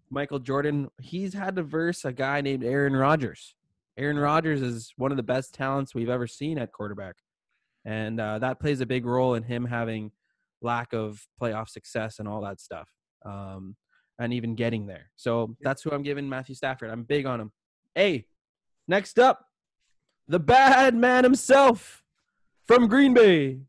Michael 0.10 0.40
Jordan. 0.40 0.90
He's 1.02 1.34
had 1.34 1.56
to 1.58 1.64
verse 1.64 2.06
a 2.06 2.14
guy 2.14 2.42
named 2.42 2.64
Aaron 2.64 2.96
Rodgers. 2.96 3.56
Aaron 3.98 4.18
Rodgers 4.18 4.62
is 4.62 4.94
one 4.98 5.12
of 5.12 5.18
the 5.18 5.24
best 5.24 5.54
talents 5.54 5.94
we've 5.94 6.10
ever 6.10 6.26
seen 6.26 6.58
at 6.58 6.72
quarterback, 6.72 7.16
and 7.86 8.20
uh, 8.20 8.40
that 8.40 8.60
plays 8.60 8.82
a 8.82 8.86
big 8.86 9.06
role 9.06 9.36
in 9.36 9.44
him 9.44 9.66
having 9.66 10.12
lack 10.64 10.94
of 10.94 11.26
playoff 11.42 11.70
success 11.70 12.20
and 12.20 12.28
all 12.28 12.42
that 12.42 12.60
stuff, 12.60 12.90
um, 13.26 13.76
and 14.20 14.34
even 14.34 14.56
getting 14.56 14.88
there. 14.88 15.12
So 15.16 15.56
that's 15.62 15.84
who 15.84 15.92
I'm 15.92 16.04
giving 16.04 16.28
Matthew 16.30 16.56
Stafford. 16.56 16.90
I'm 16.90 17.04
big 17.04 17.26
on 17.26 17.40
him. 17.40 17.52
Hey, 17.96 18.26
next 18.88 19.20
up, 19.20 19.46
the 20.28 20.40
bad 20.40 20.96
man 20.96 21.24
himself 21.24 22.04
from 22.66 22.88
Green 22.88 23.14
Bay. 23.14 23.60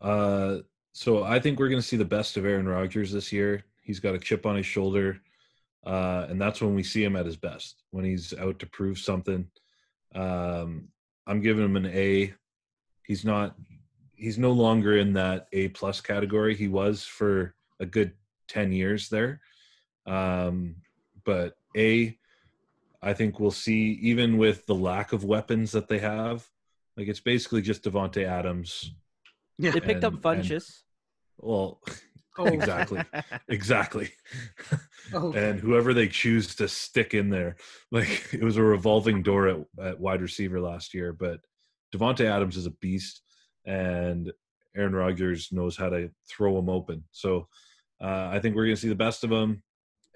Uh, 0.00 0.58
so 0.92 1.22
I 1.22 1.38
think 1.38 1.58
we're 1.58 1.68
going 1.68 1.80
to 1.80 1.86
see 1.86 1.96
the 1.96 2.04
best 2.04 2.36
of 2.36 2.44
Aaron 2.44 2.68
Rodgers 2.68 3.12
this 3.12 3.32
year. 3.32 3.64
He's 3.82 4.00
got 4.00 4.14
a 4.14 4.18
chip 4.18 4.46
on 4.46 4.56
his 4.56 4.66
shoulder, 4.66 5.20
uh, 5.86 6.26
and 6.28 6.40
that's 6.40 6.60
when 6.60 6.74
we 6.74 6.82
see 6.82 7.04
him 7.04 7.16
at 7.16 7.26
his 7.26 7.36
best. 7.36 7.82
When 7.90 8.04
he's 8.04 8.34
out 8.34 8.58
to 8.58 8.66
prove 8.66 8.98
something. 8.98 9.46
Um, 10.14 10.88
I'm 11.26 11.40
giving 11.40 11.64
him 11.64 11.76
an 11.76 11.86
A. 11.86 12.34
He's 13.04 13.24
not. 13.24 13.54
He's 14.20 14.38
no 14.38 14.52
longer 14.52 14.96
in 14.98 15.14
that 15.14 15.48
A 15.52 15.68
plus 15.68 16.00
category. 16.00 16.54
He 16.54 16.68
was 16.68 17.04
for 17.04 17.54
a 17.80 17.86
good 17.86 18.12
ten 18.48 18.70
years 18.72 19.08
there, 19.08 19.40
um, 20.06 20.76
but 21.24 21.56
A, 21.76 22.16
I 23.02 23.12
think 23.14 23.40
we'll 23.40 23.50
see 23.50 23.98
even 24.02 24.36
with 24.36 24.66
the 24.66 24.74
lack 24.74 25.12
of 25.12 25.24
weapons 25.24 25.72
that 25.72 25.88
they 25.88 25.98
have, 26.00 26.46
like 26.96 27.08
it's 27.08 27.20
basically 27.20 27.62
just 27.62 27.82
Davante 27.84 28.24
Adams. 28.26 28.92
Yeah. 29.58 29.70
They 29.70 29.80
picked 29.80 30.04
And- 30.04 30.16
up 30.16 30.22
Funchess. 30.22 30.82
Well, 31.38 31.80
Oh, 32.38 32.44
exactly, 32.58 33.02
exactly. 33.48 34.10
Oh. 35.12 35.32
and 35.32 35.58
whoever 35.58 35.92
they 35.92 36.06
choose 36.06 36.54
to 36.56 36.68
stick 36.68 37.14
in 37.14 37.30
there, 37.30 37.56
like 37.90 38.32
it 38.32 38.44
was 38.44 38.56
a 38.58 38.62
revolving 38.62 39.22
door 39.24 39.48
at, 39.48 39.56
at 39.82 39.98
wide 39.98 40.22
receiver 40.22 40.60
last 40.60 40.94
year. 40.94 41.12
But 41.12 41.40
Davante 41.92 42.26
Adams 42.26 42.56
is 42.56 42.66
a 42.66 42.70
beast, 42.70 43.22
and 43.70 44.32
Aaron 44.76 44.94
Rodgers 44.94 45.52
knows 45.52 45.76
how 45.76 45.88
to 45.90 46.10
throw 46.28 46.58
him 46.58 46.68
open. 46.68 47.04
So 47.12 47.46
uh, 48.02 48.28
I 48.32 48.40
think 48.40 48.56
we're 48.56 48.64
going 48.64 48.74
to 48.74 48.80
see 48.80 48.88
the 48.88 48.94
best 48.94 49.22
of 49.22 49.30
him, 49.30 49.62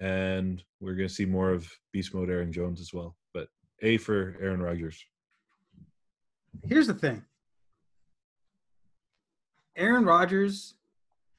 and 0.01 0.61
we're 0.81 0.95
going 0.95 1.07
to 1.07 1.13
see 1.13 1.25
more 1.25 1.51
of 1.51 1.71
beast 1.93 2.13
mode 2.13 2.29
Aaron 2.29 2.51
Jones 2.51 2.81
as 2.81 2.93
well. 2.93 3.15
But 3.33 3.47
A 3.81 3.97
for 3.97 4.35
Aaron 4.41 4.61
Rodgers. 4.61 5.01
Here's 6.63 6.87
the 6.87 6.93
thing. 6.93 7.23
Aaron 9.77 10.05
Rodgers 10.05 10.75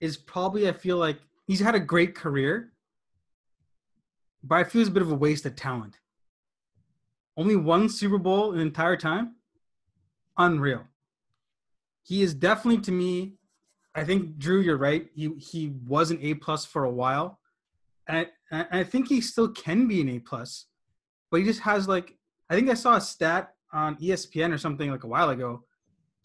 is 0.00 0.16
probably, 0.16 0.68
I 0.68 0.72
feel 0.72 0.96
like, 0.96 1.18
he's 1.46 1.60
had 1.60 1.74
a 1.74 1.80
great 1.80 2.14
career, 2.14 2.72
but 4.42 4.56
I 4.56 4.64
feel 4.64 4.80
it's 4.80 4.90
a 4.90 4.92
bit 4.92 5.02
of 5.02 5.10
a 5.10 5.14
waste 5.14 5.46
of 5.46 5.56
talent. 5.56 5.98
Only 7.36 7.56
one 7.56 7.88
Super 7.88 8.18
Bowl 8.18 8.52
in 8.52 8.60
entire 8.60 8.96
time? 8.96 9.36
Unreal. 10.38 10.84
He 12.06 12.22
is 12.22 12.34
definitely, 12.34 12.80
to 12.82 12.92
me, 12.92 13.34
I 13.94 14.04
think, 14.04 14.38
Drew, 14.38 14.60
you're 14.60 14.76
right. 14.76 15.08
He, 15.14 15.32
he 15.38 15.72
was 15.86 16.10
an 16.10 16.18
A 16.22 16.34
plus 16.34 16.64
for 16.64 16.84
a 16.84 16.90
while. 16.90 17.40
And 18.06 18.28
I, 18.52 18.66
I 18.70 18.84
think 18.84 19.08
he 19.08 19.20
still 19.20 19.48
can 19.48 19.88
be 19.88 20.00
an 20.00 20.08
A 20.08 20.18
plus, 20.20 20.66
but 21.30 21.38
he 21.40 21.44
just 21.46 21.60
has 21.60 21.88
like, 21.88 22.16
I 22.48 22.54
think 22.54 22.70
I 22.70 22.74
saw 22.74 22.94
a 22.96 23.00
stat 23.00 23.54
on 23.72 23.96
ESPN 23.96 24.52
or 24.54 24.58
something 24.58 24.90
like 24.90 25.02
a 25.02 25.08
while 25.08 25.30
ago. 25.30 25.64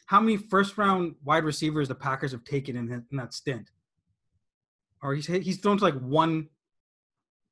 How 0.06 0.20
many 0.20 0.38
first 0.38 0.78
round 0.78 1.16
wide 1.24 1.44
receivers 1.46 1.88
the 1.88 1.96
Packers 1.96 2.32
have 2.34 2.44
taken 2.44 2.76
in, 2.76 2.88
that- 2.90 3.06
in 3.12 3.18
that 3.18 3.34
stint? 3.34 3.72
Or 5.02 5.16
he's 5.16 5.26
he's 5.26 5.58
thrown 5.60 5.80
to 5.80 5.84
like 5.84 6.00
one 6.00 6.50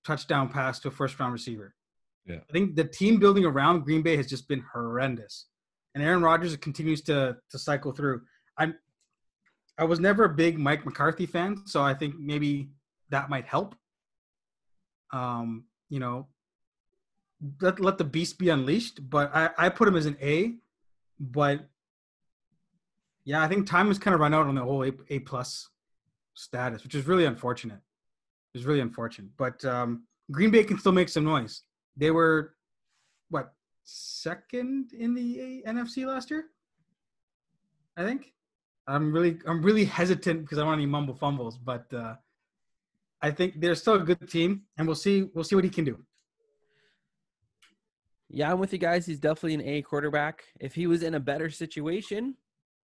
touchdown 0.05 0.49
pass 0.49 0.79
to 0.81 0.89
a 0.89 0.91
first 0.91 1.19
round 1.19 1.33
receiver. 1.33 1.73
Yeah. 2.27 2.41
I 2.47 2.51
think 2.53 2.75
the 2.75 2.83
team 2.83 3.17
building 3.19 3.43
around 3.45 3.85
Green 3.85 4.03
Bay 4.03 4.15
has 4.17 4.27
just 4.27 4.47
been 4.47 4.63
horrendous, 4.71 5.47
and 5.99 6.07
Aaron 6.07 6.23
Rodgers 6.23 6.55
continues 6.55 7.01
to 7.01 7.35
to 7.49 7.59
cycle 7.59 7.91
through. 7.91 8.21
I'm 8.57 8.75
I 9.77 9.83
was 9.83 9.99
never 9.99 10.23
a 10.23 10.29
big 10.29 10.57
Mike 10.57 10.85
McCarthy 10.85 11.25
fan, 11.25 11.63
so 11.65 11.81
I 11.81 11.93
think 11.93 12.17
maybe 12.17 12.69
that 13.09 13.29
might 13.29 13.45
help. 13.45 13.75
Um, 15.11 15.65
you 15.89 15.99
know, 15.99 16.27
let 17.61 17.81
let 17.81 17.97
the 17.97 18.05
beast 18.05 18.39
be 18.39 18.49
unleashed. 18.49 19.09
But 19.09 19.35
I 19.35 19.49
I 19.57 19.69
put 19.69 19.89
him 19.89 19.97
as 19.97 20.05
an 20.05 20.17
A, 20.21 20.55
but 21.19 21.67
yeah, 23.25 23.43
I 23.43 23.47
think 23.49 23.67
time 23.67 23.87
has 23.87 23.99
kind 23.99 24.13
of 24.13 24.21
run 24.21 24.33
out 24.33 24.47
on 24.47 24.55
the 24.55 24.63
whole 24.63 24.85
A, 24.85 24.91
A 25.09 25.19
plus 25.19 25.67
status, 26.33 26.83
which 26.83 26.95
is 26.95 27.07
really 27.07 27.25
unfortunate. 27.25 27.79
It's 28.53 28.63
really 28.63 28.79
unfortunate. 28.79 29.31
But 29.37 29.63
um, 29.65 30.03
Green 30.31 30.49
Bay 30.49 30.63
can 30.63 30.79
still 30.79 30.93
make 30.93 31.09
some 31.09 31.25
noise. 31.25 31.63
They 31.97 32.11
were 32.11 32.55
what 33.29 33.53
second 33.91 34.93
in 34.93 35.13
the 35.13 35.63
NFC 35.67 36.05
last 36.05 36.29
year, 36.29 36.45
I 37.97 38.03
think. 38.03 38.33
I'm 38.87 39.11
really 39.13 39.37
I'm 39.45 39.61
really 39.61 39.85
hesitant 39.85 40.41
because 40.41 40.57
I 40.57 40.61
don't 40.61 40.69
want 40.69 40.79
any 40.79 40.87
mumble 40.87 41.13
fumbles, 41.15 41.57
but 41.57 41.91
uh, 41.93 42.15
I 43.21 43.31
think 43.31 43.59
they're 43.61 43.75
still 43.75 43.95
a 43.95 43.99
good 43.99 44.29
team, 44.29 44.63
and 44.77 44.87
we'll 44.87 44.95
see 44.95 45.29
we'll 45.33 45.43
see 45.43 45.55
what 45.55 45.63
he 45.63 45.69
can 45.69 45.85
do. 45.85 45.97
Yeah, 48.29 48.51
I'm 48.51 48.59
with 48.59 48.73
you 48.73 48.79
guys. 48.79 49.05
He's 49.05 49.19
definitely 49.19 49.55
an 49.55 49.61
A 49.61 49.81
quarterback. 49.81 50.43
If 50.59 50.75
he 50.75 50.87
was 50.87 51.01
in 51.03 51.15
a 51.15 51.19
better 51.19 51.49
situation, 51.49 52.35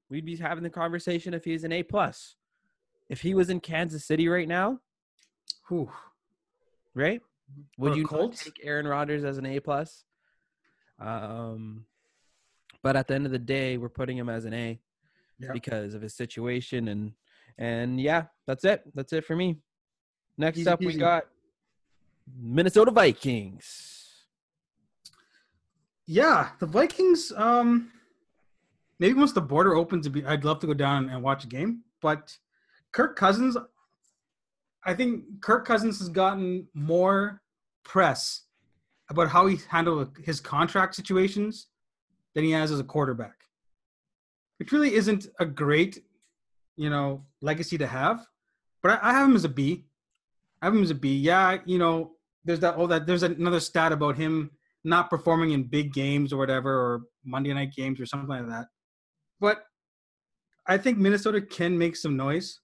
we'd 0.08 0.24
be 0.24 0.36
having 0.36 0.62
the 0.62 0.70
conversation 0.70 1.34
if 1.34 1.44
he's 1.44 1.64
an 1.64 1.72
A 1.72 1.82
plus. 1.82 2.36
If 3.08 3.20
he 3.20 3.34
was 3.34 3.50
in 3.50 3.60
Kansas 3.60 4.04
City 4.04 4.28
right 4.28 4.46
now, 4.48 4.78
Whew. 5.68 5.90
right? 6.94 7.20
Would 7.78 7.96
you 7.96 8.06
Colts? 8.06 8.44
take 8.44 8.60
Aaron 8.62 8.86
Rodgers 8.86 9.24
as 9.24 9.36
an 9.36 9.46
A 9.46 9.60
plus? 9.60 10.04
Um, 11.02 11.86
but 12.82 12.96
at 12.96 13.08
the 13.08 13.14
end 13.14 13.26
of 13.26 13.32
the 13.32 13.38
day, 13.38 13.76
we're 13.76 13.88
putting 13.88 14.16
him 14.16 14.28
as 14.28 14.44
an 14.44 14.54
A 14.54 14.80
Yeah. 15.38 15.52
because 15.52 15.94
of 15.94 16.02
his 16.02 16.14
situation 16.14 16.88
and 16.88 17.12
and 17.58 18.00
yeah, 18.00 18.24
that's 18.46 18.64
it. 18.64 18.82
That's 18.94 19.12
it 19.12 19.24
for 19.26 19.36
me. 19.36 19.58
Next 20.38 20.58
Easy 20.58 20.70
up, 20.70 20.80
we 20.80 20.94
got 20.94 21.26
Minnesota 22.40 22.90
Vikings. 22.90 24.24
Yeah, 26.06 26.50
the 26.58 26.66
Vikings. 26.66 27.32
Um, 27.36 27.90
maybe 28.98 29.14
once 29.14 29.32
the 29.32 29.40
border 29.42 29.74
opens, 29.74 30.08
be, 30.08 30.24
I'd 30.24 30.44
love 30.44 30.60
to 30.60 30.66
go 30.66 30.74
down 30.74 31.10
and 31.10 31.22
watch 31.22 31.44
a 31.44 31.46
game. 31.46 31.82
But 32.00 32.36
Kirk 32.92 33.16
Cousins, 33.16 33.56
I 34.84 34.94
think 34.94 35.24
Kirk 35.40 35.66
Cousins 35.66 35.98
has 35.98 36.08
gotten 36.08 36.68
more 36.74 37.42
press 37.84 38.42
about 39.12 39.28
how 39.28 39.46
he 39.46 39.58
handled 39.68 40.16
his 40.24 40.40
contract 40.40 40.94
situations 40.94 41.68
than 42.34 42.44
he 42.44 42.50
has 42.50 42.72
as 42.72 42.80
a 42.80 42.84
quarterback, 42.84 43.36
which 44.58 44.72
really 44.72 44.94
isn't 44.94 45.26
a 45.38 45.44
great, 45.44 46.02
you 46.76 46.88
know, 46.88 47.24
legacy 47.42 47.76
to 47.78 47.86
have. 47.86 48.26
But 48.82 48.92
I, 48.92 49.10
I 49.10 49.12
have 49.12 49.28
him 49.28 49.36
as 49.36 49.44
a 49.44 49.50
B. 49.50 49.84
I 50.60 50.66
have 50.66 50.74
him 50.74 50.82
as 50.82 50.90
a 50.90 50.94
B. 50.94 51.16
Yeah, 51.16 51.58
you 51.66 51.78
know, 51.78 52.12
there's 52.44 52.60
that. 52.60 52.74
Oh, 52.78 52.86
that 52.86 53.06
there's 53.06 53.22
another 53.22 53.60
stat 53.60 53.92
about 53.92 54.16
him 54.16 54.50
not 54.82 55.10
performing 55.10 55.52
in 55.52 55.64
big 55.64 55.92
games 55.92 56.32
or 56.32 56.38
whatever, 56.38 56.72
or 56.72 57.02
Monday 57.24 57.52
night 57.52 57.72
games 57.74 58.00
or 58.00 58.06
something 58.06 58.28
like 58.28 58.48
that. 58.48 58.66
But 59.40 59.64
I 60.66 60.78
think 60.78 60.96
Minnesota 60.96 61.40
can 61.40 61.76
make 61.76 61.96
some 61.96 62.16
noise 62.16 62.60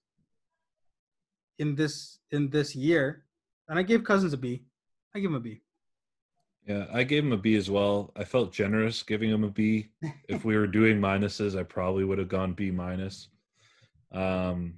in 1.59 1.75
this 1.75 2.19
in 2.31 2.49
this 2.49 2.75
year, 2.75 3.25
and 3.67 3.77
I 3.77 3.83
gave 3.83 4.03
Cousins 4.03 4.33
a 4.33 4.37
B. 4.37 4.63
I 5.15 5.19
give 5.19 5.29
him 5.29 5.35
a 5.35 5.39
B. 5.39 5.61
Yeah, 6.67 6.85
I 6.93 7.03
gave 7.03 7.23
him 7.23 7.31
a 7.31 7.37
B 7.37 7.55
as 7.55 7.69
well. 7.69 8.11
I 8.15 8.23
felt 8.23 8.53
generous 8.53 9.01
giving 9.01 9.29
him 9.29 9.43
a 9.43 9.49
B. 9.49 9.89
if 10.27 10.45
we 10.45 10.55
were 10.55 10.67
doing 10.67 10.99
minuses, 10.99 11.57
I 11.59 11.63
probably 11.63 12.03
would 12.03 12.19
have 12.19 12.27
gone 12.27 12.53
B 12.53 12.69
minus. 12.69 13.29
Um, 14.11 14.73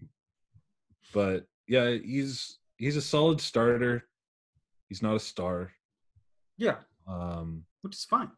but 1.14 1.48
yeah, 1.68 1.90
he's 1.92 2.60
he's 2.78 2.96
a 2.96 3.02
solid 3.02 3.42
starter. 3.42 4.06
He's 4.90 5.02
not 5.02 5.16
a 5.16 5.20
star. 5.20 5.72
Yeah, 6.58 6.78
Um, 7.08 7.64
which 7.82 7.96
is 7.96 8.06
fine. 8.06 8.30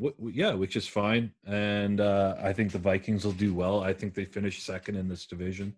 wh- 0.00 0.08
wh- 0.22 0.34
yeah, 0.34 0.52
which 0.54 0.76
is 0.76 0.86
fine. 0.86 1.32
And 1.46 2.00
uh, 2.00 2.36
I 2.42 2.52
think 2.52 2.72
the 2.72 2.78
Vikings 2.78 3.24
will 3.24 3.32
do 3.32 3.54
well. 3.54 3.82
I 3.82 3.92
think 3.94 4.14
they 4.14 4.24
finish 4.24 4.62
second 4.62 4.96
in 4.96 5.08
this 5.08 5.26
division 5.26 5.74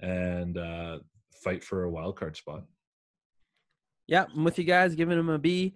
and 0.00 0.58
uh, 0.58 0.98
fight 1.42 1.64
for 1.64 1.84
a 1.84 1.90
wild 1.90 2.16
card 2.16 2.36
spot. 2.36 2.64
Yeah, 4.08 4.26
I'm 4.34 4.44
with 4.44 4.58
you 4.58 4.64
guys, 4.64 4.94
giving 4.94 5.18
him 5.18 5.28
a 5.30 5.38
B. 5.38 5.74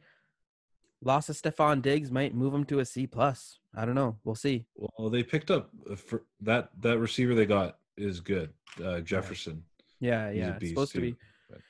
Loss 1.03 1.29
of 1.29 1.37
Stefon 1.37 1.83
Diggs 1.83 2.11
might 2.11 2.35
move 2.35 2.53
him 2.55 2.65
to 2.65 2.79
a 2.81 2.85
C 2.85 3.07
plus. 3.07 3.59
I 3.75 3.85
don't 3.85 3.95
know. 3.95 4.17
We'll 4.25 4.35
see. 4.35 4.65
Well, 4.77 5.11
they 5.11 5.23
picked 5.23 5.51
up 5.51 5.71
uh, 5.91 5.95
for 5.97 6.25
that 6.41 6.71
that 6.81 6.99
receiver 6.99 7.35
they 7.35 7.47
got 7.47 7.79
is 7.97 8.21
good, 8.21 8.51
uh, 8.85 9.01
Jefferson. 9.01 9.63
Yeah, 10.01 10.31
yeah. 10.31 10.57
It's 10.61 10.69
supposed 10.71 10.93
to 10.93 11.01
be. 11.01 11.17
but- 11.51 11.61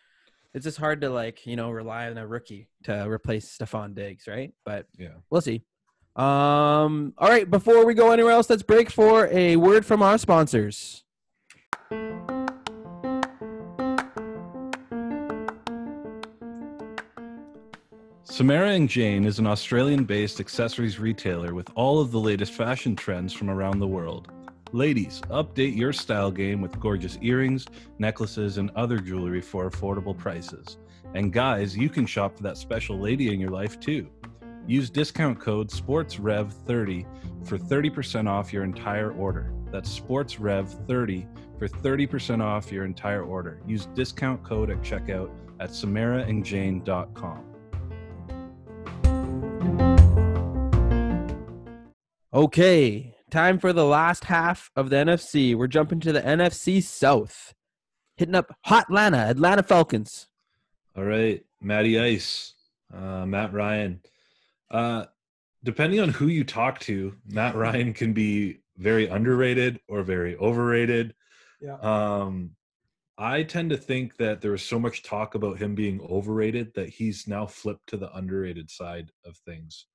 It's 0.54 0.64
just 0.64 0.78
hard 0.78 1.00
to 1.02 1.10
like, 1.10 1.46
you 1.46 1.56
know, 1.56 1.70
rely 1.70 2.08
on 2.08 2.16
a 2.18 2.26
rookie 2.26 2.68
to 2.84 3.08
replace 3.08 3.56
Stefon 3.58 3.94
Diggs, 3.94 4.26
right? 4.26 4.52
But 4.64 4.86
Yeah. 4.96 5.14
we'll 5.30 5.40
see. 5.40 5.62
Um, 6.16 7.12
all 7.18 7.28
right, 7.28 7.48
before 7.50 7.84
we 7.84 7.92
go 7.94 8.10
anywhere 8.10 8.32
else, 8.32 8.48
let's 8.48 8.62
break 8.62 8.90
for 8.90 9.26
a 9.30 9.56
word 9.56 9.84
from 9.84 10.02
our 10.02 10.16
sponsors. 10.18 11.04
Samara 18.36 18.72
and 18.72 18.86
Jane 18.86 19.24
is 19.24 19.38
an 19.38 19.46
Australian 19.46 20.04
based 20.04 20.40
accessories 20.40 20.98
retailer 20.98 21.54
with 21.54 21.70
all 21.74 22.02
of 22.02 22.10
the 22.10 22.20
latest 22.20 22.52
fashion 22.52 22.94
trends 22.94 23.32
from 23.32 23.48
around 23.48 23.78
the 23.78 23.86
world. 23.86 24.30
Ladies, 24.72 25.22
update 25.30 25.74
your 25.74 25.90
style 25.90 26.30
game 26.30 26.60
with 26.60 26.78
gorgeous 26.78 27.16
earrings, 27.22 27.64
necklaces, 27.98 28.58
and 28.58 28.70
other 28.76 28.98
jewelry 28.98 29.40
for 29.40 29.70
affordable 29.70 30.14
prices. 30.14 30.76
And 31.14 31.32
guys, 31.32 31.74
you 31.74 31.88
can 31.88 32.04
shop 32.04 32.36
for 32.36 32.42
that 32.42 32.58
special 32.58 32.98
lady 32.98 33.32
in 33.32 33.40
your 33.40 33.48
life 33.48 33.80
too. 33.80 34.10
Use 34.66 34.90
discount 34.90 35.40
code 35.40 35.70
SPORTSREV30 35.70 37.06
for 37.46 37.56
30% 37.56 38.28
off 38.28 38.52
your 38.52 38.64
entire 38.64 39.12
order. 39.12 39.50
That's 39.72 39.98
SPORTSREV30 39.98 41.58
for 41.58 41.68
30% 41.68 42.42
off 42.42 42.70
your 42.70 42.84
entire 42.84 43.24
order. 43.24 43.62
Use 43.66 43.86
discount 43.94 44.44
code 44.44 44.68
at 44.68 44.82
checkout 44.82 45.30
at 45.58 45.70
samaraandjane.com. 45.70 47.55
Okay, 52.36 53.14
time 53.30 53.58
for 53.58 53.72
the 53.72 53.86
last 53.86 54.24
half 54.24 54.70
of 54.76 54.90
the 54.90 54.96
NFC. 54.96 55.54
We're 55.56 55.68
jumping 55.68 56.00
to 56.00 56.12
the 56.12 56.20
NFC 56.20 56.82
South, 56.82 57.54
hitting 58.18 58.34
up 58.34 58.54
Hot 58.66 58.84
Atlanta, 58.90 59.16
Atlanta 59.16 59.62
Falcons. 59.62 60.26
All 60.94 61.04
right, 61.04 61.42
Matty 61.62 61.98
Ice, 61.98 62.52
uh, 62.92 63.24
Matt 63.24 63.54
Ryan. 63.54 64.02
Uh, 64.70 65.06
depending 65.64 65.98
on 65.98 66.10
who 66.10 66.26
you 66.26 66.44
talk 66.44 66.78
to, 66.80 67.14
Matt 67.24 67.54
Ryan 67.56 67.94
can 67.94 68.12
be 68.12 68.58
very 68.76 69.06
underrated 69.06 69.80
or 69.88 70.02
very 70.02 70.36
overrated. 70.36 71.14
Yeah. 71.58 71.78
Um, 71.80 72.50
I 73.16 73.44
tend 73.44 73.70
to 73.70 73.78
think 73.78 74.18
that 74.18 74.42
there 74.42 74.50
was 74.50 74.62
so 74.62 74.78
much 74.78 75.02
talk 75.02 75.36
about 75.36 75.56
him 75.56 75.74
being 75.74 76.02
overrated 76.02 76.74
that 76.74 76.90
he's 76.90 77.26
now 77.26 77.46
flipped 77.46 77.86
to 77.86 77.96
the 77.96 78.14
underrated 78.14 78.70
side 78.70 79.10
of 79.24 79.38
things. 79.38 79.86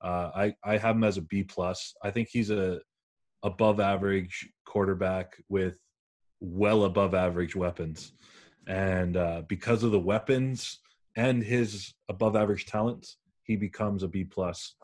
Uh, 0.00 0.30
I 0.34 0.54
I 0.64 0.76
have 0.78 0.96
him 0.96 1.04
as 1.04 1.16
a 1.16 1.22
B 1.22 1.42
plus. 1.42 1.94
I 2.02 2.10
think 2.10 2.28
he's 2.30 2.50
a 2.50 2.80
above 3.42 3.80
average 3.80 4.48
quarterback 4.64 5.36
with 5.48 5.76
well 6.40 6.84
above 6.84 7.14
average 7.14 7.56
weapons, 7.56 8.12
and 8.66 9.16
uh, 9.16 9.42
because 9.48 9.82
of 9.82 9.90
the 9.90 10.00
weapons 10.00 10.78
and 11.16 11.42
his 11.42 11.94
above 12.08 12.36
average 12.36 12.66
talents, 12.66 13.16
he 13.42 13.56
becomes 13.56 14.02
a 14.02 14.08
B 14.08 14.24
plus 14.24 14.76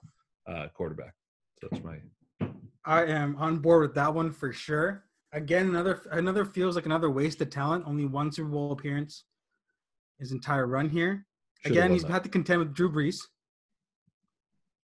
uh, 0.48 0.66
quarterback. 0.74 1.14
So 1.60 1.68
that's 1.70 1.84
my 1.84 1.98
I 2.84 3.04
am 3.04 3.36
on 3.36 3.58
board 3.58 3.82
with 3.82 3.94
that 3.94 4.12
one 4.12 4.30
for 4.32 4.52
sure. 4.52 5.04
Again, 5.32 5.68
another 5.68 6.02
another 6.10 6.44
feels 6.44 6.76
like 6.76 6.86
another 6.86 7.10
wasted 7.10 7.50
talent. 7.50 7.84
Only 7.86 8.04
one 8.04 8.30
Super 8.30 8.48
Bowl 8.48 8.72
appearance, 8.72 9.24
his 10.18 10.32
entire 10.32 10.66
run 10.66 10.88
here. 10.88 11.26
Should've 11.60 11.76
Again, 11.76 11.90
he's 11.92 12.02
that. 12.02 12.10
had 12.10 12.24
to 12.24 12.28
contend 12.28 12.60
with 12.60 12.74
Drew 12.74 12.90
Brees, 12.92 13.18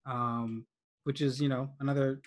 um, 0.06 0.66
which 1.04 1.20
is 1.20 1.40
you 1.40 1.48
know 1.48 1.70
another 1.80 2.20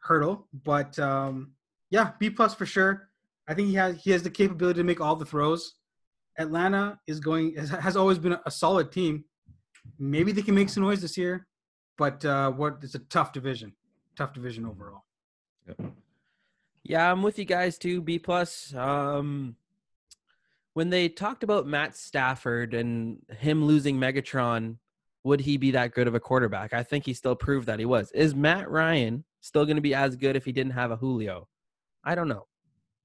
hurdle. 0.00 0.46
But 0.64 0.98
um, 0.98 1.52
yeah, 1.90 2.12
B 2.18 2.30
plus 2.30 2.54
for 2.54 2.66
sure. 2.66 3.08
I 3.48 3.54
think 3.54 3.68
he 3.68 3.74
has 3.74 3.96
he 4.02 4.10
has 4.10 4.22
the 4.22 4.30
capability 4.30 4.80
to 4.80 4.84
make 4.84 5.00
all 5.00 5.16
the 5.16 5.24
throws. 5.24 5.74
Atlanta 6.38 6.98
is 7.06 7.18
going 7.18 7.56
has, 7.56 7.96
always 7.96 8.18
been 8.18 8.36
a, 8.46 8.50
solid 8.50 8.92
team. 8.92 9.24
Maybe 9.98 10.30
they 10.30 10.42
can 10.42 10.54
make 10.54 10.68
some 10.68 10.84
noise 10.84 11.00
this 11.00 11.16
year, 11.16 11.48
but 11.96 12.24
uh, 12.24 12.52
what 12.52 12.78
it's 12.82 12.94
a 12.94 13.00
tough 13.00 13.32
division, 13.32 13.72
tough 14.16 14.34
division 14.34 14.64
overall. 14.64 15.02
Yeah, 16.84 17.10
I'm 17.10 17.22
with 17.22 17.38
you 17.38 17.44
guys 17.44 17.76
too. 17.76 18.00
B 18.00 18.18
plus. 18.18 18.72
Um, 18.74 19.56
when 20.74 20.90
they 20.90 21.08
talked 21.08 21.42
about 21.42 21.66
Matt 21.66 21.96
Stafford 21.96 22.72
and 22.72 23.18
him 23.40 23.64
losing 23.64 23.96
Megatron, 23.96 24.76
would 25.28 25.40
he 25.40 25.58
be 25.58 25.70
that 25.72 25.92
good 25.92 26.08
of 26.08 26.14
a 26.14 26.20
quarterback? 26.20 26.72
I 26.72 26.82
think 26.82 27.04
he 27.04 27.12
still 27.12 27.36
proved 27.36 27.66
that 27.68 27.78
he 27.78 27.84
was. 27.84 28.10
Is 28.12 28.34
Matt 28.34 28.70
Ryan 28.70 29.24
still 29.40 29.66
going 29.66 29.76
to 29.76 29.82
be 29.82 29.94
as 29.94 30.16
good 30.16 30.36
if 30.36 30.44
he 30.46 30.52
didn't 30.52 30.72
have 30.72 30.90
a 30.90 30.96
Julio? 30.96 31.46
I 32.02 32.14
don't 32.14 32.28
know. 32.28 32.46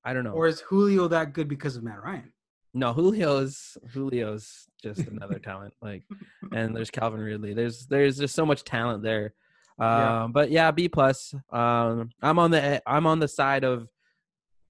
I 0.06 0.14
don't 0.14 0.24
know. 0.24 0.32
Or 0.32 0.48
is 0.48 0.62
Julio 0.62 1.10
that 1.10 1.34
good 1.34 1.50
because 1.50 1.76
of 1.76 1.84
Matt 1.84 2.02
Ryan? 2.02 2.32
no, 2.74 2.92
Julio's 2.94 3.78
Julio's 3.92 4.66
just 4.82 5.02
another 5.02 5.38
talent. 5.38 5.74
Like, 5.82 6.04
and 6.54 6.76
there's 6.76 6.90
Calvin 6.90 7.20
Ridley. 7.20 7.54
There's 7.54 7.86
there's 7.88 8.18
just 8.18 8.34
so 8.34 8.46
much 8.46 8.64
talent 8.64 9.04
there. 9.04 9.34
Um, 9.78 9.88
Yeah. 10.00 10.28
but 10.32 10.50
yeah, 10.50 10.72
B 10.72 10.88
plus. 10.90 11.36
Um, 11.52 12.10
I'm 12.22 12.40
on 12.40 12.52
the 12.52 12.82
I'm 12.88 13.06
on 13.06 13.20
the 13.20 13.28
side 13.28 13.64
of 13.64 13.90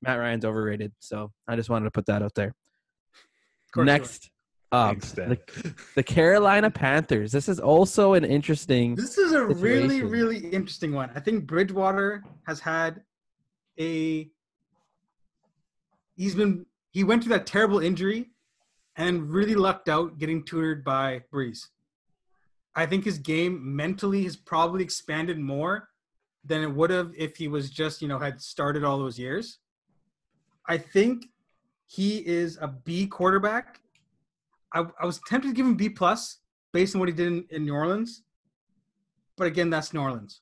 Matt 0.02 0.20
Ryan's 0.20 0.44
overrated. 0.44 0.92
So 1.00 1.32
I 1.48 1.56
just 1.56 1.70
wanted 1.70 1.86
to 1.86 1.92
put 1.92 2.08
that 2.08 2.24
out 2.24 2.34
there. 2.36 2.54
Next 3.76 4.30
up, 4.74 5.02
Thanks, 5.02 5.12
the, 5.12 5.40
the 5.96 6.04
Carolina 6.04 6.70
Panthers. 6.70 7.32
This 7.32 7.48
is 7.48 7.60
also 7.60 8.14
an 8.14 8.26
interesting. 8.26 8.96
This 8.96 9.18
is 9.18 9.32
a 9.32 9.46
really, 9.46 10.02
really 10.02 10.40
interesting 10.40 10.94
one. 10.94 11.12
I 11.16 11.20
think 11.20 11.46
Bridgewater 11.46 12.24
has 12.48 12.60
had 12.60 13.04
a. 13.80 14.30
He's 16.16 16.36
been 16.36 16.66
he 16.92 17.04
went 17.04 17.24
through 17.24 17.34
that 17.34 17.46
terrible 17.46 17.80
injury, 17.80 18.32
and 18.98 19.30
really 19.30 19.56
lucked 19.56 19.90
out 19.90 20.18
getting 20.18 20.44
tutored 20.44 20.84
by 20.84 21.22
Brees. 21.32 21.68
I 22.76 22.88
think 22.88 23.06
his 23.06 23.20
game 23.20 23.76
mentally 23.76 24.24
has 24.24 24.36
probably 24.36 24.84
expanded 24.84 25.38
more 25.38 25.90
than 26.44 26.64
it 26.64 26.74
would 26.74 26.90
have 26.90 27.14
if 27.16 27.38
he 27.38 27.48
was 27.48 27.70
just 27.70 28.02
you 28.02 28.08
know 28.08 28.18
had 28.18 28.42
started 28.42 28.84
all 28.84 28.98
those 28.98 29.20
years. 29.20 29.60
I 30.68 30.78
think 30.78 31.26
he 31.86 32.26
is 32.26 32.58
a 32.60 32.68
B 32.68 33.06
quarterback. 33.06 33.80
I, 34.74 34.86
I 35.00 35.06
was 35.06 35.20
tempted 35.28 35.50
to 35.50 35.54
give 35.54 35.66
him 35.66 35.76
B 35.76 35.90
plus 35.90 36.40
based 36.72 36.96
on 36.96 37.00
what 37.00 37.10
he 37.10 37.16
did 37.16 37.28
in, 37.28 37.46
in 37.50 37.66
New 37.66 37.74
Orleans, 37.74 38.24
but 39.38 39.48
again, 39.48 39.70
that's 39.70 39.94
New 39.94 40.02
Orleans. 40.02 40.42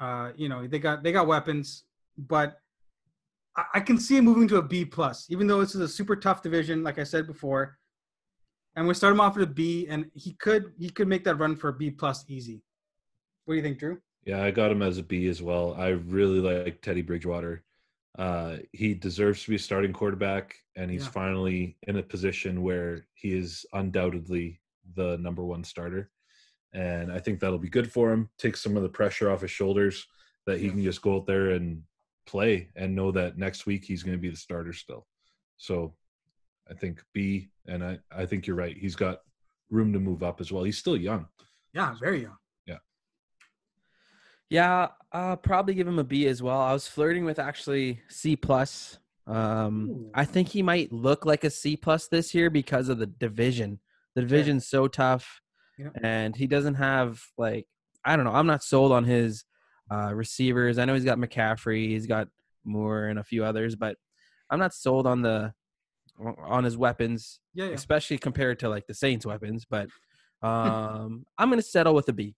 Uh, 0.00 0.32
you 0.36 0.48
know, 0.48 0.66
they 0.66 0.78
got 0.78 1.02
they 1.02 1.12
got 1.12 1.26
weapons, 1.26 1.84
but 2.18 2.58
I, 3.56 3.64
I 3.74 3.80
can 3.80 3.98
see 3.98 4.16
him 4.16 4.24
moving 4.24 4.48
to 4.48 4.56
a 4.56 4.62
B 4.62 4.84
plus, 4.84 5.26
even 5.30 5.46
though 5.46 5.60
this 5.60 5.74
is 5.74 5.80
a 5.80 5.88
super 5.88 6.16
tough 6.16 6.42
division, 6.42 6.82
like 6.82 6.98
I 6.98 7.04
said 7.04 7.26
before. 7.26 7.78
And 8.74 8.86
we 8.86 8.92
start 8.92 9.12
him 9.12 9.20
off 9.20 9.36
with 9.36 9.48
a 9.48 9.52
B, 9.52 9.86
and 9.88 10.10
he 10.14 10.34
could 10.34 10.72
he 10.78 10.90
could 10.90 11.08
make 11.08 11.24
that 11.24 11.36
run 11.36 11.56
for 11.56 11.68
a 11.68 11.72
B 11.72 11.90
plus 11.90 12.24
easy. 12.28 12.62
What 13.44 13.54
do 13.54 13.56
you 13.56 13.62
think, 13.62 13.78
Drew? 13.78 13.98
Yeah, 14.24 14.42
I 14.42 14.50
got 14.50 14.72
him 14.72 14.82
as 14.82 14.98
a 14.98 15.02
B 15.02 15.28
as 15.28 15.40
well. 15.40 15.74
I 15.78 15.88
really 15.88 16.40
like 16.40 16.82
Teddy 16.82 17.00
Bridgewater. 17.00 17.62
Uh, 18.18 18.58
he 18.72 18.94
deserves 18.94 19.42
to 19.44 19.50
be 19.50 19.56
a 19.56 19.58
starting 19.58 19.92
quarterback, 19.92 20.56
and 20.74 20.90
he's 20.90 21.04
Yeah. 21.04 21.10
finally 21.10 21.76
in 21.82 21.96
a 21.96 22.02
position 22.02 22.62
where 22.62 23.06
he 23.14 23.32
is 23.36 23.66
undoubtedly 23.72 24.60
the 24.94 25.18
number 25.18 25.44
one 25.44 25.64
starter. 25.64 26.10
And 26.72 27.12
I 27.12 27.18
think 27.18 27.40
that'll 27.40 27.58
be 27.58 27.68
good 27.68 27.90
for 27.92 28.12
him. 28.12 28.30
Take 28.38 28.56
some 28.56 28.76
of 28.76 28.82
the 28.82 28.88
pressure 28.88 29.30
off 29.30 29.42
his 29.42 29.50
shoulders 29.50 30.06
that 30.46 30.58
he 30.58 30.66
Yeah. 30.66 30.72
can 30.72 30.82
just 30.82 31.02
go 31.02 31.16
out 31.16 31.26
there 31.26 31.50
and 31.50 31.82
play 32.26 32.70
and 32.76 32.94
know 32.94 33.10
that 33.12 33.38
next 33.38 33.66
week 33.66 33.84
he's 33.84 34.02
going 34.02 34.16
to 34.16 34.20
be 34.20 34.30
the 34.30 34.36
starter 34.36 34.72
still. 34.72 35.06
So 35.56 35.96
I 36.68 36.74
think 36.74 37.02
B, 37.12 37.50
and 37.66 37.84
I, 37.84 37.98
I 38.10 38.26
think 38.26 38.46
you're 38.46 38.56
right. 38.56 38.76
He's 38.76 38.96
got 38.96 39.22
room 39.70 39.92
to 39.92 40.00
move 40.00 40.22
up 40.22 40.40
as 40.40 40.50
well. 40.52 40.64
He's 40.64 40.78
still 40.78 40.96
young. 40.96 41.28
Yeah, 41.72 41.94
very 42.00 42.22
young. 42.22 42.36
Yeah, 44.48 44.88
I'll 45.12 45.36
probably 45.36 45.74
give 45.74 45.88
him 45.88 45.98
a 45.98 46.04
B 46.04 46.26
as 46.26 46.42
well. 46.42 46.60
I 46.60 46.72
was 46.72 46.86
flirting 46.86 47.24
with 47.24 47.38
actually 47.38 48.00
C 48.08 48.36
plus. 48.36 48.98
Um, 49.26 49.90
Ooh. 49.90 50.10
I 50.14 50.24
think 50.24 50.48
he 50.48 50.62
might 50.62 50.92
look 50.92 51.26
like 51.26 51.42
a 51.44 51.50
C 51.50 51.76
plus 51.76 52.06
this 52.08 52.32
year 52.34 52.48
because 52.48 52.88
of 52.88 52.98
the 52.98 53.06
division. 53.06 53.80
The 54.14 54.20
division's 54.22 54.66
so 54.66 54.86
tough, 54.88 55.40
Yeah. 55.78 55.88
and 56.02 56.34
he 56.36 56.46
doesn't 56.46 56.74
have 56.74 57.22
like 57.36 57.66
I 58.04 58.14
don't 58.14 58.24
know. 58.24 58.32
I'm 58.34 58.46
not 58.46 58.62
sold 58.62 58.92
on 58.92 59.02
his 59.04 59.44
uh, 59.90 60.14
receivers. 60.14 60.78
I 60.78 60.84
know 60.84 60.94
he's 60.94 61.04
got 61.04 61.18
McCaffrey, 61.18 61.88
he's 61.88 62.06
got 62.06 62.28
Moore, 62.64 63.06
and 63.06 63.18
a 63.18 63.24
few 63.24 63.44
others, 63.44 63.74
but 63.74 63.96
I'm 64.48 64.60
not 64.60 64.74
sold 64.74 65.08
on 65.08 65.22
the 65.22 65.52
on 66.44 66.62
his 66.64 66.78
weapons, 66.78 67.40
Yeah, 67.52 67.66
yeah. 67.66 67.70
especially 67.72 68.16
compared 68.18 68.60
to 68.60 68.68
like 68.68 68.86
the 68.86 68.94
Saints' 68.94 69.26
weapons. 69.26 69.66
But 69.68 69.88
um, 70.42 71.26
I'm 71.36 71.50
gonna 71.50 71.62
settle 71.62 71.94
with 71.94 72.08
a 72.08 72.12
B. 72.12 72.36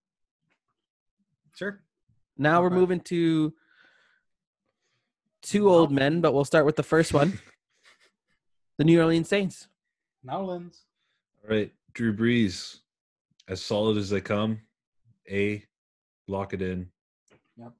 Sure. 1.55 1.81
Now 2.39 2.63
we're 2.63 2.71
moving 2.71 3.01
to 3.01 3.53
two 5.43 5.69
old 5.69 5.91
men, 5.91 6.21
but 6.21 6.33
we'll 6.33 6.45
start 6.45 6.65
with 6.65 6.77
the 6.77 6.85
first 6.85 7.13
one. 7.13 7.41
the 8.79 8.85
New 8.85 9.01
Orleans 9.01 9.29
Saints. 9.29 9.67
Now 10.23 10.39
Nowlands. 10.39 10.85
All 11.43 11.55
right, 11.57 11.73
Drew 11.95 12.15
Brees, 12.15 12.79
as 13.49 13.61
solid 13.61 13.97
as 13.97 14.09
they 14.09 14.21
come. 14.21 14.61
A, 15.29 15.65
lock 16.29 16.55
it 16.55 16.63
in. 16.63 16.89
Yep. 17.57 17.73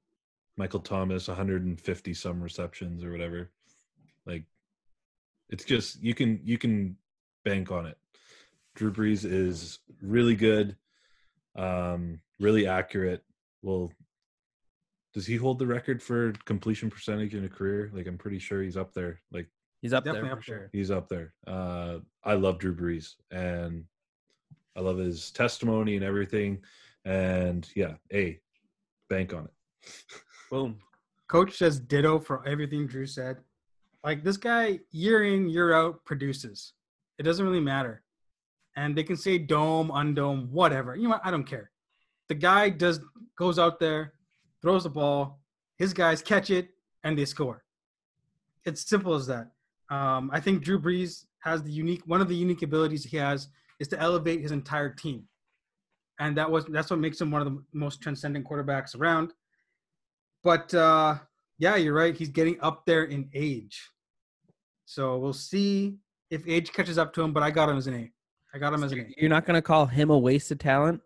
Michael 0.57 0.81
Thomas, 0.81 1.27
150 1.29 2.13
some 2.13 2.41
receptions 2.41 3.03
or 3.03 3.11
whatever. 3.11 3.49
Like, 4.25 4.43
it's 5.49 5.63
just 5.63 6.03
you 6.03 6.13
can 6.13 6.41
you 6.43 6.57
can 6.57 6.97
bank 7.45 7.71
on 7.71 7.85
it. 7.85 7.97
Drew 8.75 8.91
Brees 8.91 9.25
is 9.25 9.79
really 10.01 10.35
good, 10.35 10.75
um, 11.55 12.19
really 12.39 12.67
accurate. 12.67 13.23
Well, 13.61 13.91
does 15.13 15.25
he 15.25 15.35
hold 15.35 15.59
the 15.59 15.67
record 15.67 16.01
for 16.01 16.33
completion 16.45 16.89
percentage 16.89 17.33
in 17.35 17.45
a 17.45 17.49
career? 17.49 17.89
Like, 17.93 18.07
I'm 18.07 18.17
pretty 18.17 18.39
sure 18.39 18.61
he's 18.61 18.77
up 18.77 18.93
there. 18.93 19.19
Like, 19.31 19.47
He's 19.81 19.93
up 19.93 20.03
there 20.03 20.15
for 20.15 20.25
up 20.25 20.31
there. 20.33 20.41
sure. 20.41 20.69
He's 20.73 20.91
up 20.91 21.07
there. 21.07 21.33
Uh, 21.47 21.99
I 22.23 22.33
love 22.33 22.59
Drew 22.59 22.75
Brees 22.75 23.15
and 23.31 23.85
I 24.75 24.81
love 24.81 24.97
his 24.97 25.31
testimony 25.31 25.95
and 25.95 26.03
everything. 26.03 26.59
And 27.05 27.67
yeah, 27.75 27.93
A, 28.13 28.39
bank 29.09 29.33
on 29.33 29.45
it. 29.45 29.51
Boom. 30.51 30.79
Coach 31.29 31.57
says 31.57 31.79
ditto 31.79 32.19
for 32.19 32.45
everything 32.45 32.87
Drew 32.87 33.05
said. 33.05 33.37
Like 34.03 34.23
this 34.23 34.37
guy, 34.37 34.79
year 34.91 35.23
in, 35.23 35.49
year 35.49 35.73
out, 35.73 36.03
produces. 36.05 36.73
It 37.17 37.23
doesn't 37.23 37.45
really 37.45 37.59
matter. 37.61 38.03
And 38.75 38.97
they 38.97 39.03
can 39.03 39.17
say 39.17 39.37
dome, 39.37 39.89
undome, 39.91 40.49
whatever. 40.49 40.95
You 40.95 41.03
know 41.03 41.09
what? 41.09 41.21
I 41.25 41.31
don't 41.31 41.45
care. 41.45 41.71
The 42.27 42.35
guy 42.35 42.69
does 42.69 42.99
goes 43.37 43.57
out 43.59 43.79
there, 43.79 44.13
throws 44.61 44.83
the 44.83 44.89
ball, 44.89 45.39
his 45.77 45.93
guys 45.93 46.21
catch 46.21 46.49
it, 46.49 46.69
and 47.03 47.17
they 47.17 47.25
score. 47.25 47.63
It's 48.65 48.87
simple 48.87 49.13
as 49.13 49.27
that. 49.27 49.51
Um, 49.89 50.29
I 50.33 50.39
think 50.39 50.63
Drew 50.63 50.79
Brees 50.79 51.25
has 51.39 51.63
the 51.63 51.71
unique 51.71 52.01
one 52.05 52.21
of 52.21 52.27
the 52.27 52.35
unique 52.35 52.61
abilities 52.61 53.05
he 53.05 53.17
has 53.17 53.47
is 53.79 53.87
to 53.87 53.99
elevate 53.99 54.41
his 54.41 54.51
entire 54.51 54.89
team. 54.89 55.23
And 56.19 56.35
that 56.37 56.51
was 56.51 56.65
that's 56.65 56.89
what 56.89 56.99
makes 56.99 57.19
him 57.19 57.31
one 57.31 57.41
of 57.41 57.47
the 57.47 57.63
most 57.73 58.01
transcendent 58.01 58.45
quarterbacks 58.45 58.99
around 58.99 59.33
but 60.43 60.73
uh, 60.73 61.17
yeah, 61.57 61.75
you're 61.75 61.93
right. 61.93 62.15
He's 62.15 62.29
getting 62.29 62.59
up 62.61 62.85
there 62.85 63.03
in 63.03 63.29
age, 63.33 63.89
so 64.85 65.17
we'll 65.17 65.33
see 65.33 65.97
if 66.29 66.47
age 66.47 66.71
catches 66.71 66.97
up 66.97 67.13
to 67.13 67.21
him. 67.21 67.33
But 67.33 67.43
I 67.43 67.51
got 67.51 67.69
him 67.69 67.77
as 67.77 67.87
an 67.87 67.95
A. 67.95 68.11
I 68.53 68.57
got 68.57 68.73
him 68.73 68.83
as 68.83 68.91
an 68.91 68.99
A. 68.99 69.21
You're 69.21 69.29
not 69.29 69.45
gonna 69.45 69.61
call 69.61 69.85
him 69.85 70.09
a 70.09 70.17
waste 70.17 70.51
of 70.51 70.59
talent. 70.59 71.01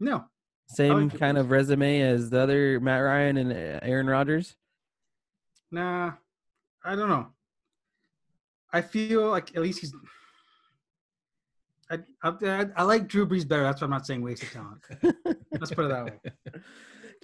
No, 0.00 0.24
Same 0.66 1.10
kind 1.10 1.38
of 1.38 1.50
resume 1.50 2.00
as 2.00 2.30
the 2.30 2.40
other 2.40 2.80
Matt 2.80 3.02
Ryan 3.02 3.36
and 3.36 3.52
uh, 3.52 3.80
Aaron 3.82 4.06
Rodgers. 4.06 4.56
nah, 5.70 6.12
I 6.84 6.96
don't 6.96 7.08
know. 7.08 7.28
I 8.72 8.80
feel 8.82 9.28
like 9.30 9.54
at 9.56 9.62
least 9.62 9.80
he's. 9.80 9.94
I, 11.90 11.98
I, 12.22 12.66
I 12.76 12.82
like 12.82 13.06
Drew 13.06 13.26
Brees 13.26 13.46
better. 13.46 13.62
That's 13.62 13.80
why 13.80 13.84
I'm 13.84 13.90
not 13.90 14.06
saying 14.06 14.22
waste 14.22 14.42
of 14.42 14.50
talent. 14.50 14.80
Let's 15.52 15.70
put 15.72 15.84
it 15.84 15.88
that 15.88 16.04
way. 16.04 16.60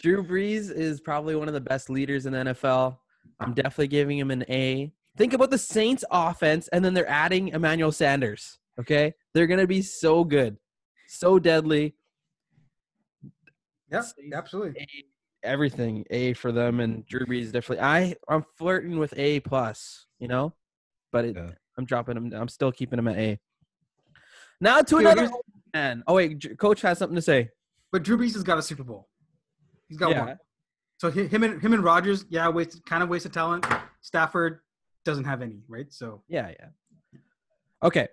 Drew 0.00 0.22
Brees 0.22 0.70
is 0.70 1.00
probably 1.00 1.35
one 1.35 1.48
of 1.48 1.55
the 1.55 1.61
best 1.61 1.90
leaders 1.90 2.26
in 2.26 2.33
the 2.33 2.38
NFL. 2.38 2.98
I'm 3.40 3.55
definitely 3.55 3.88
giving 3.88 4.18
him 4.18 4.31
an 4.31 4.44
A. 4.48 4.92
Think 5.16 5.33
about 5.33 5.50
the 5.50 5.59
Saints 5.59 6.05
offense, 6.11 6.68
and 6.68 6.85
then 6.85 6.94
they're 6.94 7.09
adding 7.09 7.48
Emmanuel 7.48 7.90
Sanders. 7.90 8.59
Okay, 8.79 9.14
they're 9.35 9.46
gonna 9.46 9.66
be 9.66 9.83
so 9.83 10.24
good, 10.24 10.57
so 11.09 11.38
deadly. 11.38 11.94
Saints, 13.90 14.14
absolutely. 14.35 14.81
A, 14.81 15.05
everything 15.46 16.05
A 16.11 16.33
for 16.35 16.53
them, 16.53 16.81
and 16.81 17.07
Drew 17.07 17.26
Brees 17.26 17.53
definitely. 17.53 17.81
I 17.81 18.14
I'm 18.29 18.44
flirting 18.57 18.98
with 18.98 19.14
A 19.16 19.40
plus, 19.40 20.07
you 20.18 20.29
know, 20.29 20.53
but 21.12 21.24
it, 21.24 21.37
Yeah. 21.37 21.50
I'm 21.79 21.85
dropping 21.87 22.16
him. 22.16 22.33
I'm 22.35 22.48
still 22.48 22.72
keeping 22.72 22.98
him 22.98 23.09
at 23.09 23.16
A. 23.16 23.38
Now 24.61 24.79
to 24.79 24.85
Dude, 24.85 25.00
another 25.00 25.31
man. 25.72 26.03
Oh 26.07 26.14
wait, 26.14 26.59
Coach 26.59 26.83
has 26.83 26.98
something 26.98 27.16
to 27.16 27.22
say. 27.22 27.50
But 27.92 28.03
Drew 28.03 28.18
Brees 28.18 28.35
has 28.35 28.42
got 28.42 28.59
a 28.59 28.62
Super 28.62 28.85
Bowl. 28.85 29.09
He's 29.88 29.98
got 29.98 30.11
Yeah. 30.11 30.24
one. 30.26 30.38
So 30.98 31.11
him 31.11 31.42
and 31.42 31.62
him 31.62 31.72
and 31.72 31.83
Rodgers, 31.83 32.26
yeah, 32.29 32.48
waste 32.48 32.85
kind 32.85 33.03
of 33.03 33.09
wasted 33.09 33.33
talent. 33.33 33.64
Stafford 34.03 34.61
doesn't 35.05 35.24
have 35.24 35.40
any, 35.40 35.62
right? 35.66 35.90
So 35.92 36.22
Yeah, 36.29 36.48
yeah. 36.48 36.68
Okay. 37.83 38.09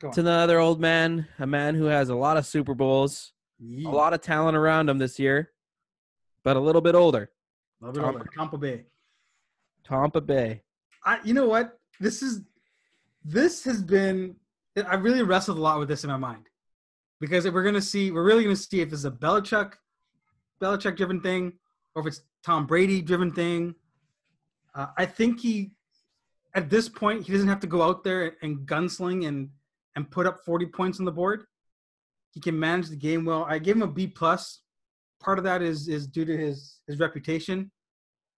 To 0.00 0.20
another 0.20 0.58
old 0.58 0.80
man, 0.80 1.28
a 1.38 1.46
man 1.46 1.74
who 1.76 1.84
has 1.84 2.08
a 2.08 2.14
lot 2.16 2.36
of 2.36 2.44
Super 2.46 2.74
Bowls, 2.74 3.34
a 3.62 3.88
lot 3.88 4.12
of 4.12 4.20
talent 4.20 4.56
around 4.56 4.88
him 4.88 4.98
this 4.98 5.18
year, 5.18 5.50
but 6.44 6.56
a 6.56 6.60
little 6.60 6.80
bit 6.80 6.94
older. 6.94 7.30
Love 7.80 7.96
it 7.96 8.00
Tom-. 8.00 8.22
Tampa 8.36 8.58
Bay. 8.58 8.84
Tampa 9.84 10.20
Bay. 10.20 10.62
I, 11.04 11.18
you 11.24 11.34
know 11.34 11.46
what? 11.46 11.78
This 12.00 12.22
is 12.22 12.42
this 13.24 13.64
has 13.64 13.82
been. 13.82 14.36
I 14.88 14.94
really 14.94 15.22
wrestled 15.22 15.58
a 15.58 15.60
lot 15.60 15.78
with 15.78 15.88
this 15.88 16.02
in 16.04 16.10
my 16.10 16.16
mind 16.16 16.48
because 17.20 17.44
if 17.44 17.52
we're 17.52 17.62
gonna 17.62 17.80
see, 17.80 18.10
we're 18.10 18.24
really 18.24 18.42
gonna 18.42 18.56
see 18.56 18.80
if 18.80 18.92
it's 18.92 19.04
a 19.04 19.10
Belichick, 19.10 19.74
Belichick 20.60 20.96
driven 20.96 21.20
thing, 21.20 21.52
or 21.94 22.02
if 22.02 22.06
it's 22.06 22.22
Tom 22.44 22.66
Brady 22.66 23.02
driven 23.02 23.32
thing. 23.32 23.74
Uh, 24.74 24.86
I 24.96 25.04
think 25.04 25.40
he, 25.40 25.72
at 26.54 26.70
this 26.70 26.88
point, 26.88 27.24
he 27.26 27.32
doesn't 27.32 27.48
have 27.48 27.60
to 27.60 27.66
go 27.66 27.82
out 27.82 28.02
there 28.02 28.36
and 28.42 28.66
gunsling 28.66 29.28
and 29.28 29.50
and 29.94 30.10
put 30.10 30.26
up 30.26 30.44
forty 30.44 30.66
points 30.66 30.98
on 30.98 31.04
the 31.04 31.12
board. 31.12 31.44
He 32.32 32.40
can 32.40 32.58
manage 32.58 32.88
the 32.88 32.96
game 32.96 33.24
well. 33.24 33.44
I 33.48 33.58
gave 33.58 33.76
him 33.76 33.82
a 33.82 33.86
B 33.86 34.06
plus. 34.06 34.60
Part 35.22 35.38
of 35.38 35.44
that 35.44 35.62
is 35.62 35.88
is 35.88 36.06
due 36.06 36.24
to 36.24 36.36
his 36.36 36.80
his 36.86 36.98
reputation 36.98 37.70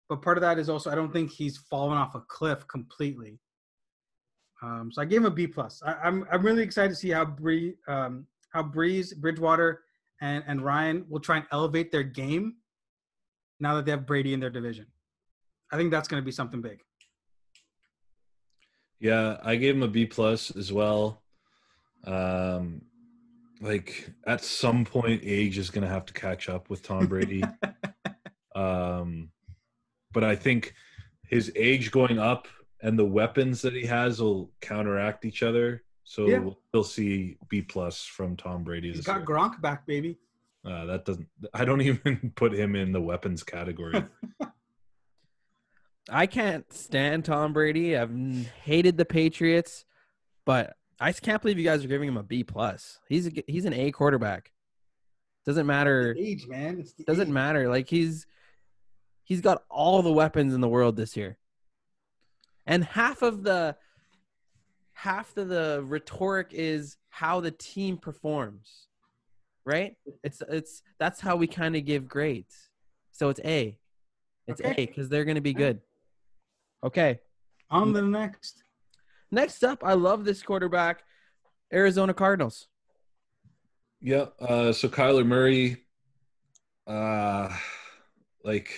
but 0.08 0.22
part 0.22 0.36
of 0.36 0.42
that 0.42 0.58
is 0.58 0.68
also 0.68 0.90
I 0.90 0.94
don't 0.94 1.12
think 1.12 1.30
he's 1.30 1.56
fallen 1.56 1.96
off 1.96 2.14
a 2.14 2.20
cliff 2.20 2.66
completely. 2.68 3.38
Um, 4.62 4.90
so 4.92 5.02
I 5.02 5.04
gave 5.04 5.18
him 5.20 5.26
a 5.26 5.30
B 5.30 5.46
plus. 5.46 5.82
I, 5.84 5.94
I'm 5.94 6.26
I'm 6.30 6.42
really 6.42 6.62
excited 6.62 6.90
to 6.90 6.94
see 6.94 7.10
how 7.10 7.24
Bree 7.24 7.74
um, 7.88 8.26
how 8.50 8.62
Brees, 8.62 9.16
Bridgewater, 9.16 9.82
and 10.20 10.44
and 10.46 10.62
Ryan 10.62 11.04
will 11.08 11.20
try 11.20 11.36
and 11.36 11.46
elevate 11.52 11.90
their 11.90 12.02
game 12.02 12.56
now 13.60 13.74
that 13.74 13.84
they 13.84 13.90
have 13.90 14.06
Brady 14.06 14.34
in 14.34 14.40
their 14.40 14.50
division. 14.50 14.86
I 15.72 15.76
think 15.76 15.90
that's 15.90 16.08
going 16.08 16.22
to 16.22 16.24
be 16.24 16.32
something 16.32 16.60
big. 16.60 16.80
Yeah, 19.00 19.38
I 19.42 19.56
gave 19.56 19.74
him 19.74 19.82
a 19.82 19.88
B 19.88 20.06
plus 20.06 20.54
as 20.54 20.72
well. 20.72 21.22
Um, 22.04 22.82
like 23.64 24.10
at 24.26 24.44
some 24.44 24.84
point, 24.84 25.22
age 25.24 25.56
is 25.58 25.70
going 25.70 25.82
to 25.86 25.88
have 25.92 26.04
to 26.06 26.12
catch 26.12 26.48
up 26.48 26.68
with 26.68 26.82
Tom 26.82 27.06
Brady. 27.06 27.42
um, 28.54 29.30
but 30.12 30.22
I 30.22 30.36
think 30.36 30.74
his 31.26 31.50
age 31.56 31.90
going 31.90 32.18
up 32.18 32.46
and 32.82 32.98
the 32.98 33.04
weapons 33.04 33.62
that 33.62 33.72
he 33.72 33.86
has 33.86 34.20
will 34.20 34.52
counteract 34.60 35.24
each 35.24 35.42
other. 35.42 35.82
So 36.04 36.28
Yeah. 36.28 36.38
we'll 36.40 36.58
still 36.68 36.84
see 36.84 37.38
B 37.48 37.62
plus 37.62 38.04
from 38.04 38.36
Tom 38.36 38.62
Brady. 38.64 38.88
He's 38.88 38.98
This 38.98 39.06
got 39.06 39.16
year. 39.18 39.26
Gronk 39.26 39.60
back, 39.62 39.86
baby. 39.86 40.18
Uh, 40.64 40.84
that 40.84 41.04
doesn't. 41.06 41.26
I 41.54 41.64
don't 41.64 41.80
even 41.90 42.32
put 42.36 42.52
him 42.52 42.76
in 42.76 42.92
the 42.92 43.00
weapons 43.00 43.42
category. 43.42 44.04
I 46.10 46.26
can't 46.26 46.70
stand 46.70 47.24
Tom 47.24 47.54
Brady. 47.54 47.96
I've 47.96 48.14
hated 48.62 48.98
the 48.98 49.06
Patriots, 49.06 49.86
but 50.44 50.76
I 51.00 51.10
just 51.10 51.22
can't 51.22 51.42
believe 51.42 51.58
you 51.58 51.64
guys 51.64 51.84
are 51.84 51.88
giving 51.88 52.08
him 52.08 52.16
a 52.16 52.22
B 52.22 52.44
plus. 52.44 53.00
He's 53.08 53.26
a, 53.26 53.32
he's 53.46 53.64
an 53.64 53.72
A 53.72 53.90
quarterback. 53.90 54.52
Doesn't 55.44 55.66
matter. 55.66 56.14
Age, 56.18 56.46
man. 56.46 56.84
Doesn't 57.06 57.28
age. 57.28 57.32
matter. 57.32 57.68
Like 57.68 57.88
he's 57.88 58.26
he's 59.24 59.40
got 59.40 59.64
all 59.68 60.02
the 60.02 60.12
weapons 60.12 60.54
in 60.54 60.60
the 60.60 60.68
world 60.68 60.96
this 60.96 61.16
year. 61.16 61.36
And 62.66 62.82
half 62.84 63.22
of 63.22 63.42
the 63.42 63.76
half 64.92 65.36
of 65.36 65.48
the 65.48 65.82
rhetoric 65.84 66.48
is 66.52 66.96
how 67.10 67.40
the 67.40 67.50
team 67.50 67.98
performs. 67.98 68.88
Right? 69.66 69.96
It's 70.22 70.42
it's 70.48 70.82
that's 70.98 71.20
how 71.20 71.36
we 71.36 71.46
kind 71.46 71.76
of 71.76 71.84
give 71.84 72.08
grades. 72.08 72.70
So 73.12 73.28
it's 73.28 73.40
A. 73.44 73.78
It's 74.46 74.60
Okay. 74.60 74.82
A 74.82 74.86
cuz 74.86 75.08
they're 75.08 75.24
going 75.24 75.36
to 75.36 75.40
be 75.40 75.54
good. 75.54 75.80
Okay. 76.82 77.20
On 77.70 77.88
to 77.88 78.00
the 78.00 78.02
next. 78.02 78.63
Next 79.34 79.64
up, 79.64 79.82
I 79.82 79.94
love 79.94 80.24
this 80.24 80.44
quarterback, 80.44 81.02
Arizona 81.72 82.14
Cardinals. 82.14 82.68
Yeah. 84.00 84.26
Uh, 84.38 84.72
so 84.72 84.88
Kyler 84.88 85.26
Murray, 85.26 85.78
uh, 86.86 87.48
like 88.44 88.70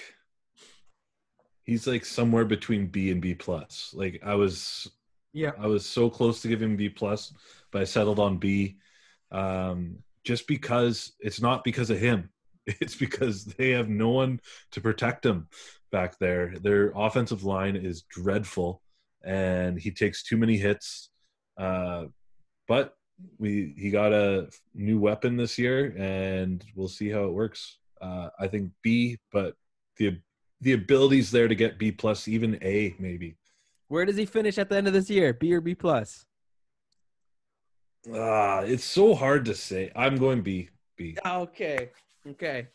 he's 1.65 1.87
like 1.87 2.07
somewhere 2.07 2.47
between 2.47 2.87
B 2.87 3.11
and 3.11 3.21
B 3.21 3.35
plus. 3.35 3.91
Like 3.93 4.23
I 4.25 4.35
was, 4.35 4.89
Yeah. 5.35 5.53
I 5.59 5.67
was 5.67 5.85
so 5.85 6.09
close 6.09 6.41
to 6.41 6.49
giving 6.49 6.75
B 6.75 6.89
plus, 6.89 7.35
but 7.71 7.83
I 7.83 7.85
settled 7.85 8.19
on 8.19 8.39
B, 8.39 8.79
um, 9.33 9.99
just 10.25 10.47
because 10.47 11.13
it's 11.21 11.41
not 11.41 11.65
because 11.65 11.91
of 11.91 11.99
him. 11.99 12.31
It's 12.81 12.97
because 12.97 13.45
they 13.45 13.71
have 13.71 13.89
no 13.89 14.09
one 14.09 14.41
to 14.73 14.81
protect 14.81 15.25
him 15.25 15.49
back 15.93 16.19
there. 16.19 16.55
Their 16.59 16.93
offensive 16.97 17.45
line 17.45 17.77
is 17.77 18.03
dreadful, 18.03 18.83
and 19.27 19.79
he 19.79 19.91
takes 19.91 20.23
too 20.23 20.37
many 20.37 20.57
hits. 20.57 21.11
Uh, 21.59 22.05
but 22.69 22.95
we 23.39 23.75
he 23.77 23.91
got 23.91 24.13
a 24.13 24.49
new 24.75 24.99
weapon 24.99 25.37
this 25.37 25.59
year, 25.59 25.95
and 25.99 26.65
we'll 26.75 26.89
see 26.89 27.11
how 27.11 27.25
it 27.25 27.33
works. 27.33 27.79
Uh, 28.01 28.29
I 28.39 28.47
think 28.47 28.71
B, 28.83 29.19
but 29.33 29.55
the 29.97 30.19
the 30.61 30.73
abilities 30.73 31.31
there 31.31 31.49
to 31.49 31.55
get 31.55 31.79
B 31.79 31.93
plus, 31.93 32.29
even 32.29 32.59
A 32.63 32.95
maybe. 32.99 33.37
Where 33.89 34.05
does 34.05 34.17
he 34.17 34.27
finish 34.27 34.59
at 34.59 34.69
the 34.69 34.77
end 34.77 34.87
of 34.87 34.93
this 34.93 35.11
year? 35.11 35.33
B 35.33 35.53
or 35.55 35.61
B 35.61 35.75
plus? 35.75 36.27
Ah, 38.13 38.61
it's 38.61 38.85
so 38.85 39.15
hard 39.15 39.45
to 39.47 39.55
say. 39.55 39.91
I'm 39.95 40.17
going 40.17 40.43
B. 40.43 40.71
B. 40.97 41.17
Okay. 41.25 41.91
Okay. 42.29 42.69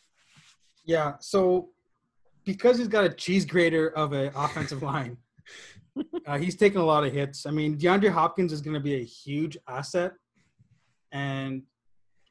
Yeah. 0.85 1.13
So 1.19 1.69
because 2.45 2.77
he's 2.77 2.87
got 2.87 3.03
a 3.03 3.09
cheese 3.09 3.45
grater 3.45 3.89
of 3.89 4.13
an 4.13 4.31
offensive 4.35 4.81
line, 4.91 5.17
uh, 6.25 6.37
he's 6.37 6.55
taking 6.55 6.79
a 6.79 6.85
lot 6.85 7.03
of 7.03 7.13
hits. 7.13 7.45
I 7.45 7.51
mean, 7.51 7.77
DeAndre 7.77 8.11
Hopkins 8.11 8.53
is 8.53 8.61
going 8.61 8.73
to 8.73 8.79
be 8.79 8.95
a 8.95 9.03
huge 9.03 9.57
asset, 9.67 10.13
and 11.11 11.63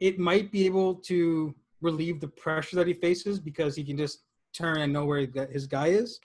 it 0.01 0.19
might 0.19 0.51
be 0.51 0.67
able 0.67 0.95
to 0.95 1.55
relieve 1.81 2.21
the 2.21 2.29
pressure 2.29 2.77
that 2.77 2.87
he 2.87 2.95
faces 2.95 3.39
because 3.39 3.77
he 3.77 3.85
can 3.85 3.97
just 3.97 4.25
turn 4.53 4.81
and 4.81 4.93
know 4.93 5.05
where 5.05 5.27
his 5.51 5.67
guy 5.67 5.89
is. 5.89 6.21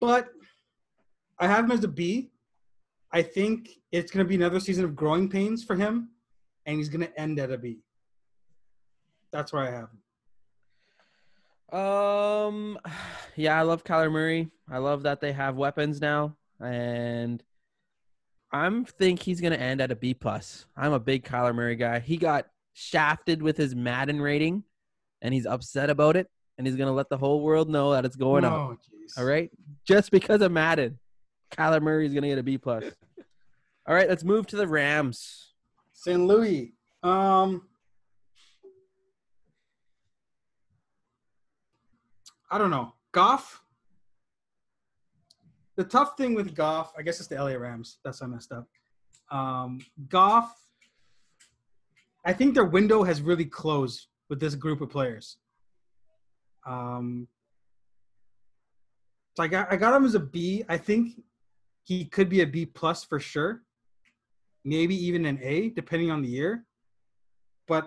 But 0.00 0.28
I 1.38 1.46
have 1.46 1.64
him 1.64 1.72
as 1.72 1.84
a 1.84 1.88
B. 1.88 2.30
I 3.12 3.22
think 3.22 3.70
it's 3.92 4.10
going 4.10 4.24
to 4.24 4.28
be 4.28 4.34
another 4.34 4.60
season 4.60 4.84
of 4.84 4.96
growing 4.96 5.28
pains 5.28 5.62
for 5.62 5.76
him, 5.76 6.10
and 6.64 6.78
he's 6.78 6.88
going 6.88 7.06
to 7.06 7.20
end 7.20 7.38
at 7.38 7.52
a 7.52 7.58
B. 7.58 7.78
That's 9.32 9.52
where 9.52 9.62
I 9.62 9.70
have 9.70 9.90
him. 9.90 10.02
Um, 11.72 12.78
yeah, 13.36 13.58
I 13.58 13.62
love 13.62 13.84
Kyler 13.84 14.10
Murray. 14.10 14.50
I 14.70 14.78
love 14.78 15.02
that 15.04 15.20
they 15.20 15.32
have 15.32 15.56
weapons 15.56 16.00
now, 16.00 16.36
and 16.60 17.42
I'm 18.52 18.84
think 18.84 19.20
he's 19.22 19.40
gonna 19.40 19.56
end 19.56 19.80
at 19.80 19.90
a 19.90 19.96
B 19.96 20.14
plus. 20.14 20.66
I'm 20.76 20.92
a 20.92 21.00
big 21.00 21.24
Kyler 21.24 21.54
Murray 21.54 21.76
guy. 21.76 21.98
He 21.98 22.16
got 22.16 22.46
shafted 22.72 23.42
with 23.42 23.56
his 23.56 23.74
Madden 23.74 24.20
rating, 24.20 24.64
and 25.22 25.32
he's 25.32 25.46
upset 25.46 25.90
about 25.90 26.16
it, 26.16 26.28
and 26.58 26.66
he's 26.66 26.76
gonna 26.76 26.92
let 26.92 27.08
the 27.08 27.18
whole 27.18 27.42
world 27.42 27.68
know 27.68 27.92
that 27.92 28.04
it's 28.04 28.16
going 28.16 28.44
up. 28.44 28.52
Oh. 28.52 28.76
All 29.18 29.24
right, 29.24 29.50
just 29.86 30.10
because 30.10 30.42
of 30.42 30.50
Madden, 30.50 30.98
Kyler 31.52 31.80
Murray 31.80 32.06
is 32.06 32.14
gonna 32.14 32.28
get 32.28 32.38
a 32.38 32.42
B 32.42 32.58
plus. 32.58 32.84
All 33.86 33.94
right, 33.94 34.08
let's 34.08 34.24
move 34.24 34.46
to 34.48 34.56
the 34.56 34.66
Rams. 34.66 35.52
St. 35.92 36.20
Louis. 36.20 36.74
Um, 37.04 37.68
I 42.50 42.58
don't 42.58 42.70
know. 42.70 42.94
Goff. 43.12 43.62
The 45.76 45.84
tough 45.84 46.16
thing 46.16 46.34
with 46.34 46.54
Goff, 46.54 46.92
I 46.96 47.02
guess 47.02 47.18
it's 47.18 47.28
the 47.28 47.36
LA 47.36 47.52
Rams. 47.52 47.98
That's 48.04 48.22
I 48.22 48.26
messed 48.26 48.52
up. 48.52 48.66
Um, 49.30 49.80
Goff. 50.08 50.54
I 52.24 52.32
think 52.32 52.54
their 52.54 52.64
window 52.64 53.02
has 53.02 53.20
really 53.20 53.44
closed 53.44 54.06
with 54.28 54.40
this 54.40 54.54
group 54.54 54.80
of 54.80 54.90
players. 54.90 55.36
Um, 56.66 57.28
so 59.36 59.42
I 59.42 59.48
got 59.48 59.72
I 59.72 59.76
got 59.76 59.94
him 59.94 60.04
as 60.04 60.14
a 60.14 60.20
B. 60.20 60.64
I 60.68 60.78
think 60.78 61.22
he 61.84 62.04
could 62.04 62.28
be 62.28 62.40
a 62.40 62.46
B 62.46 62.66
plus 62.66 63.04
for 63.04 63.20
sure. 63.20 63.62
Maybe 64.64 64.96
even 65.06 65.26
an 65.26 65.38
A, 65.42 65.70
depending 65.70 66.10
on 66.10 66.22
the 66.22 66.28
year. 66.28 66.64
But 67.68 67.86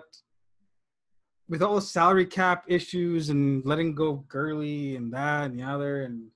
with 1.50 1.62
all 1.62 1.74
the 1.74 1.82
salary 1.82 2.24
cap 2.24 2.64
issues 2.68 3.28
and 3.28 3.66
letting 3.66 3.92
go 3.92 4.24
Gurley 4.28 4.94
and 4.94 5.12
that 5.12 5.50
and 5.50 5.58
the 5.58 5.64
other, 5.64 6.04
and 6.04 6.28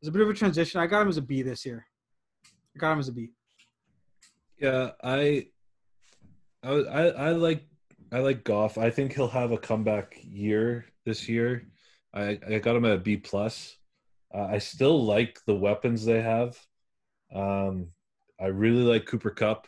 there's 0.00 0.08
a 0.08 0.12
bit 0.12 0.22
of 0.22 0.30
a 0.30 0.34
transition. 0.34 0.80
I 0.80 0.86
got 0.86 1.02
him 1.02 1.08
as 1.08 1.18
a 1.18 1.22
B 1.22 1.42
this 1.42 1.66
year. 1.66 1.86
I 2.74 2.78
got 2.78 2.94
him 2.94 3.00
as 3.00 3.08
a 3.08 3.12
B. 3.12 3.28
Yeah, 4.58 4.92
I, 5.04 5.48
I, 6.62 6.70
I, 6.70 7.32
like, 7.32 7.66
I 8.10 8.20
like 8.20 8.44
Goff. 8.44 8.78
I 8.78 8.88
think 8.88 9.12
he'll 9.12 9.28
have 9.28 9.52
a 9.52 9.58
comeback 9.58 10.18
year 10.22 10.86
this 11.04 11.28
year. 11.28 11.68
I, 12.14 12.38
I 12.48 12.58
got 12.60 12.76
him 12.76 12.86
at 12.86 12.92
a 12.92 12.98
B 12.98 13.18
plus. 13.18 13.76
Uh, 14.34 14.44
I 14.44 14.56
still 14.56 15.04
like 15.04 15.38
the 15.46 15.54
weapons 15.54 16.06
they 16.06 16.22
have. 16.22 16.58
Um, 17.34 17.88
I 18.40 18.46
really 18.46 18.84
like 18.84 19.04
Cooper 19.04 19.30
Kupp. 19.30 19.66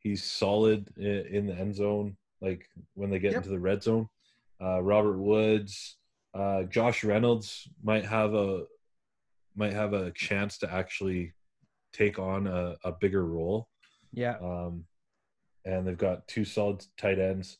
He's 0.00 0.22
solid 0.22 0.86
in 0.98 1.46
the 1.46 1.54
end 1.54 1.74
zone. 1.74 2.18
Like 2.44 2.68
when 2.94 3.08
they 3.10 3.18
get 3.18 3.32
Yep. 3.32 3.38
into 3.38 3.48
the 3.50 3.58
red 3.58 3.82
zone. 3.82 4.08
Uh, 4.60 4.80
Robert 4.82 5.18
Woods, 5.18 5.96
uh, 6.34 6.64
Josh 6.64 7.02
Reynolds 7.04 7.68
might 7.82 8.04
have 8.04 8.34
a 8.34 8.64
might 9.56 9.72
have 9.72 9.92
a 9.92 10.10
chance 10.12 10.58
to 10.58 10.72
actually 10.72 11.32
take 11.92 12.18
on 12.18 12.46
a, 12.46 12.76
a 12.84 12.92
bigger 12.92 13.24
role. 13.24 13.68
Yeah. 14.12 14.36
Um, 14.42 14.84
and 15.64 15.86
they've 15.86 15.96
got 15.96 16.26
two 16.28 16.44
solid 16.44 16.84
tight 16.98 17.18
ends. 17.18 17.58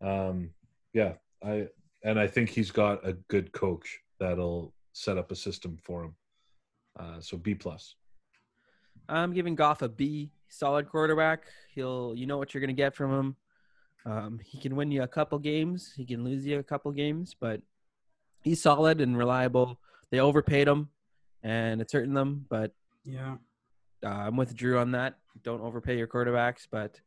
Um, 0.00 0.50
yeah, 0.92 1.14
I 1.44 1.68
and 2.02 2.18
I 2.18 2.26
think 2.26 2.48
he's 2.50 2.70
got 2.70 3.06
a 3.06 3.12
good 3.28 3.52
coach 3.52 4.00
that'll 4.18 4.74
set 4.92 5.16
up 5.18 5.30
a 5.30 5.36
system 5.36 5.78
for 5.82 6.04
him. 6.04 6.14
Uh, 6.98 7.20
so 7.20 7.36
B 7.36 7.54
plus. 7.54 7.94
I'm 9.08 9.32
giving 9.32 9.54
Goff 9.54 9.82
a 9.82 9.88
B. 9.88 10.32
Solid 10.48 10.88
quarterback. 10.88 11.44
He'll, 11.74 12.14
you 12.16 12.26
know 12.26 12.38
what 12.38 12.54
you're 12.54 12.60
gonna 12.60 12.72
get 12.72 12.94
from 12.94 13.12
him. 13.12 13.36
Um, 14.06 14.38
he 14.44 14.58
can 14.58 14.76
win 14.76 14.90
you 14.90 15.02
a 15.02 15.08
couple 15.08 15.38
games. 15.38 15.92
He 15.96 16.04
can 16.04 16.24
lose 16.24 16.44
you 16.46 16.58
a 16.58 16.62
couple 16.62 16.92
games, 16.92 17.34
but 17.38 17.62
he's 18.42 18.60
solid 18.60 19.00
and 19.00 19.16
reliable. 19.16 19.80
They 20.10 20.20
overpaid 20.20 20.68
him, 20.68 20.90
and 21.42 21.80
it's 21.80 21.92
hurting 21.92 22.14
them. 22.14 22.44
But 22.48 22.72
Yeah. 23.04 23.36
uh, 24.04 24.08
I'm 24.08 24.36
with 24.36 24.54
Drew 24.54 24.78
on 24.78 24.92
that. 24.92 25.18
Don't 25.42 25.62
overpay 25.62 25.96
your 25.96 26.06
quarterbacks, 26.06 26.66
but 26.70 27.00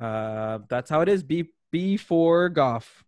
uh, 0.00 0.58
that's 0.68 0.90
how 0.90 1.00
it 1.00 1.08
is. 1.08 1.22
B 1.22 1.50
B 1.70 1.96
for 1.96 2.48
Goff. 2.48 3.04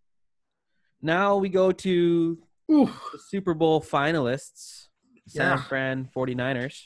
Now 1.03 1.37
we 1.37 1.49
go 1.49 1.73
to 1.73 2.43
the 2.69 2.91
Super 3.29 3.55
Bowl 3.55 3.81
finalists, 3.81 4.89
San 5.27 5.57
Yeah. 5.59 5.63
Fran 5.65 6.09
49ers. 6.15 6.85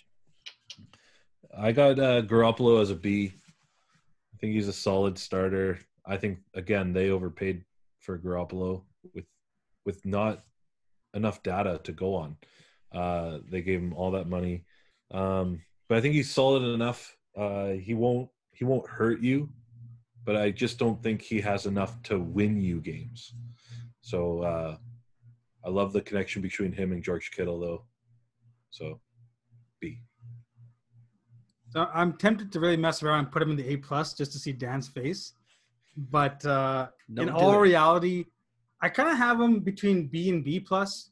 I 1.57 1.73
got 1.73 1.99
uh, 1.99 2.23
Garoppolo 2.23 2.81
as 2.83 2.91
a 2.91 2.95
B. 2.97 3.33
I 4.35 4.37
think 4.39 4.53
he's 4.55 4.69
a 4.69 4.73
solid 4.73 5.19
starter. 5.19 5.79
I 6.07 6.17
think 6.17 6.39
again 6.55 6.93
they 6.93 7.11
overpaid 7.11 7.65
for 8.01 8.19
Garoppolo 8.19 8.83
with 9.15 9.25
with 9.85 10.05
not 10.05 10.45
enough 11.15 11.43
data 11.43 11.81
to 11.85 11.93
go 11.93 12.15
on. 12.15 12.37
Uh, 12.93 13.39
they 13.51 13.63
gave 13.63 13.81
him 13.81 13.95
all 13.95 14.13
that 14.13 14.29
money, 14.29 14.65
um, 15.11 15.61
but 15.89 15.99
I 15.99 16.01
think 16.01 16.15
he's 16.15 16.31
solid 16.31 16.63
enough. 16.63 17.17
Uh, 17.37 17.71
he 17.71 17.95
won't 17.95 18.29
he 18.53 18.65
won't 18.65 18.89
hurt 18.89 19.21
you, 19.21 19.49
but 20.25 20.37
I 20.37 20.51
just 20.51 20.79
don't 20.79 21.03
think 21.03 21.23
he 21.23 21.41
has 21.41 21.67
enough 21.67 22.03
to 22.05 22.19
win 22.19 22.61
you 22.61 22.81
games. 22.81 23.35
So 24.01 24.43
uh, 24.43 24.77
I 25.65 25.71
love 25.71 25.93
the 25.93 26.03
connection 26.03 26.43
between 26.43 26.73
him 26.73 26.93
and 26.93 27.03
George 27.03 27.31
Kittle, 27.31 27.59
though. 27.59 27.85
So 28.71 29.01
B. 29.81 30.01
So 31.71 31.89
I'm 31.93 32.13
tempted 32.15 32.53
to 32.53 32.61
really 32.61 32.77
mess 32.77 33.03
around 33.03 33.21
and 33.21 33.33
put 33.33 33.43
him 33.43 33.51
in 33.51 33.57
the 33.57 33.69
A 33.69 33.77
plus 33.77 34.13
just 34.13 34.33
to 34.33 34.39
see 34.39 34.53
Dan's 34.53 34.89
face. 34.89 35.33
But 35.97 36.45
uh, 36.45 36.89
in 37.17 37.29
all 37.29 37.55
it. 37.55 37.61
reality, 37.61 38.27
I 38.81 38.89
kind 38.89 39.09
of 39.09 39.17
have 39.17 39.41
him 39.41 39.61
between 39.61 40.09
B 40.09 40.29
and 40.29 40.45
B 40.45 40.61
plus. 40.61 41.11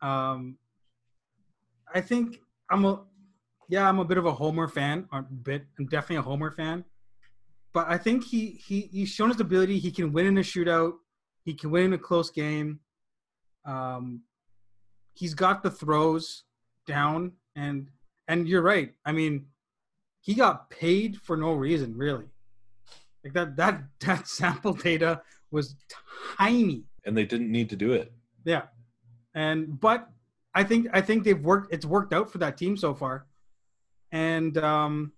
Um, 0.00 0.58
I 1.92 2.00
think 2.00 2.40
I'm 2.70 2.84
a 2.84 3.02
yeah, 3.68 3.88
I'm 3.88 3.98
a 3.98 4.04
bit 4.04 4.18
of 4.18 4.26
a 4.26 4.32
Homer 4.32 4.68
fan. 4.68 5.08
Or 5.12 5.20
a 5.20 5.22
bit, 5.22 5.64
I'm 5.78 5.86
definitely 5.86 6.16
a 6.16 6.22
Homer 6.22 6.50
fan. 6.50 6.84
But 7.72 7.88
I 7.88 7.98
think 7.98 8.24
he 8.24 8.60
he 8.66 8.88
he's 8.92 9.08
shown 9.08 9.30
his 9.30 9.40
ability. 9.40 9.78
He 9.78 9.90
can 9.90 10.12
win 10.12 10.26
in 10.26 10.38
a 10.38 10.42
shootout. 10.42 10.92
He 11.44 11.54
can 11.54 11.70
win 11.70 11.84
in 11.86 11.92
a 11.92 11.98
close 11.98 12.30
game. 12.30 12.80
Um, 13.64 14.22
he's 15.14 15.34
got 15.34 15.62
the 15.62 15.70
throws 15.70 16.44
down, 16.86 17.32
and 17.54 17.88
and 18.28 18.48
you're 18.48 18.62
right. 18.62 18.94
I 19.04 19.12
mean, 19.12 19.46
he 20.20 20.34
got 20.34 20.70
paid 20.70 21.18
for 21.18 21.36
no 21.36 21.52
reason, 21.52 21.96
really. 21.96 22.26
Like 23.26 23.34
that 23.34 23.56
that 23.56 23.82
that 24.00 24.28
sample 24.28 24.72
data 24.72 25.20
was 25.50 25.76
tiny. 26.38 26.84
And 27.04 27.16
they 27.16 27.24
didn't 27.24 27.50
need 27.50 27.70
to 27.70 27.76
do 27.76 27.92
it. 27.92 28.12
Yeah. 28.44 28.62
And 29.34 29.80
but 29.80 30.08
I 30.54 30.64
think 30.64 30.88
I 30.92 31.00
think 31.00 31.24
they've 31.24 31.40
worked 31.40 31.72
it's 31.74 31.84
worked 31.84 32.12
out 32.12 32.30
for 32.30 32.38
that 32.38 32.56
team 32.56 32.76
so 32.76 32.94
far. 32.94 33.26
And 34.12 34.56
um 34.58 35.12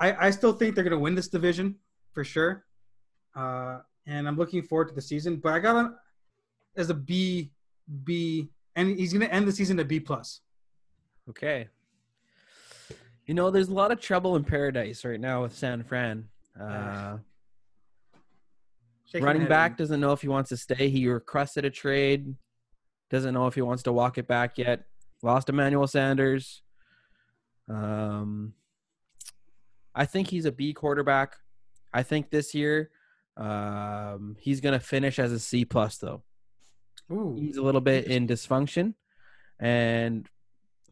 I 0.00 0.26
I 0.26 0.30
still 0.30 0.52
think 0.52 0.74
they're 0.74 0.84
gonna 0.84 0.98
win 0.98 1.14
this 1.14 1.28
division 1.28 1.76
for 2.12 2.24
sure. 2.24 2.64
Uh 3.36 3.78
and 4.06 4.26
I'm 4.26 4.36
looking 4.36 4.62
forward 4.62 4.88
to 4.88 4.94
the 4.94 5.02
season. 5.02 5.36
But 5.36 5.52
I 5.52 5.60
got 5.60 5.76
him 5.76 5.96
as 6.76 6.90
a 6.90 6.94
B 6.94 7.52
B 8.04 8.50
and 8.74 8.98
he's 8.98 9.12
gonna 9.12 9.26
end 9.26 9.46
the 9.46 9.52
season 9.52 9.78
at 9.78 9.86
B 9.86 10.00
plus. 10.00 10.40
Okay. 11.30 11.68
You 13.26 13.34
know, 13.34 13.52
there's 13.52 13.68
a 13.68 13.74
lot 13.74 13.92
of 13.92 14.00
trouble 14.00 14.34
in 14.34 14.42
paradise 14.42 15.04
right 15.04 15.20
now 15.20 15.42
with 15.42 15.56
San 15.56 15.84
Fran. 15.84 16.28
Uh, 16.58 17.18
running 19.14 19.46
back 19.46 19.76
doesn't 19.76 20.00
know 20.00 20.12
if 20.12 20.22
he 20.22 20.28
wants 20.28 20.50
to 20.50 20.56
stay. 20.56 20.88
He 20.88 21.08
requested 21.08 21.64
a 21.64 21.70
trade. 21.70 22.34
Doesn't 23.10 23.34
know 23.34 23.46
if 23.46 23.54
he 23.54 23.62
wants 23.62 23.82
to 23.84 23.92
walk 23.92 24.18
it 24.18 24.26
back 24.26 24.58
yet. 24.58 24.84
Lost 25.22 25.48
Emmanuel 25.48 25.86
Sanders. 25.86 26.62
Um, 27.68 28.54
I 29.94 30.06
think 30.06 30.28
he's 30.28 30.46
a 30.46 30.52
B 30.52 30.72
quarterback. 30.72 31.36
I 31.92 32.02
think 32.02 32.30
this 32.30 32.54
year, 32.54 32.90
um, 33.36 34.36
he's 34.40 34.60
gonna 34.60 34.80
finish 34.80 35.18
as 35.18 35.32
a 35.32 35.38
C 35.38 35.64
plus 35.64 35.98
though. 35.98 36.22
Ooh. 37.12 37.36
he's 37.38 37.56
a 37.56 37.62
little 37.62 37.80
bit 37.80 38.06
in 38.06 38.26
dysfunction 38.26 38.94
and 39.60 40.28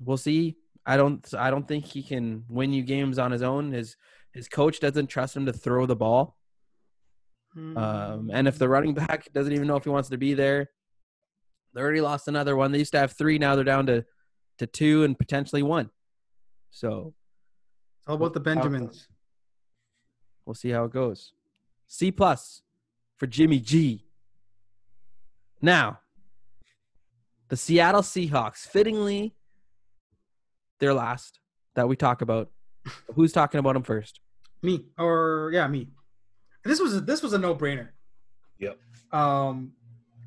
we'll 0.05 0.17
see 0.17 0.57
i 0.87 0.97
don't 0.97 1.33
i 1.35 1.51
don't 1.51 1.67
think 1.67 1.85
he 1.85 2.03
can 2.03 2.45
win 2.49 2.73
you 2.73 2.83
games 2.83 3.19
on 3.19 3.31
his 3.31 3.43
own 3.43 3.73
his 3.73 3.97
his 4.33 4.49
coach 4.49 4.81
doesn't 4.81 5.09
trust 5.09 5.37
him 5.37 5.47
to 5.47 5.53
throw 5.53 5.87
the 5.87 5.97
ball. 5.97 6.37
Um, 7.57 8.31
and 8.33 8.47
if 8.47 8.59
the 8.59 8.68
running 8.68 8.95
back 8.95 9.33
doesn't 9.33 9.53
even 9.53 9.66
know 9.66 9.74
if 9.76 9.83
he 9.85 9.91
wants 9.91 10.09
to 10.11 10.16
be 10.18 10.35
there 10.35 10.70
they 11.72 11.81
already 11.81 12.01
lost 12.01 12.26
another 12.28 12.57
one. 12.57 12.72
They 12.72 12.78
used 12.78 12.93
to 12.93 12.99
have 12.99 13.12
three 13.12 13.39
now 13.39 13.55
they're 13.55 13.64
down 13.64 13.87
to 13.87 14.05
to 14.59 14.66
two 14.66 15.05
and 15.05 15.18
potentially 15.18 15.62
one. 15.62 15.91
So 16.70 17.14
It's 17.99 18.09
all 18.09 18.16
about 18.16 18.35
the 18.35 18.41
Benjamins. 18.41 19.09
we'll 20.45 20.55
see 20.55 20.70
how 20.70 20.85
it 20.85 20.93
goes. 20.93 21.33
C 21.87 22.11
plus 22.12 22.62
for 23.16 23.26
jimmy 23.26 23.59
g. 23.61 24.05
Now 25.61 26.01
the 27.49 27.57
seattle 27.57 28.03
seahawks 28.03 28.66
fittingly 28.66 29.35
they're 30.78 30.95
last 30.95 31.41
that 31.74 31.89
we 31.89 31.97
talk 31.97 32.22
about 32.22 32.51
who's 33.14 33.33
talking 33.33 33.59
about 33.59 33.76
him 33.76 33.83
first 33.83 34.20
Me 34.62 34.87
or 34.99 35.51
yeah, 35.53 35.66
me. 35.66 35.89
This 36.64 36.81
was 36.81 36.97
a, 36.97 37.01
this 37.01 37.22
was 37.22 37.33
a 37.33 37.39
no 37.39 37.55
brainer. 37.55 37.89
Yep. 38.59 38.78
Um, 39.12 39.72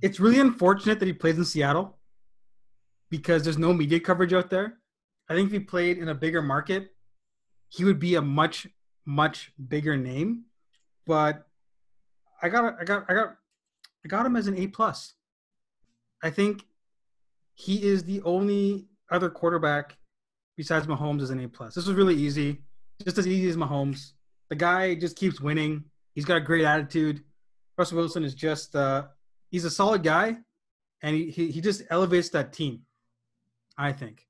it's 0.01 0.19
really 0.19 0.39
unfortunate 0.39 0.99
that 0.99 1.05
he 1.05 1.13
plays 1.13 1.37
in 1.37 1.45
Seattle 1.45 1.97
because 3.09 3.43
there's 3.43 3.59
no 3.59 3.73
media 3.73 3.99
coverage 3.99 4.33
out 4.33 4.49
there. 4.49 4.79
I 5.29 5.35
think 5.35 5.47
if 5.47 5.53
he 5.53 5.59
played 5.59 5.97
in 5.99 6.09
a 6.09 6.15
bigger 6.15 6.41
market, 6.41 6.89
he 7.69 7.85
would 7.85 7.99
be 7.99 8.15
a 8.15 8.21
much 8.21 8.67
much 9.05 9.51
bigger 9.67 9.95
name. 9.95 10.45
But 11.05 11.45
I 12.41 12.49
got 12.49 12.75
I 12.79 12.83
got 12.83 13.05
I 13.09 13.13
got 13.13 13.35
I 14.03 14.07
got 14.07 14.25
him 14.25 14.35
as 14.35 14.47
an 14.47 14.57
A 14.57 14.67
plus. 14.67 15.13
I 16.21 16.29
think 16.29 16.65
he 17.53 17.83
is 17.83 18.03
the 18.03 18.21
only 18.23 18.87
other 19.11 19.29
quarterback 19.29 19.97
besides 20.57 20.87
Mahomes 20.87 21.21
is 21.21 21.29
an 21.29 21.43
A 21.43 21.47
plus. 21.47 21.75
This 21.75 21.87
was 21.87 21.95
really 21.95 22.15
easy, 22.15 22.61
just 23.03 23.17
as 23.17 23.27
easy 23.27 23.49
as 23.49 23.57
Mahomes. 23.57 24.11
The 24.49 24.55
guy 24.55 24.95
just 24.95 25.15
keeps 25.15 25.41
winning. 25.41 25.85
He's 26.15 26.25
got 26.25 26.37
a 26.37 26.41
great 26.41 26.65
attitude. 26.65 27.23
Russell 27.77 27.97
Wilson 27.97 28.23
is 28.23 28.35
just 28.35 28.75
uh, 28.75 29.05
he's 29.49 29.65
a 29.65 29.71
solid 29.71 30.03
guy, 30.03 30.37
and 31.01 31.15
he, 31.15 31.29
he, 31.31 31.51
he 31.51 31.61
just 31.61 31.83
elevates 31.89 32.29
that 32.29 32.53
team. 32.53 32.81
I 33.77 33.91
think. 33.91 34.27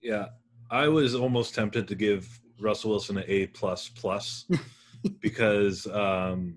Yeah, 0.00 0.28
I 0.70 0.88
was 0.88 1.14
almost 1.14 1.54
tempted 1.54 1.86
to 1.88 1.94
give 1.94 2.40
Russell 2.58 2.90
Wilson 2.90 3.18
an 3.18 3.24
A 3.28 3.46
plus 3.48 3.88
plus 3.88 4.46
because 5.20 5.86
um, 5.88 6.56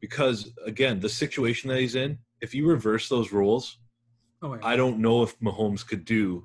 because 0.00 0.52
again 0.66 1.00
the 1.00 1.08
situation 1.08 1.70
that 1.70 1.80
he's 1.80 1.94
in. 1.94 2.18
If 2.40 2.54
you 2.54 2.66
reverse 2.66 3.08
those 3.08 3.32
roles, 3.32 3.78
Oh, 4.44 4.52
yeah. 4.52 4.60
I 4.62 4.76
don't 4.76 4.98
know 4.98 5.22
if 5.22 5.38
Mahomes 5.40 5.86
could 5.86 6.04
do 6.04 6.44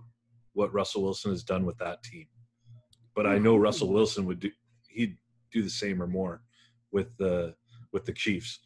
what 0.59 0.73
Russell 0.73 1.03
Wilson 1.03 1.31
has 1.31 1.41
done 1.41 1.65
with 1.65 1.77
that 1.77 2.03
team, 2.03 2.27
but 3.15 3.25
I 3.25 3.37
know 3.37 3.55
Russell 3.55 3.93
Wilson 3.93 4.25
would 4.25 4.41
do. 4.41 4.51
He'd 4.89 5.17
do 5.53 5.63
the 5.63 5.69
same 5.69 6.03
or 6.03 6.07
more 6.07 6.41
with 6.91 7.15
the 7.17 7.55
with 7.93 8.03
the 8.03 8.11
Chiefs. 8.11 8.59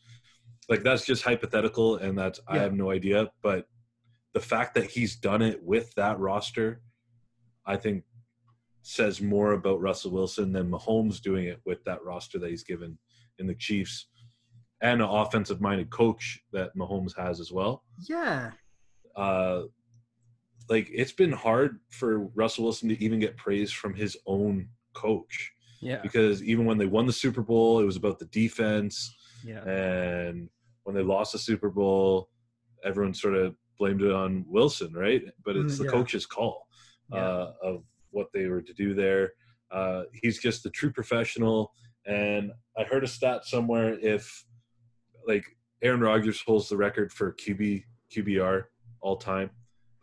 Like 0.68 0.82
that's 0.82 1.06
just 1.06 1.22
hypothetical, 1.22 1.98
and 1.98 2.18
that's 2.18 2.40
I 2.48 2.58
have 2.58 2.74
no 2.74 2.90
idea. 2.90 3.30
But 3.44 3.68
the 4.34 4.40
fact 4.40 4.74
that 4.74 4.90
he's 4.90 5.16
done 5.16 5.44
it 5.44 5.62
with 5.64 5.94
that 5.94 6.20
roster, 6.20 6.82
I 7.64 7.78
think, 7.78 8.04
says 8.82 9.22
more 9.22 9.52
about 9.52 9.80
Russell 9.80 10.12
Wilson 10.12 10.52
than 10.52 10.72
Mahomes 10.72 11.22
doing 11.22 11.46
it 11.46 11.62
with 11.64 11.84
that 11.84 12.04
roster 12.04 12.40
that 12.40 12.50
he's 12.50 12.64
given 12.64 12.98
in 13.38 13.46
the 13.46 13.54
Chiefs, 13.54 14.08
and 14.82 15.00
an 15.00 15.08
offensive-minded 15.08 15.92
coach 15.92 16.40
that 16.54 16.76
Mahomes 16.76 17.16
has 17.16 17.40
as 17.40 17.52
well 17.52 17.84
yeah. 18.08 18.50
uh, 19.16 19.64
like 20.70 20.90
it's 20.92 21.12
been 21.12 21.32
hard 21.32 21.80
for 21.90 22.28
Russell 22.36 22.66
Wilson 22.66 22.90
to 22.90 23.04
even 23.04 23.20
get 23.20 23.38
praise 23.38 23.72
from 23.72 23.94
his 23.94 24.18
own 24.26 24.70
coach 24.94 25.52
Yeah. 25.82 26.02
because 26.02 26.42
even 26.44 26.66
when 26.66 26.78
they 26.78 26.86
won 26.86 27.06
the 27.06 27.14
Super 27.14 27.42
Bowl, 27.42 27.80
it 27.80 27.86
was 27.86 27.98
about 27.98 28.20
the 28.20 28.26
defense, 28.26 29.14
Yeah. 29.46 29.64
and 29.68 30.50
when 30.84 30.96
they 30.96 31.04
lost 31.04 31.34
the 31.34 31.40
Super 31.40 31.70
Bowl, 31.70 32.30
everyone 32.84 33.14
sort 33.14 33.36
of 33.36 33.56
blamed 33.78 34.02
it 34.02 34.12
on 34.12 34.46
Wilson, 34.48 34.94
right? 34.94 35.24
But 35.44 35.56
it's 35.58 35.76
Mm, 35.76 35.78
the 35.80 35.84
yeah. 35.86 35.90
coach's 35.92 36.26
call 36.26 36.68
uh, 37.12 37.52
of 37.62 37.84
what 38.12 38.28
they 38.34 38.48
were 38.48 38.62
to 38.62 38.74
do 38.74 38.94
there. 38.94 39.34
Uh, 39.72 40.04
he's 40.14 40.40
just 40.40 40.66
a 40.66 40.70
true 40.70 40.92
professional, 40.92 41.74
and 42.06 42.52
I 42.78 42.84
heard 42.84 43.04
a 43.04 43.08
stat 43.08 43.46
somewhere 43.46 43.98
if 44.00 44.46
like 45.28 45.46
Aaron 45.82 46.00
Rodgers 46.02 46.42
holds 46.42 46.70
the 46.70 46.78
record 46.78 47.12
for 47.12 47.34
QB 47.34 47.84
QBR 48.12 48.66
all 49.02 49.18
time, 49.18 49.50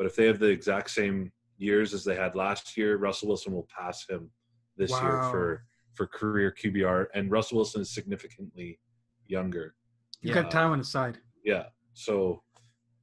but 0.00 0.06
if 0.06 0.16
they 0.16 0.24
have 0.26 0.38
the 0.38 0.46
exact 0.46 0.88
same 0.88 1.30
years 1.58 1.92
as 1.92 2.04
they 2.04 2.16
had 2.16 2.34
last 2.34 2.74
year, 2.74 2.96
Russell 2.96 3.28
Wilson 3.28 3.52
will 3.52 3.68
pass 3.68 4.08
him 4.08 4.30
this 4.78 4.90
year 4.92 5.22
for 5.30 5.66
for 5.92 6.06
career 6.06 6.54
QBR, 6.58 7.08
and 7.12 7.30
Russell 7.30 7.56
Wilson 7.58 7.82
is 7.82 7.90
significantly 7.90 8.80
younger. 9.26 9.74
He's 10.22 10.30
Yeah. 10.30 10.40
got 10.40 10.50
time 10.50 10.70
on 10.72 10.78
his 10.78 10.90
side. 10.90 11.18
Yeah, 11.44 11.66
so 11.92 12.42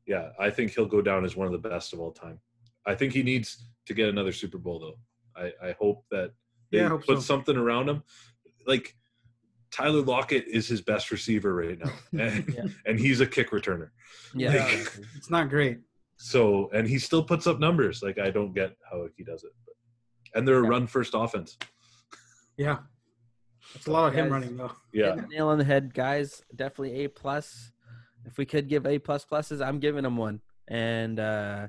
yeah, 0.07 0.29
I 0.39 0.49
think 0.49 0.71
he'll 0.73 0.87
go 0.87 1.03
down 1.03 1.23
as 1.23 1.35
one 1.35 1.45
of 1.45 1.53
the 1.53 1.69
best 1.69 1.93
of 1.93 1.99
all 1.99 2.11
time. 2.11 2.39
I 2.87 2.95
think 2.95 3.13
he 3.13 3.21
needs 3.21 3.69
to 3.85 3.93
get 3.93 4.09
another 4.09 4.31
Super 4.31 4.57
Bowl 4.57 4.79
though. 4.79 4.99
I, 5.39 5.67
I 5.69 5.75
hope 5.79 6.03
that 6.09 6.31
they 6.71 6.79
Yeah, 6.79 6.89
hope 6.89 7.05
put 7.05 7.17
so. 7.17 7.21
something 7.21 7.55
around 7.57 7.89
him. 7.89 8.01
Like 8.65 8.95
Tyler 9.69 10.01
Lockett 10.01 10.47
is 10.47 10.67
his 10.67 10.81
best 10.81 11.11
receiver 11.11 11.53
right 11.53 11.77
now, 11.77 11.93
and, 12.19 12.43
Yeah. 12.51 12.63
and 12.87 12.99
he's 12.99 13.21
a 13.21 13.27
kick 13.27 13.51
returner. 13.51 13.89
Yeah. 14.33 14.55
Like- 14.65 14.97
It's 15.15 15.29
not 15.29 15.49
great. 15.51 15.81
So, 16.18 16.70
and 16.74 16.88
he 16.88 16.97
still 16.99 17.24
puts 17.24 17.47
up 17.47 17.59
numbers. 17.59 18.01
Like 18.03 18.18
I 18.20 18.30
don't 18.32 18.53
get 18.53 18.76
how 18.89 19.07
he 19.15 19.24
does 19.24 19.43
it, 19.43 19.51
but, 19.65 19.76
and 20.38 20.47
they're 20.47 20.59
a 20.59 20.63
Yeah. 20.63 20.70
run 20.70 20.88
first 20.88 21.13
offense. 21.15 21.57
Yeah. 22.57 22.80
It's 23.76 23.88
a 23.88 23.91
lot 23.91 24.07
of 24.07 24.13
him 24.13 24.30
running 24.32 24.57
though. 24.57 24.72
Yeah, 24.93 25.15
nail 25.30 25.49
on 25.49 25.57
the 25.57 25.63
head, 25.63 25.93
guys. 25.93 26.41
Definitely 26.55 27.03
A 27.03 27.07
plus. 27.09 27.72
If 28.26 28.38
we 28.38 28.45
could 28.45 28.68
give 28.68 28.86
A 28.88 28.97
plus 28.97 29.26
pluses, 29.26 29.65
I'm 29.65 29.80
giving 29.80 30.05
him 30.05 30.18
one. 30.18 30.41
And 30.68 31.20
uh, 31.20 31.68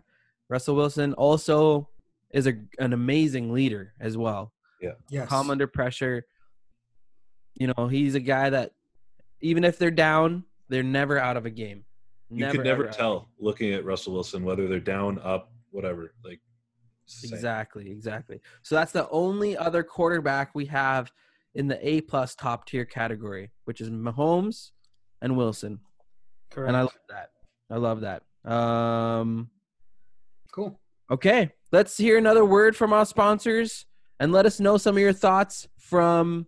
Russell 0.49 0.77
Wilson 0.77 1.13
also 1.15 1.89
is 2.31 2.47
a, 2.47 2.55
an 2.79 2.93
amazing 2.93 3.53
leader 3.53 3.95
as 4.01 4.17
well. 4.17 4.53
Yeah. 4.81 4.93
Yes. 5.11 5.29
Calm 5.29 5.51
under 5.51 5.67
pressure. 5.67 6.25
You 7.55 7.73
know, 7.77 7.89
he's 7.89 8.15
a 8.15 8.21
guy 8.21 8.51
that 8.51 8.73
even 9.41 9.65
if 9.65 9.77
they're 9.79 9.91
down, 9.91 10.45
they're 10.69 10.83
never 10.83 11.19
out 11.19 11.37
of 11.37 11.47
a 11.47 11.51
game. 11.51 11.85
You 12.31 12.47
could 12.47 12.65
never 12.65 12.69
ever 12.69 12.83
out 12.85 12.89
of 12.89 12.95
a 12.95 12.99
tell 12.99 13.29
looking 13.39 13.73
at 13.73 13.85
Russell 13.85 14.13
Wilson 14.13 14.45
whether 14.45 14.69
they're 14.69 14.81
down, 14.81 15.19
up, 15.21 15.53
whatever. 15.71 16.13
Like 16.25 16.41
same. 17.07 17.33
Exactly, 17.33 17.91
exactly. 17.91 18.41
So 18.63 18.75
that's 18.75 18.93
the 18.93 19.09
only 19.09 19.57
other 19.57 19.83
quarterback 19.83 20.55
we 20.55 20.67
have 20.67 21.11
in 21.55 21.67
the 21.67 21.89
A 21.89 22.03
plus 22.03 22.35
top 22.35 22.67
tier 22.67 22.85
category, 22.85 23.51
which 23.65 23.81
is 23.81 23.91
Mahomes 23.91 24.71
and 25.23 25.37
Wilson. 25.37 25.81
Correct. 26.51 26.69
And 26.69 26.77
I 26.77 26.83
love 26.83 26.99
that. 27.09 27.31
I 27.71 27.77
love 27.77 28.01
that. 28.03 28.23
Um 28.51 29.51
cool. 30.53 30.81
okay, 31.11 31.51
let's 31.73 31.97
hear 31.97 32.19
another 32.19 32.45
word 32.45 32.77
from 32.77 32.93
our 32.93 33.05
sponsors 33.05 33.87
and 34.21 34.33
let 34.33 34.47
us 34.47 34.61
know 34.61 34.77
some 34.77 34.97
of 34.97 35.01
your 35.01 35.13
thoughts 35.13 35.69
from 35.79 36.47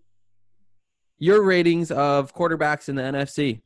your 1.19 1.43
ratings 1.43 1.91
of 1.91 2.35
quarterbacks 2.35 2.89
in 2.89 2.95
the 2.95 3.03
NFC. 3.03 3.61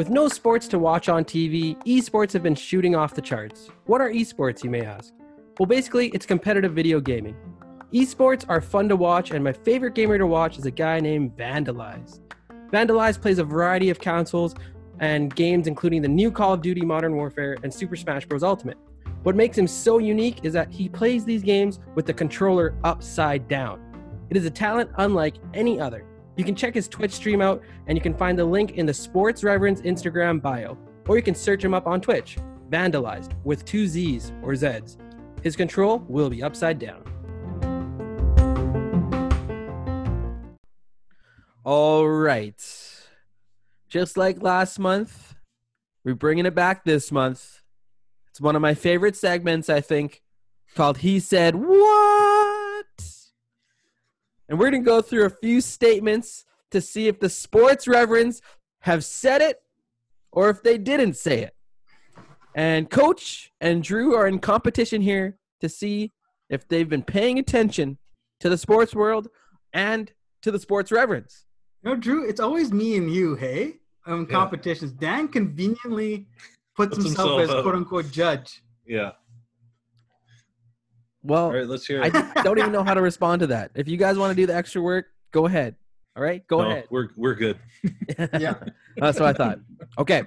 With 0.00 0.08
no 0.08 0.28
sports 0.28 0.66
to 0.68 0.78
watch 0.78 1.10
on 1.10 1.26
TV, 1.26 1.76
esports 1.84 2.32
have 2.32 2.42
been 2.42 2.54
shooting 2.54 2.96
off 2.96 3.12
the 3.12 3.20
charts. 3.20 3.68
What 3.84 4.00
are 4.00 4.08
esports, 4.10 4.64
you 4.64 4.70
may 4.70 4.80
ask? 4.80 5.12
Well, 5.58 5.66
basically, 5.66 6.08
it's 6.14 6.24
competitive 6.24 6.72
video 6.72 7.00
gaming. 7.00 7.36
Esports 7.92 8.46
are 8.48 8.62
fun 8.62 8.88
to 8.88 8.96
watch, 8.96 9.30
and 9.30 9.44
my 9.44 9.52
favorite 9.52 9.94
gamer 9.94 10.16
to 10.16 10.26
watch 10.26 10.56
is 10.56 10.64
a 10.64 10.70
guy 10.70 11.00
named 11.00 11.36
Vandalized. 11.36 12.20
Vandalized 12.72 13.20
plays 13.20 13.38
a 13.38 13.44
variety 13.44 13.90
of 13.90 14.00
consoles 14.00 14.54
and 15.00 15.36
games, 15.36 15.66
including 15.66 16.00
the 16.00 16.08
new 16.08 16.30
Call 16.30 16.54
of 16.54 16.62
Duty 16.62 16.80
Modern 16.80 17.14
Warfare 17.14 17.58
and 17.62 17.70
Super 17.70 17.94
Smash 17.94 18.24
Bros. 18.24 18.42
Ultimate. 18.42 18.78
What 19.22 19.36
makes 19.36 19.58
him 19.58 19.66
so 19.66 19.98
unique 19.98 20.46
is 20.46 20.54
that 20.54 20.72
he 20.72 20.88
plays 20.88 21.26
these 21.26 21.42
games 21.42 21.78
with 21.94 22.06
the 22.06 22.14
controller 22.14 22.74
upside 22.84 23.48
down. 23.48 23.82
It 24.30 24.38
is 24.38 24.46
a 24.46 24.50
talent 24.50 24.92
unlike 24.96 25.34
any 25.52 25.78
other. 25.78 26.06
You 26.40 26.44
can 26.44 26.54
check 26.54 26.72
his 26.72 26.88
Twitch 26.88 27.12
stream 27.12 27.42
out, 27.42 27.62
and 27.86 27.98
you 27.98 28.00
can 28.00 28.14
find 28.14 28.38
the 28.38 28.46
link 28.46 28.78
in 28.78 28.86
the 28.86 28.94
Sports 28.94 29.44
Reverend's 29.44 29.82
Instagram 29.82 30.40
bio, 30.40 30.78
or 31.06 31.16
you 31.16 31.22
can 31.22 31.34
search 31.34 31.62
him 31.62 31.74
up 31.74 31.86
on 31.86 32.00
Twitch, 32.00 32.38
Vandalized, 32.70 33.32
with 33.44 33.66
two 33.66 33.86
Z's 33.86 34.32
or 34.42 34.56
Z's. 34.56 34.96
His 35.42 35.54
control 35.54 35.98
will 36.08 36.30
be 36.30 36.42
upside 36.42 36.78
down. 36.78 37.04
All 41.62 42.08
right. 42.08 42.58
Just 43.90 44.16
like 44.16 44.42
last 44.42 44.78
month, 44.78 45.34
we're 46.04 46.14
bringing 46.14 46.46
it 46.46 46.54
back 46.54 46.84
this 46.84 47.12
month. 47.12 47.60
It's 48.30 48.40
one 48.40 48.56
of 48.56 48.62
my 48.62 48.72
favorite 48.72 49.14
segments, 49.14 49.68
I 49.68 49.82
think, 49.82 50.22
called 50.74 50.96
He 50.96 51.20
Said 51.20 51.54
What? 51.54 52.19
And 54.50 54.58
we're 54.58 54.70
going 54.70 54.82
to 54.82 54.86
go 54.86 55.00
through 55.00 55.24
a 55.26 55.30
few 55.30 55.60
statements 55.60 56.44
to 56.72 56.80
see 56.80 57.06
if 57.06 57.20
the 57.20 57.30
sports 57.30 57.86
reverends 57.86 58.42
have 58.80 59.04
said 59.04 59.40
it 59.40 59.62
or 60.32 60.50
if 60.50 60.62
they 60.62 60.76
didn't 60.76 61.14
say 61.16 61.42
it. 61.42 61.54
And 62.56 62.90
Coach 62.90 63.52
and 63.60 63.80
Drew 63.82 64.14
are 64.16 64.26
in 64.26 64.40
competition 64.40 65.00
here 65.02 65.38
to 65.60 65.68
see 65.68 66.12
if 66.48 66.66
they've 66.66 66.88
been 66.88 67.04
paying 67.04 67.38
attention 67.38 67.96
to 68.40 68.48
the 68.48 68.58
sports 68.58 68.92
world 68.92 69.28
and 69.72 70.12
to 70.42 70.50
the 70.50 70.58
sports 70.58 70.90
reverends. 70.90 71.46
You 71.84 71.90
know, 71.90 71.96
Drew, 71.96 72.28
it's 72.28 72.40
always 72.40 72.72
me 72.72 72.96
and 72.96 73.08
you, 73.10 73.36
hey? 73.36 73.76
Um, 74.04 74.22
Yeah. 74.28 74.34
competitions. 74.36 74.90
Dan 74.92 75.28
conveniently 75.28 76.26
puts, 76.74 76.96
Puts 76.96 77.04
himself, 77.06 77.38
himself 77.38 77.40
as 77.42 77.50
out. 77.50 77.62
quote 77.62 77.74
unquote 77.76 78.10
judge. 78.10 78.62
Yeah. 78.84 79.12
Well, 81.22 81.46
All 81.46 81.52
right, 81.52 81.66
let's 81.66 81.86
hear 81.86 82.02
it. 82.02 82.14
I 82.14 82.18
it. 82.18 82.34
don't 82.44 82.58
even 82.58 82.72
know 82.72 82.82
how 82.82 82.94
to 82.94 83.02
respond 83.02 83.40
to 83.40 83.46
that. 83.48 83.70
If 83.74 83.88
you 83.88 83.96
guys 83.96 84.16
want 84.16 84.30
to 84.30 84.34
do 84.34 84.46
the 84.46 84.54
extra 84.54 84.80
work, 84.80 85.06
go 85.32 85.46
ahead. 85.46 85.76
All 86.16 86.22
right, 86.22 86.46
go 86.46 86.62
No, 86.62 86.70
ahead. 86.70 86.86
We're 86.90 87.08
we're 87.16 87.34
good. 87.34 87.58
Yeah. 88.38 88.54
That's 88.96 89.20
what 89.20 89.28
I 89.28 89.32
thought. 89.32 89.60
Okay, 89.98 90.24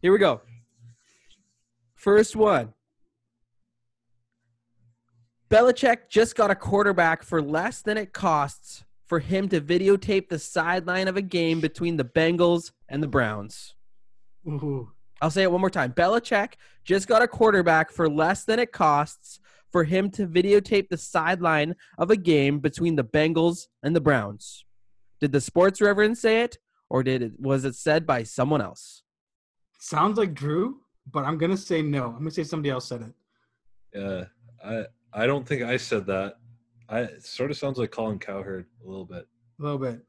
here 0.00 0.12
we 0.12 0.18
go. 0.18 0.40
First 1.96 2.36
one. 2.36 2.72
Belichick 5.50 6.08
just 6.08 6.36
got 6.36 6.50
a 6.50 6.54
quarterback 6.54 7.22
for 7.22 7.40
less 7.42 7.82
than 7.82 7.96
it 7.96 8.12
costs 8.12 8.84
for 9.06 9.18
him 9.18 9.48
to 9.50 9.60
videotape 9.60 10.28
the 10.28 10.38
sideline 10.38 11.08
of 11.08 11.16
a 11.16 11.22
game 11.22 11.60
between 11.60 11.96
the 11.96 12.04
Bengals 12.04 12.72
and 12.88 13.02
the 13.02 13.06
Browns. 13.08 13.74
Ooh. 14.48 14.90
I'll 15.20 15.30
say 15.30 15.42
it 15.42 15.50
one 15.50 15.60
more 15.60 15.70
time. 15.70 15.92
Belichick 15.92 16.54
just 16.84 17.06
got 17.06 17.22
a 17.22 17.28
quarterback 17.28 17.90
for 17.90 18.08
less 18.08 18.44
than 18.44 18.58
it 18.58 18.72
costs 18.72 19.40
for 19.74 19.82
him 19.82 20.08
to 20.08 20.24
videotape 20.28 20.88
the 20.88 20.96
sideline 20.96 21.74
of 21.98 22.08
a 22.08 22.16
game 22.16 22.60
between 22.60 22.94
the 22.94 23.02
Bengals 23.02 23.66
and 23.82 23.94
the 23.96 24.00
Browns. 24.00 24.64
Did 25.20 25.32
the 25.32 25.40
sports 25.40 25.80
reverend 25.80 26.16
say 26.16 26.42
it, 26.42 26.58
or 26.88 27.02
did 27.02 27.22
it 27.22 27.32
was 27.40 27.64
it 27.64 27.74
said 27.74 28.06
by 28.06 28.22
someone 28.22 28.60
else? 28.60 29.02
Sounds 29.80 30.16
like 30.16 30.32
Drew, 30.32 30.76
but 31.10 31.24
I'm 31.24 31.38
gonna 31.38 31.56
say 31.56 31.82
no. 31.82 32.04
I'm 32.04 32.18
gonna 32.18 32.30
say 32.30 32.44
somebody 32.44 32.70
else 32.70 32.86
said 32.86 33.02
it. 33.02 33.98
Yeah. 33.98 34.24
I 34.64 34.84
I 35.12 35.26
don't 35.26 35.44
think 35.44 35.62
I 35.64 35.76
said 35.76 36.06
that. 36.06 36.34
I 36.88 37.00
it 37.00 37.26
sort 37.26 37.50
of 37.50 37.56
sounds 37.56 37.76
like 37.76 37.90
Colin 37.90 38.20
Cowherd 38.20 38.66
a 38.80 38.88
little 38.88 39.06
bit. 39.06 39.26
A 39.58 39.62
little 39.64 39.78
bit. 39.78 40.02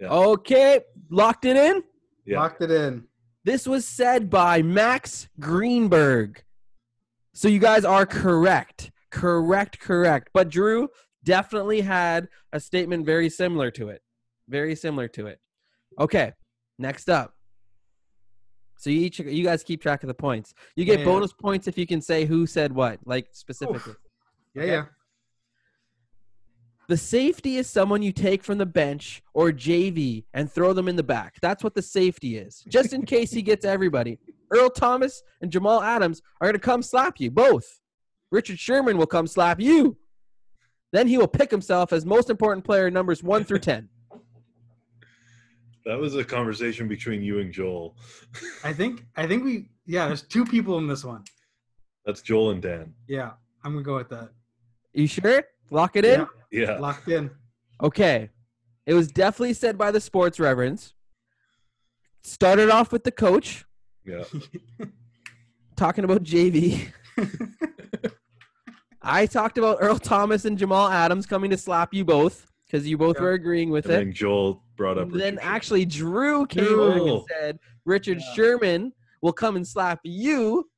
Yeah. 0.00 0.10
Okay, 0.10 0.82
Locked 1.10 1.44
it 1.44 1.56
in? 1.56 1.82
Yeah. 2.24 2.38
Locked 2.38 2.62
it 2.62 2.70
in. 2.70 3.08
This 3.44 3.66
was 3.66 3.84
said 3.84 4.30
by 4.30 4.62
Max 4.62 5.26
Greenberg. 5.40 6.44
So 7.34 7.48
you 7.48 7.58
guys 7.58 7.84
are 7.84 8.06
correct. 8.06 8.92
Correct, 9.10 9.78
correct. 9.80 10.30
But 10.34 10.48
Drew 10.50 10.88
definitely 11.24 11.80
had 11.80 12.28
a 12.52 12.60
statement 12.60 13.06
very 13.06 13.30
similar 13.30 13.70
to 13.72 13.88
it. 13.88 14.02
Very 14.48 14.74
similar 14.74 15.08
to 15.08 15.26
it. 15.26 15.40
Okay, 15.98 16.32
next 16.78 17.08
up. 17.08 17.34
So 18.78 18.90
you 18.90 19.00
each 19.00 19.18
you 19.18 19.42
guys 19.44 19.64
keep 19.64 19.82
track 19.82 20.04
of 20.04 20.08
the 20.08 20.14
points. 20.14 20.54
You 20.76 20.84
get 20.84 21.00
Yeah. 21.00 21.04
bonus 21.04 21.32
points 21.32 21.66
if 21.66 21.76
you 21.76 21.86
can 21.86 22.00
say 22.00 22.24
who 22.24 22.46
said 22.46 22.72
what, 22.72 23.00
like 23.04 23.28
specifically. 23.32 23.94
Yeah, 24.54 24.64
yeah. 24.64 24.84
The 26.88 26.96
safety 26.96 27.56
is 27.56 27.68
someone 27.68 28.00
you 28.02 28.12
take 28.12 28.42
from 28.42 28.56
the 28.56 28.64
bench 28.64 29.22
or 29.34 29.50
JV 29.50 30.24
and 30.32 30.50
throw 30.50 30.72
them 30.72 30.88
in 30.88 30.96
the 30.96 31.02
back. 31.02 31.38
That's 31.42 31.62
what 31.62 31.74
the 31.74 31.82
safety 31.82 32.38
is, 32.38 32.64
just 32.68 32.94
in 32.94 33.04
case 33.04 33.30
he 33.30 33.42
gets 33.42 33.64
everybody. 33.66 34.18
Earl 34.50 34.70
Thomas 34.70 35.22
and 35.42 35.52
Jamal 35.52 35.82
Adams 35.82 36.22
are 36.40 36.46
going 36.46 36.54
to 36.54 36.58
come 36.60 36.80
slap 36.82 37.20
you, 37.20 37.30
both. 37.30 37.80
Richard 38.30 38.58
Sherman 38.58 38.96
will 38.98 39.06
come 39.06 39.26
slap 39.26 39.60
you. 39.60 39.96
Then 40.92 41.06
he 41.08 41.18
will 41.18 41.28
pick 41.28 41.50
himself 41.50 41.92
as 41.92 42.04
most 42.06 42.30
important 42.30 42.64
player 42.64 42.90
numbers 42.90 43.22
1 43.22 43.44
through 43.44 43.60
10. 43.60 43.88
That 45.84 45.98
was 45.98 46.16
a 46.16 46.24
conversation 46.24 46.86
between 46.86 47.22
you 47.22 47.38
and 47.38 47.50
Joel. 47.50 47.96
I 48.64 48.74
think 48.74 49.06
I 49.16 49.26
think 49.26 49.42
we 49.42 49.70
yeah, 49.86 50.06
there's 50.06 50.20
two 50.20 50.44
people 50.44 50.76
in 50.76 50.86
this 50.86 51.02
one. 51.02 51.24
That's 52.04 52.20
Joel 52.20 52.50
and 52.50 52.60
Dan. 52.60 52.92
Yeah, 53.06 53.30
I'm 53.64 53.72
gonna 53.72 53.84
go 53.84 53.96
with 53.96 54.10
that. 54.10 54.28
You 54.92 55.06
sure? 55.06 55.44
Lock 55.70 55.96
it 55.96 56.04
in? 56.04 56.26
Yeah. 56.50 56.66
Yeah. 56.66 56.78
Locked 56.78 57.08
in. 57.08 57.30
Okay. 57.82 58.28
It 58.84 58.92
was 58.92 59.08
definitely 59.10 59.54
said 59.54 59.78
by 59.78 59.90
the 59.90 60.00
sports 60.00 60.38
reverends. 60.38 60.92
Started 62.22 62.68
off 62.68 62.92
with 62.92 63.04
the 63.04 63.12
coach 63.12 63.64
Yeah. 64.04 64.24
talking 65.76 66.04
about 66.04 66.22
JV. 66.22 66.92
I 69.02 69.26
talked 69.26 69.58
about 69.58 69.78
Earl 69.80 69.98
Thomas 69.98 70.44
and 70.44 70.58
Jamal 70.58 70.88
Adams 70.88 71.26
coming 71.26 71.50
to 71.50 71.56
slap 71.56 71.94
you 71.94 72.04
both 72.04 72.46
because 72.66 72.86
you 72.86 72.98
both 72.98 73.16
Yeah. 73.16 73.22
were 73.22 73.32
agreeing 73.32 73.70
with 73.70 73.86
it. 73.86 73.92
And 73.92 74.02
it. 74.02 74.04
then 74.06 74.12
Joel 74.12 74.62
brought 74.76 74.98
up. 74.98 75.10
And 75.10 75.20
then 75.20 75.34
Richard 75.36 75.46
actually 75.46 75.84
Drew 75.86 76.46
came 76.46 76.64
Drew. 76.64 76.88
back 76.94 77.00
and 77.08 77.22
said 77.28 77.58
Richard 77.84 78.20
Sherman 78.34 78.92
will 79.22 79.32
come 79.32 79.56
and 79.56 79.66
slap 79.66 80.00
you. 80.04 80.68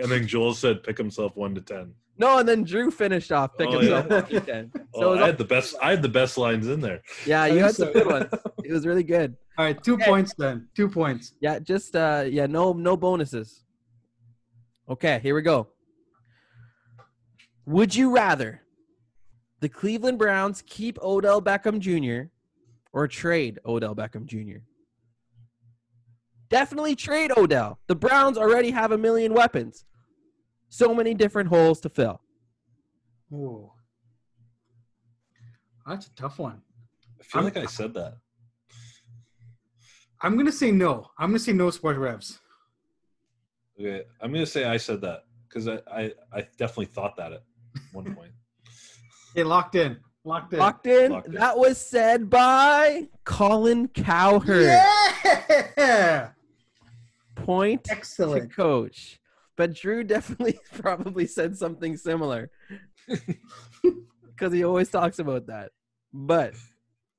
And 0.00 0.10
then 0.10 0.26
Joel 0.28 0.54
said, 0.54 0.82
"Pick 0.84 0.96
himself 0.96 1.34
one 1.36 1.54
to 1.56 1.60
10. 1.60 1.92
No, 2.18 2.38
and 2.38 2.48
then 2.48 2.62
Drew 2.64 2.90
finished 2.90 3.30
off 3.32 3.56
pick 3.56 3.68
Oh, 3.68 3.78
himself 3.78 4.06
yeah. 4.10 4.20
one 4.20 4.26
to 4.30 4.40
ten. 4.40 4.72
So 4.94 5.12
Oh, 5.12 5.18
I 5.18 5.26
had 5.26 5.38
the 5.38 5.44
best. 5.44 5.76
I 5.82 5.90
had 5.90 6.02
the 6.02 6.08
best 6.08 6.36
lines 6.38 6.66
in 6.66 6.80
there. 6.80 7.00
yeah, 7.26 7.46
you 7.46 7.58
had 7.60 7.74
think 7.76 7.76
some 7.76 7.92
good 7.92 8.06
ones. 8.06 8.26
It 8.64 8.72
was 8.72 8.86
really 8.86 9.02
good. 9.04 9.36
All 9.58 9.64
right, 9.64 9.80
two 9.84 9.94
Okay. 9.94 10.04
points 10.04 10.34
then. 10.38 10.68
Two 10.74 10.88
points. 10.88 11.34
Yeah, 11.40 11.58
just 11.60 11.94
uh 11.96 12.24
yeah, 12.28 12.46
no 12.46 12.72
no 12.72 12.96
bonuses. 12.96 13.64
Okay, 14.88 15.20
here 15.22 15.34
we 15.34 15.42
go. 15.42 15.68
Would 17.68 17.94
you 17.94 18.14
rather 18.14 18.62
the 19.60 19.68
Cleveland 19.68 20.18
Browns 20.18 20.62
keep 20.66 20.98
Odell 21.02 21.42
Beckham 21.42 21.80
Jr. 21.80 22.28
or 22.94 23.06
trade 23.06 23.58
Odell 23.66 23.94
Beckham 23.94 24.24
Jr.? 24.24 24.60
Definitely 26.48 26.96
trade 26.96 27.30
Odell. 27.36 27.78
The 27.86 27.94
Browns 27.94 28.38
already 28.38 28.70
have 28.70 28.92
a 28.92 28.96
million 28.96 29.34
weapons. 29.34 29.84
So 30.70 30.94
many 30.94 31.12
different 31.12 31.50
holes 31.50 31.78
to 31.82 31.90
fill. 31.90 32.22
Ooh. 33.34 33.70
That's 35.86 36.06
a 36.06 36.14
tough 36.14 36.38
one. 36.38 36.62
I 37.20 37.22
feel 37.22 37.40
I'm- 37.40 37.44
like 37.44 37.58
I 37.58 37.66
said 37.66 37.92
that. 37.94 38.14
I'm 40.22 40.38
gonna 40.38 40.50
say 40.52 40.70
no. 40.70 41.10
I'm 41.18 41.28
gonna 41.28 41.38
say 41.38 41.52
no 41.52 41.68
sports 41.68 41.98
revs. 41.98 42.38
Okay, 43.78 44.04
I'm 44.22 44.32
gonna 44.32 44.46
say 44.46 44.64
I 44.64 44.78
said 44.78 45.02
that 45.02 45.24
because 45.46 45.68
I, 45.68 45.80
I 45.92 46.12
I 46.32 46.40
definitely 46.56 46.86
thought 46.86 47.14
that 47.18 47.32
at 47.34 47.42
one 47.92 48.14
point. 48.14 48.30
Okay, 49.32 49.44
locked 49.44 49.74
in. 49.74 49.96
Locked 50.24 50.52
in. 50.52 50.58
Locked 50.58 50.86
in. 50.86 51.10
Locked 51.12 51.26
in. 51.28 51.34
That 51.34 51.58
was 51.58 51.78
said 51.78 52.28
by 52.28 53.08
Colin 53.24 53.88
Cowherd. 53.88 54.62
Yeah. 55.76 56.30
Point 57.36 57.84
to 57.84 57.92
Excellent. 57.92 58.54
coach. 58.54 59.20
But 59.56 59.74
Drew 59.74 60.04
definitely 60.04 60.58
probably 60.80 61.26
said 61.26 61.56
something 61.56 61.96
similar 61.96 62.50
because 64.26 64.52
he 64.52 64.64
always 64.64 64.88
talks 64.88 65.18
about 65.18 65.46
that. 65.46 65.70
But 66.12 66.54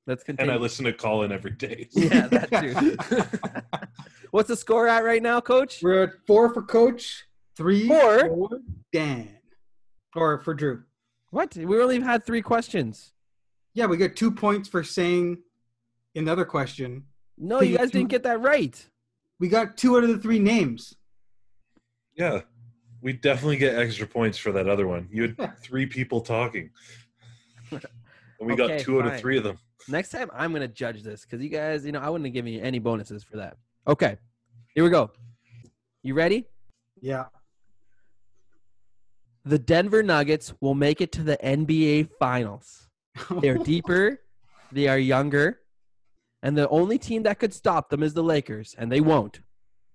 let's 0.06 0.22
continue. 0.24 0.50
and. 0.52 0.58
I 0.58 0.62
listen 0.62 0.84
to 0.86 0.92
Colin 0.92 1.32
every 1.32 1.52
day. 1.52 1.88
yeah, 1.92 2.28
that 2.28 2.50
too. 2.50 3.86
What's 4.30 4.48
the 4.48 4.56
score 4.56 4.86
at 4.88 5.04
right 5.04 5.22
now, 5.22 5.40
coach? 5.40 5.80
We're 5.82 6.04
at 6.04 6.10
four 6.26 6.52
for 6.54 6.62
coach, 6.62 7.24
three 7.56 7.88
Four? 7.88 8.20
for 8.20 8.48
Dan. 8.92 9.36
Or 10.14 10.38
for 10.40 10.54
Drew. 10.54 10.82
What? 11.30 11.54
We 11.56 11.80
only 11.80 12.00
had 12.00 12.24
three 12.24 12.42
questions. 12.42 13.12
Yeah, 13.74 13.86
we 13.86 13.96
got 13.96 14.16
two 14.16 14.32
points 14.32 14.68
for 14.68 14.82
saying 14.82 15.38
another 16.16 16.44
question. 16.44 17.04
No, 17.38 17.60
you 17.60 17.72
you 17.72 17.78
guys 17.78 17.90
two- 17.90 17.98
didn't 17.98 18.10
get 18.10 18.24
that 18.24 18.40
right. 18.40 18.84
We 19.38 19.48
got 19.48 19.76
two 19.76 19.96
out 19.96 20.02
of 20.04 20.10
the 20.10 20.18
three 20.18 20.38
names. 20.40 20.94
Yeah, 22.14 22.40
we 23.00 23.12
definitely 23.14 23.56
get 23.56 23.76
extra 23.78 24.06
points 24.06 24.36
for 24.36 24.52
that 24.52 24.68
other 24.68 24.86
one. 24.86 25.08
You 25.10 25.34
had 25.38 25.58
three 25.60 25.86
people 25.86 26.20
talking, 26.20 26.70
and 27.70 27.80
we 28.40 28.52
Okay, 28.52 28.76
got 28.76 28.80
two 28.80 29.00
out 29.00 29.06
of 29.06 29.18
three 29.20 29.38
of 29.38 29.44
them. 29.44 29.58
Next 29.88 30.10
time, 30.10 30.30
I'm 30.34 30.52
gonna 30.52 30.68
judge 30.68 31.02
this 31.02 31.22
because 31.24 31.40
you 31.42 31.48
guys, 31.48 31.86
you 31.86 31.92
know, 31.92 32.00
I 32.00 32.10
wouldn't 32.10 32.26
have 32.26 32.34
given 32.34 32.52
you 32.52 32.60
any 32.60 32.78
bonuses 32.80 33.22
for 33.22 33.36
that. 33.38 33.56
Okay, 33.86 34.18
here 34.74 34.84
we 34.84 34.90
go. 34.90 35.10
You 36.02 36.14
ready? 36.14 36.46
Yeah. 37.00 37.26
The 39.44 39.58
Denver 39.58 40.02
Nuggets 40.02 40.52
will 40.60 40.74
make 40.74 41.00
it 41.00 41.12
to 41.12 41.22
the 41.22 41.38
NBA 41.42 42.10
Finals. 42.18 42.88
They 43.40 43.48
are 43.48 43.58
deeper, 43.58 44.20
they 44.72 44.86
are 44.86 44.98
younger, 44.98 45.60
and 46.42 46.56
the 46.56 46.68
only 46.68 46.98
team 46.98 47.22
that 47.24 47.38
could 47.38 47.52
stop 47.54 47.88
them 47.90 48.02
is 48.02 48.14
the 48.14 48.22
Lakers, 48.22 48.74
and 48.78 48.90
they 48.92 49.00
won't. 49.00 49.40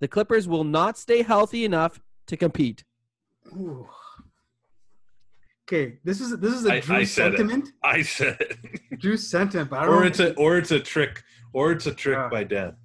The 0.01 0.07
Clippers 0.07 0.47
will 0.47 0.63
not 0.63 0.97
stay 0.97 1.21
healthy 1.21 1.63
enough 1.63 1.99
to 2.27 2.35
compete. 2.37 2.83
Ooh. 3.53 3.87
Okay, 5.67 5.97
this 6.03 6.21
is 6.21 6.37
this 6.39 6.53
is 6.53 6.65
a 6.65 6.73
I- 6.73 6.79
Drew 6.79 6.95
I 6.97 7.03
said 7.03 7.33
it. 7.33 7.37
sentiment. 7.37 7.69
I 7.83 8.01
said 8.03 8.37
it. 8.39 8.59
Drew 8.99 9.17
sentiment, 9.17 9.69
but 9.71 9.79
I 9.79 9.85
don't 9.85 9.93
or 9.95 10.01
know 10.01 10.07
it's 10.07 10.19
a 10.19 10.33
or 10.35 10.57
it's 10.57 10.71
a 10.71 10.79
trick, 10.79 11.23
or 11.53 11.71
it's 11.71 11.85
a 11.87 11.93
trick 11.93 12.17
Yeah. 12.17 12.29
by 12.29 12.43
Dan. 12.43 12.75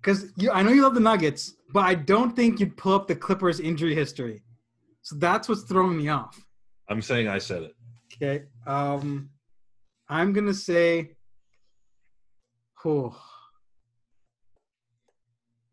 because 0.00 0.32
you. 0.36 0.50
I 0.52 0.62
know 0.62 0.70
you 0.70 0.82
love 0.82 0.94
the 0.94 1.00
Nuggets, 1.00 1.54
but 1.72 1.80
I 1.80 1.94
don't 1.94 2.36
think 2.36 2.60
you'd 2.60 2.76
pull 2.76 2.94
up 2.94 3.08
the 3.08 3.16
Clippers 3.16 3.58
injury 3.58 3.94
history. 3.94 4.42
So 5.02 5.16
that's 5.16 5.48
what's 5.48 5.62
throwing 5.62 5.96
me 5.96 6.08
off. 6.08 6.38
I'm 6.88 7.02
saying 7.02 7.28
I 7.28 7.38
said 7.38 7.62
it. 7.62 7.74
Okay. 8.14 8.44
Um, 8.66 9.30
I'm 10.08 10.32
gonna 10.32 10.54
say, 10.54 11.12
oh, 12.84 13.16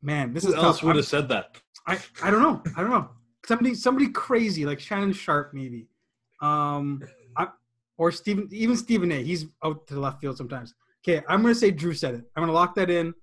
man, 0.02 0.34
this 0.34 0.44
Who 0.44 0.50
is 0.50 0.56
else 0.56 0.78
tough. 0.78 0.84
would 0.84 0.90
I'm- 0.92 0.98
have 0.98 1.06
said 1.08 1.30
that? 1.30 1.58
I 1.88 2.00
I 2.22 2.32
don't 2.32 2.42
know. 2.42 2.62
I 2.76 2.82
don't 2.82 2.92
know. 2.92 3.10
Somebody 3.46 3.74
somebody 3.76 4.10
crazy 4.10 4.66
like 4.66 4.80
Shannon 4.80 5.14
Sharpe 5.14 5.54
maybe, 5.54 5.88
um, 6.42 7.02
I, 7.38 7.48
or 7.98 8.12
Stephen 8.12 8.50
even 8.52 8.76
Stephen 8.76 9.10
A. 9.12 9.24
He's 9.24 9.46
out 9.64 9.88
to 9.88 9.94
the 9.94 10.00
left 10.02 10.20
field 10.20 10.36
sometimes. 10.38 10.74
Okay, 11.08 11.24
I'm 11.30 11.42
gonna 11.42 11.56
say 11.56 11.72
Drew 11.72 11.94
said 11.94 12.16
it. 12.16 12.24
I'm 12.36 12.42
gonna 12.44 12.52
lock 12.52 12.76
that 12.76 12.90
in. 12.90 13.14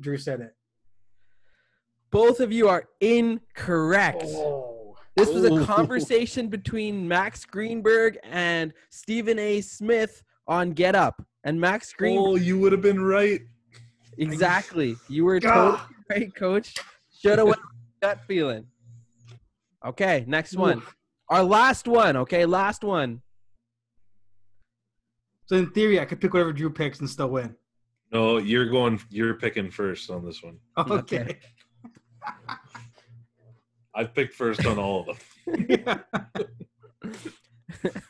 Drew 0.00 0.16
said 0.16 0.40
it. 0.40 0.54
Both 2.10 2.40
of 2.40 2.50
you 2.50 2.68
are 2.68 2.88
incorrect. 3.00 4.22
Oh, 4.24 4.73
This 5.16 5.30
was 5.32 5.44
a 5.44 5.64
conversation 5.64 6.48
between 6.48 7.06
Max 7.06 7.44
Greenberg 7.44 8.18
and 8.24 8.72
Stephen 8.90 9.38
A. 9.38 9.60
Smith 9.60 10.22
on 10.48 10.70
Get 10.72 10.94
Up. 10.96 11.22
And 11.44 11.60
Max 11.60 11.92
Greenberg, 11.92 12.24
Oh, 12.26 12.34
you 12.36 12.58
would 12.58 12.72
have 12.72 12.80
been 12.82 13.02
right. 13.02 13.40
exactly. 14.18 14.96
You 15.08 15.24
were 15.24 15.38
God. 15.38 15.76
totally 15.78 15.88
right, 16.10 16.34
coach. 16.34 16.74
Should 17.20 17.38
have 17.38 17.46
went 17.46 17.60
with 17.60 17.70
gut 18.02 18.20
feeling. 18.26 18.66
Okay, 19.86 20.24
next 20.26 20.56
one. 20.56 20.82
Our 21.28 21.42
last 21.44 21.86
one, 21.86 22.16
okay? 22.16 22.44
Last 22.46 22.82
one. 22.82 23.20
So 25.46 25.56
in 25.56 25.70
theory, 25.70 26.00
I 26.00 26.06
could 26.06 26.20
pick 26.20 26.32
whatever 26.32 26.52
Drew 26.52 26.70
picks 26.70 27.00
and 27.00 27.08
still 27.08 27.28
win. 27.28 27.54
No, 28.12 28.38
you're 28.38 28.66
going. 28.70 29.00
You're 29.10 29.34
picking 29.34 29.70
first 29.70 30.10
on 30.10 30.24
this 30.24 30.42
one. 30.42 30.58
Okay. 30.98 31.38
I've 33.94 34.14
picked 34.14 34.34
first 34.34 34.66
on 34.66 34.78
all 34.78 35.08
of 35.08 35.18
them. 35.46 36.00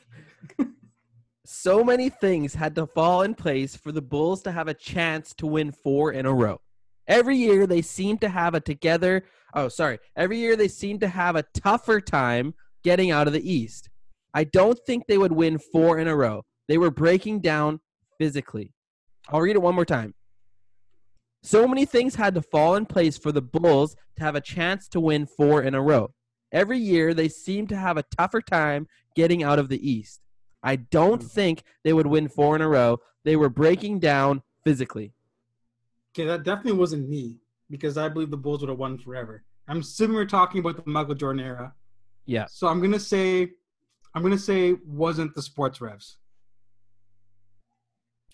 So 1.65 1.83
many 1.83 2.11
things 2.11 2.53
had 2.53 2.75
to 2.75 2.87
fall 2.87 3.23
in 3.23 3.35
place 3.35 3.75
for 3.75 3.91
the 3.91 4.03
Bulls 4.03 4.43
to 4.43 4.53
have 4.53 4.69
a 4.69 4.75
chance 4.75 5.33
to 5.39 5.47
win 5.47 5.73
four 5.73 6.13
in 6.13 6.27
a 6.27 6.33
row. 6.35 6.61
Every 7.09 7.39
year 7.39 7.67
they 7.67 7.81
seem 7.81 8.19
to 8.19 8.29
have 8.29 8.55
a 8.55 8.61
together. 8.61 9.25
Oh, 9.55 9.69
sorry. 9.69 9.99
Every 10.15 10.37
year 10.37 10.57
they 10.57 10.69
seem 10.69 10.99
to 10.99 11.09
have 11.09 11.37
a 11.37 11.45
tougher 11.55 12.03
time 12.03 12.53
getting 12.83 13.13
out 13.13 13.29
of 13.29 13.33
the 13.33 13.51
East. 13.51 13.89
I 14.35 14.45
don't 14.45 14.79
think 14.87 15.07
they 15.07 15.17
would 15.17 15.33
win 15.33 15.59
four 15.59 15.99
in 15.99 16.07
a 16.07 16.15
row. 16.15 16.43
They 16.69 16.77
were 16.77 16.91
breaking 16.91 17.41
down 17.41 17.81
physically. 18.19 18.75
I'll 19.31 19.41
read 19.41 19.57
it 19.57 19.63
one 19.63 19.75
more 19.75 19.87
time. 19.87 20.13
So 21.45 21.69
many 21.69 21.85
things 21.85 22.15
had 22.15 22.35
to 22.37 22.43
fall 22.43 22.77
in 22.77 22.87
place 22.87 23.19
for 23.19 23.31
the 23.31 23.43
Bulls 23.43 23.97
to 24.17 24.25
have 24.25 24.35
a 24.35 24.41
chance 24.41 24.89
to 24.89 24.99
win 24.99 25.27
four 25.27 25.63
in 25.63 25.75
a 25.75 25.83
row. 25.83 26.15
Every 26.51 26.79
year, 26.79 27.13
they 27.13 27.29
seem 27.29 27.67
to 27.67 27.77
have 27.77 27.99
a 27.99 28.05
tougher 28.17 28.41
time 28.41 28.89
getting 29.15 29.43
out 29.43 29.59
of 29.59 29.69
the 29.69 29.91
East. 29.91 30.23
I 30.63 30.77
don't 30.77 31.21
hmm. 31.21 31.29
think 31.29 31.63
they 31.83 31.93
would 31.93 32.07
win 32.07 32.29
four 32.29 32.57
in 32.57 32.63
a 32.63 32.69
row. 32.69 32.99
They 33.25 33.37
were 33.37 33.51
breaking 33.51 33.99
down 33.99 34.43
physically. 34.65 35.13
Okay, 36.15 36.27
that 36.27 36.45
definitely 36.45 36.79
wasn't 36.79 37.11
me 37.11 37.37
because 37.69 37.99
I 37.99 38.09
believe 38.09 38.31
the 38.31 38.39
Bulls 38.39 38.63
would 38.63 38.71
have 38.71 38.79
won 38.79 38.97
forever. 38.97 39.45
I'm 39.69 39.81
assuming 39.81 40.17
we're 40.17 40.25
talking 40.25 40.61
about 40.61 40.83
the 40.83 40.91
Michael 40.91 41.15
Jordan 41.15 41.45
era. 41.45 41.75
Yeah. 42.25 42.47
So 42.49 42.69
I'm 42.69 42.81
gonna 42.81 42.99
say, 42.99 43.51
I'm 44.15 44.23
gonna 44.23 44.39
say 44.39 44.77
wasn't 44.87 45.35
the 45.35 45.43
sports 45.43 45.81
refs 45.81 46.17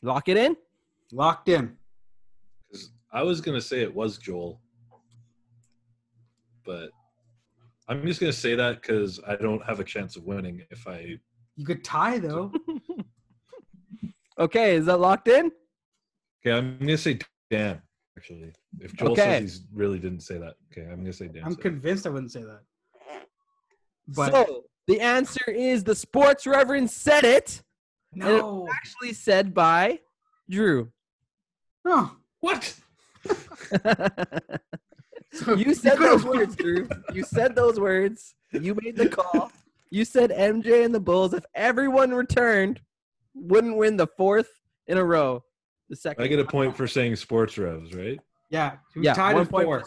Lock 0.01 0.29
it 0.29 0.37
in. 0.37 0.57
locked 1.11 1.49
in? 1.49 1.77
'Cause 3.11 3.21
I 3.21 3.23
was 3.23 3.41
gonna 3.41 3.61
say 3.61 3.81
it 3.83 3.95
was 3.95 4.19
Joel, 4.19 4.61
but 6.65 6.91
I'm 7.89 8.05
just 8.07 8.21
gonna 8.21 8.33
say 8.33 8.55
that 8.55 8.81
because 8.81 9.21
I 9.27 9.37
don't 9.37 9.65
have 9.65 9.81
a 9.81 9.85
chance 9.85 10.17
of 10.17 10.25
winning 10.25 10.63
if 10.71 10.87
I. 10.87 11.19
You 11.57 11.65
could 11.67 11.85
tie 11.85 12.19
though. 12.19 12.53
Okay, 14.39 14.77
is 14.77 14.87
that 14.87 14.99
locked 15.01 15.29
in? 15.29 15.53
Okay, 16.41 16.57
I'm 16.57 16.79
gonna 16.79 16.97
say 16.97 17.19
Dan. 17.51 17.83
Actually, 18.17 18.55
if 18.79 18.95
Joel 18.97 19.11
Okay. 19.13 19.41
says 19.41 19.57
he 19.69 19.77
really 19.77 19.99
didn't 19.99 20.21
say 20.21 20.39
that, 20.39 20.55
okay, 20.73 20.89
I'm 20.91 21.01
gonna 21.01 21.13
say 21.13 21.29
Dan. 21.29 21.43
I'm 21.45 21.51
said 21.51 21.59
it. 21.59 21.63
convinced 21.63 22.07
I 22.07 22.11
wouldn't 22.11 22.33
say 22.33 22.43
that. 22.45 22.63
But 24.09 24.33
so 24.33 24.65
the 24.87 24.99
answer 24.99 25.51
is 25.51 25.85
the 25.85 25.95
sports 25.95 26.47
reverend 26.47 26.91
said 26.91 27.25
it. 27.25 27.63
no, 28.15 28.67
Actually 28.71 29.13
said 29.13 29.53
by 29.53 30.01
Drew. 30.49 30.91
no. 31.85 32.13
What? 32.39 32.75
So 35.33 35.55
you 35.57 35.75
said 35.75 35.97
could've 35.97 36.23
those 36.23 36.25
words, 36.25 36.57
Drew. 36.57 36.89
You 37.15 37.23
said 37.25 37.55
those 37.55 37.79
words. 37.79 38.35
You 38.53 38.77
made 38.83 38.97
the 38.97 39.09
call. 39.09 39.51
You 39.91 40.05
said 40.05 40.31
MJ 40.31 40.85
and 40.85 40.95
the 40.95 41.01
Bulls, 41.01 41.35
if 41.35 41.45
everyone 41.55 42.11
returned, 42.13 42.81
wouldn't 43.35 43.77
win 43.77 43.97
the 43.97 44.07
fourth 44.17 44.49
in 44.87 44.99
a 44.99 45.05
row. 45.05 45.43
The 45.89 45.97
second. 45.97 46.23
I 46.23 46.29
get 46.29 46.39
a 46.39 46.45
point 46.45 46.77
for 46.77 46.87
saying 46.87 47.17
sports 47.17 47.59
revs, 47.59 47.95
right? 47.95 48.19
Yeah, 48.51 48.77
we 48.95 49.05
Yeah, 49.05 49.15
tied 49.15 49.35
one 49.35 49.43
at 49.43 49.51
point 49.51 49.65
four. 49.65 49.85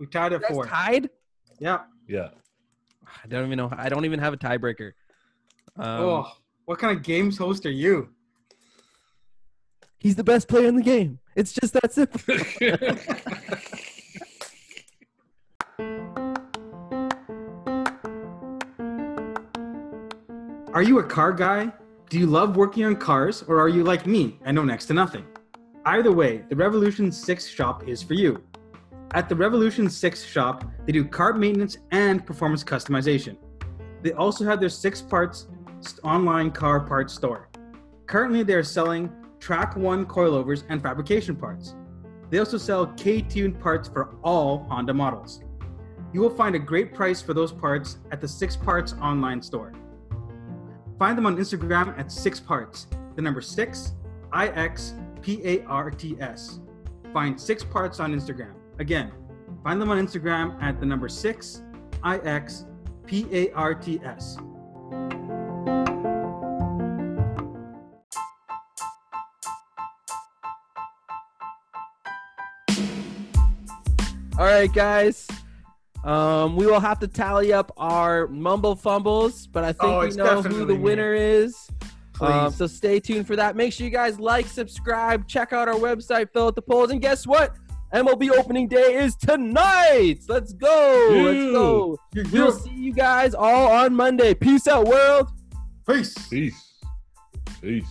We 0.00 0.06
tied 0.06 0.32
at 0.32 0.46
four. 0.46 0.66
tied? 0.66 1.10
Yeah. 1.58 1.80
Yeah. 2.08 2.30
I 3.06 3.26
don't 3.28 3.46
even 3.46 3.58
know. 3.58 3.70
I 3.76 3.88
don't 3.88 4.04
even 4.04 4.18
have 4.18 4.32
a 4.32 4.36
tiebreaker. 4.36 4.92
Um, 5.76 6.00
oh, 6.00 6.32
what 6.64 6.78
kind 6.78 6.96
of 6.96 7.02
games 7.02 7.36
host 7.36 7.66
are 7.66 7.70
you? 7.70 8.08
He's 10.04 10.14
the 10.16 10.22
best 10.22 10.48
player 10.48 10.66
in 10.66 10.76
the 10.76 10.82
game. 10.82 11.18
It's 11.34 11.54
just 11.54 11.72
that 11.72 11.90
simple. 11.90 12.20
Are 20.74 20.82
you 20.82 20.98
a 20.98 21.04
car 21.04 21.32
guy? 21.32 21.72
Do 22.10 22.18
you 22.18 22.26
love 22.26 22.54
working 22.54 22.84
on 22.84 22.96
cars, 22.96 23.44
or 23.48 23.58
are 23.58 23.70
you 23.70 23.82
like 23.82 24.06
me 24.06 24.38
and 24.44 24.54
know 24.54 24.62
next 24.62 24.84
to 24.86 24.92
nothing? 24.92 25.24
Either 25.86 26.12
way, 26.12 26.44
the 26.50 26.56
Revolution 26.56 27.10
6 27.10 27.46
shop 27.46 27.88
is 27.88 28.02
for 28.02 28.12
you. 28.12 28.42
At 29.12 29.30
the 29.30 29.34
Revolution 29.34 29.88
6 29.88 30.22
shop, 30.22 30.70
they 30.84 30.92
do 30.92 31.06
car 31.06 31.32
maintenance 31.32 31.78
and 31.92 32.26
performance 32.26 32.62
customization. 32.62 33.38
They 34.02 34.12
also 34.12 34.44
have 34.44 34.60
their 34.60 34.68
six 34.68 35.00
parts 35.00 35.46
online 36.02 36.50
car 36.50 36.80
parts 36.80 37.14
store. 37.14 37.48
Currently, 38.06 38.42
they 38.42 38.52
are 38.52 38.62
selling 38.62 39.10
Track 39.44 39.76
1 39.76 40.06
coilovers 40.06 40.64
and 40.70 40.82
fabrication 40.82 41.36
parts. 41.36 41.74
They 42.30 42.38
also 42.38 42.56
sell 42.56 42.86
K 42.96 43.20
tuned 43.20 43.60
parts 43.60 43.90
for 43.90 44.16
all 44.24 44.64
Honda 44.70 44.94
models. 44.94 45.42
You 46.14 46.22
will 46.22 46.34
find 46.34 46.54
a 46.54 46.58
great 46.58 46.94
price 46.94 47.20
for 47.20 47.34
those 47.34 47.52
parts 47.52 47.98
at 48.10 48.22
the 48.22 48.26
Six 48.26 48.56
Parts 48.56 48.94
online 49.02 49.42
store. 49.42 49.74
Find 50.98 51.18
them 51.18 51.26
on 51.26 51.36
Instagram 51.36 51.98
at 51.98 52.10
Six 52.10 52.40
Parts, 52.40 52.86
the 53.16 53.20
number 53.20 53.42
six, 53.42 53.92
I 54.32 54.48
X 54.48 54.94
P 55.20 55.42
A 55.44 55.62
R 55.64 55.90
T 55.90 56.16
S. 56.20 56.60
Find 57.12 57.38
Six 57.38 57.62
Parts 57.64 58.00
on 58.00 58.18
Instagram. 58.18 58.54
Again, 58.78 59.12
find 59.62 59.78
them 59.78 59.90
on 59.90 59.98
Instagram 59.98 60.56
at 60.62 60.80
the 60.80 60.86
number 60.86 61.10
six, 61.10 61.60
I 62.02 62.16
X 62.20 62.64
P 63.04 63.26
A 63.30 63.52
R 63.52 63.74
T 63.74 64.00
S. 64.02 64.38
All 74.38 74.44
right, 74.44 74.72
guys. 74.72 75.28
Um, 76.02 76.56
we 76.56 76.66
will 76.66 76.80
have 76.80 76.98
to 77.00 77.08
tally 77.08 77.52
up 77.52 77.72
our 77.76 78.26
mumble 78.28 78.74
fumbles, 78.76 79.46
but 79.46 79.64
I 79.64 79.72
think 79.72 79.84
Oh, 79.84 80.00
we 80.00 80.08
know 80.10 80.24
who 80.26 80.42
definitely 80.42 80.64
the 80.66 80.74
me. 80.74 80.80
winner 80.80 81.14
is. 81.14 81.56
Um, 82.20 82.50
so 82.52 82.66
stay 82.66 83.00
tuned 83.00 83.26
for 83.26 83.36
that. 83.36 83.56
Make 83.56 83.72
sure 83.72 83.84
you 83.84 83.90
guys 83.90 84.20
like, 84.20 84.46
subscribe, 84.46 85.26
check 85.26 85.52
out 85.52 85.66
our 85.68 85.74
website, 85.74 86.30
fill 86.32 86.46
out 86.48 86.56
the 86.56 86.62
polls, 86.62 86.90
and 86.90 87.00
guess 87.00 87.26
what? 87.26 87.54
MLB 87.92 88.30
opening 88.36 88.66
day 88.68 88.94
is 88.96 89.14
tonight. 89.16 90.18
Let's 90.28 90.52
go. 90.52 91.08
Let's 91.10 91.36
Yeah. 91.38 91.52
go. 91.52 91.98
We'll 92.32 92.52
see 92.52 92.70
you 92.74 92.92
guys 92.92 93.34
all 93.34 93.68
on 93.70 93.94
Monday. 93.94 94.34
Peace 94.34 94.66
out, 94.66 94.86
world. 94.86 95.28
Peace. 95.88 96.14
Peace. 96.28 96.74
Peace. 97.62 97.86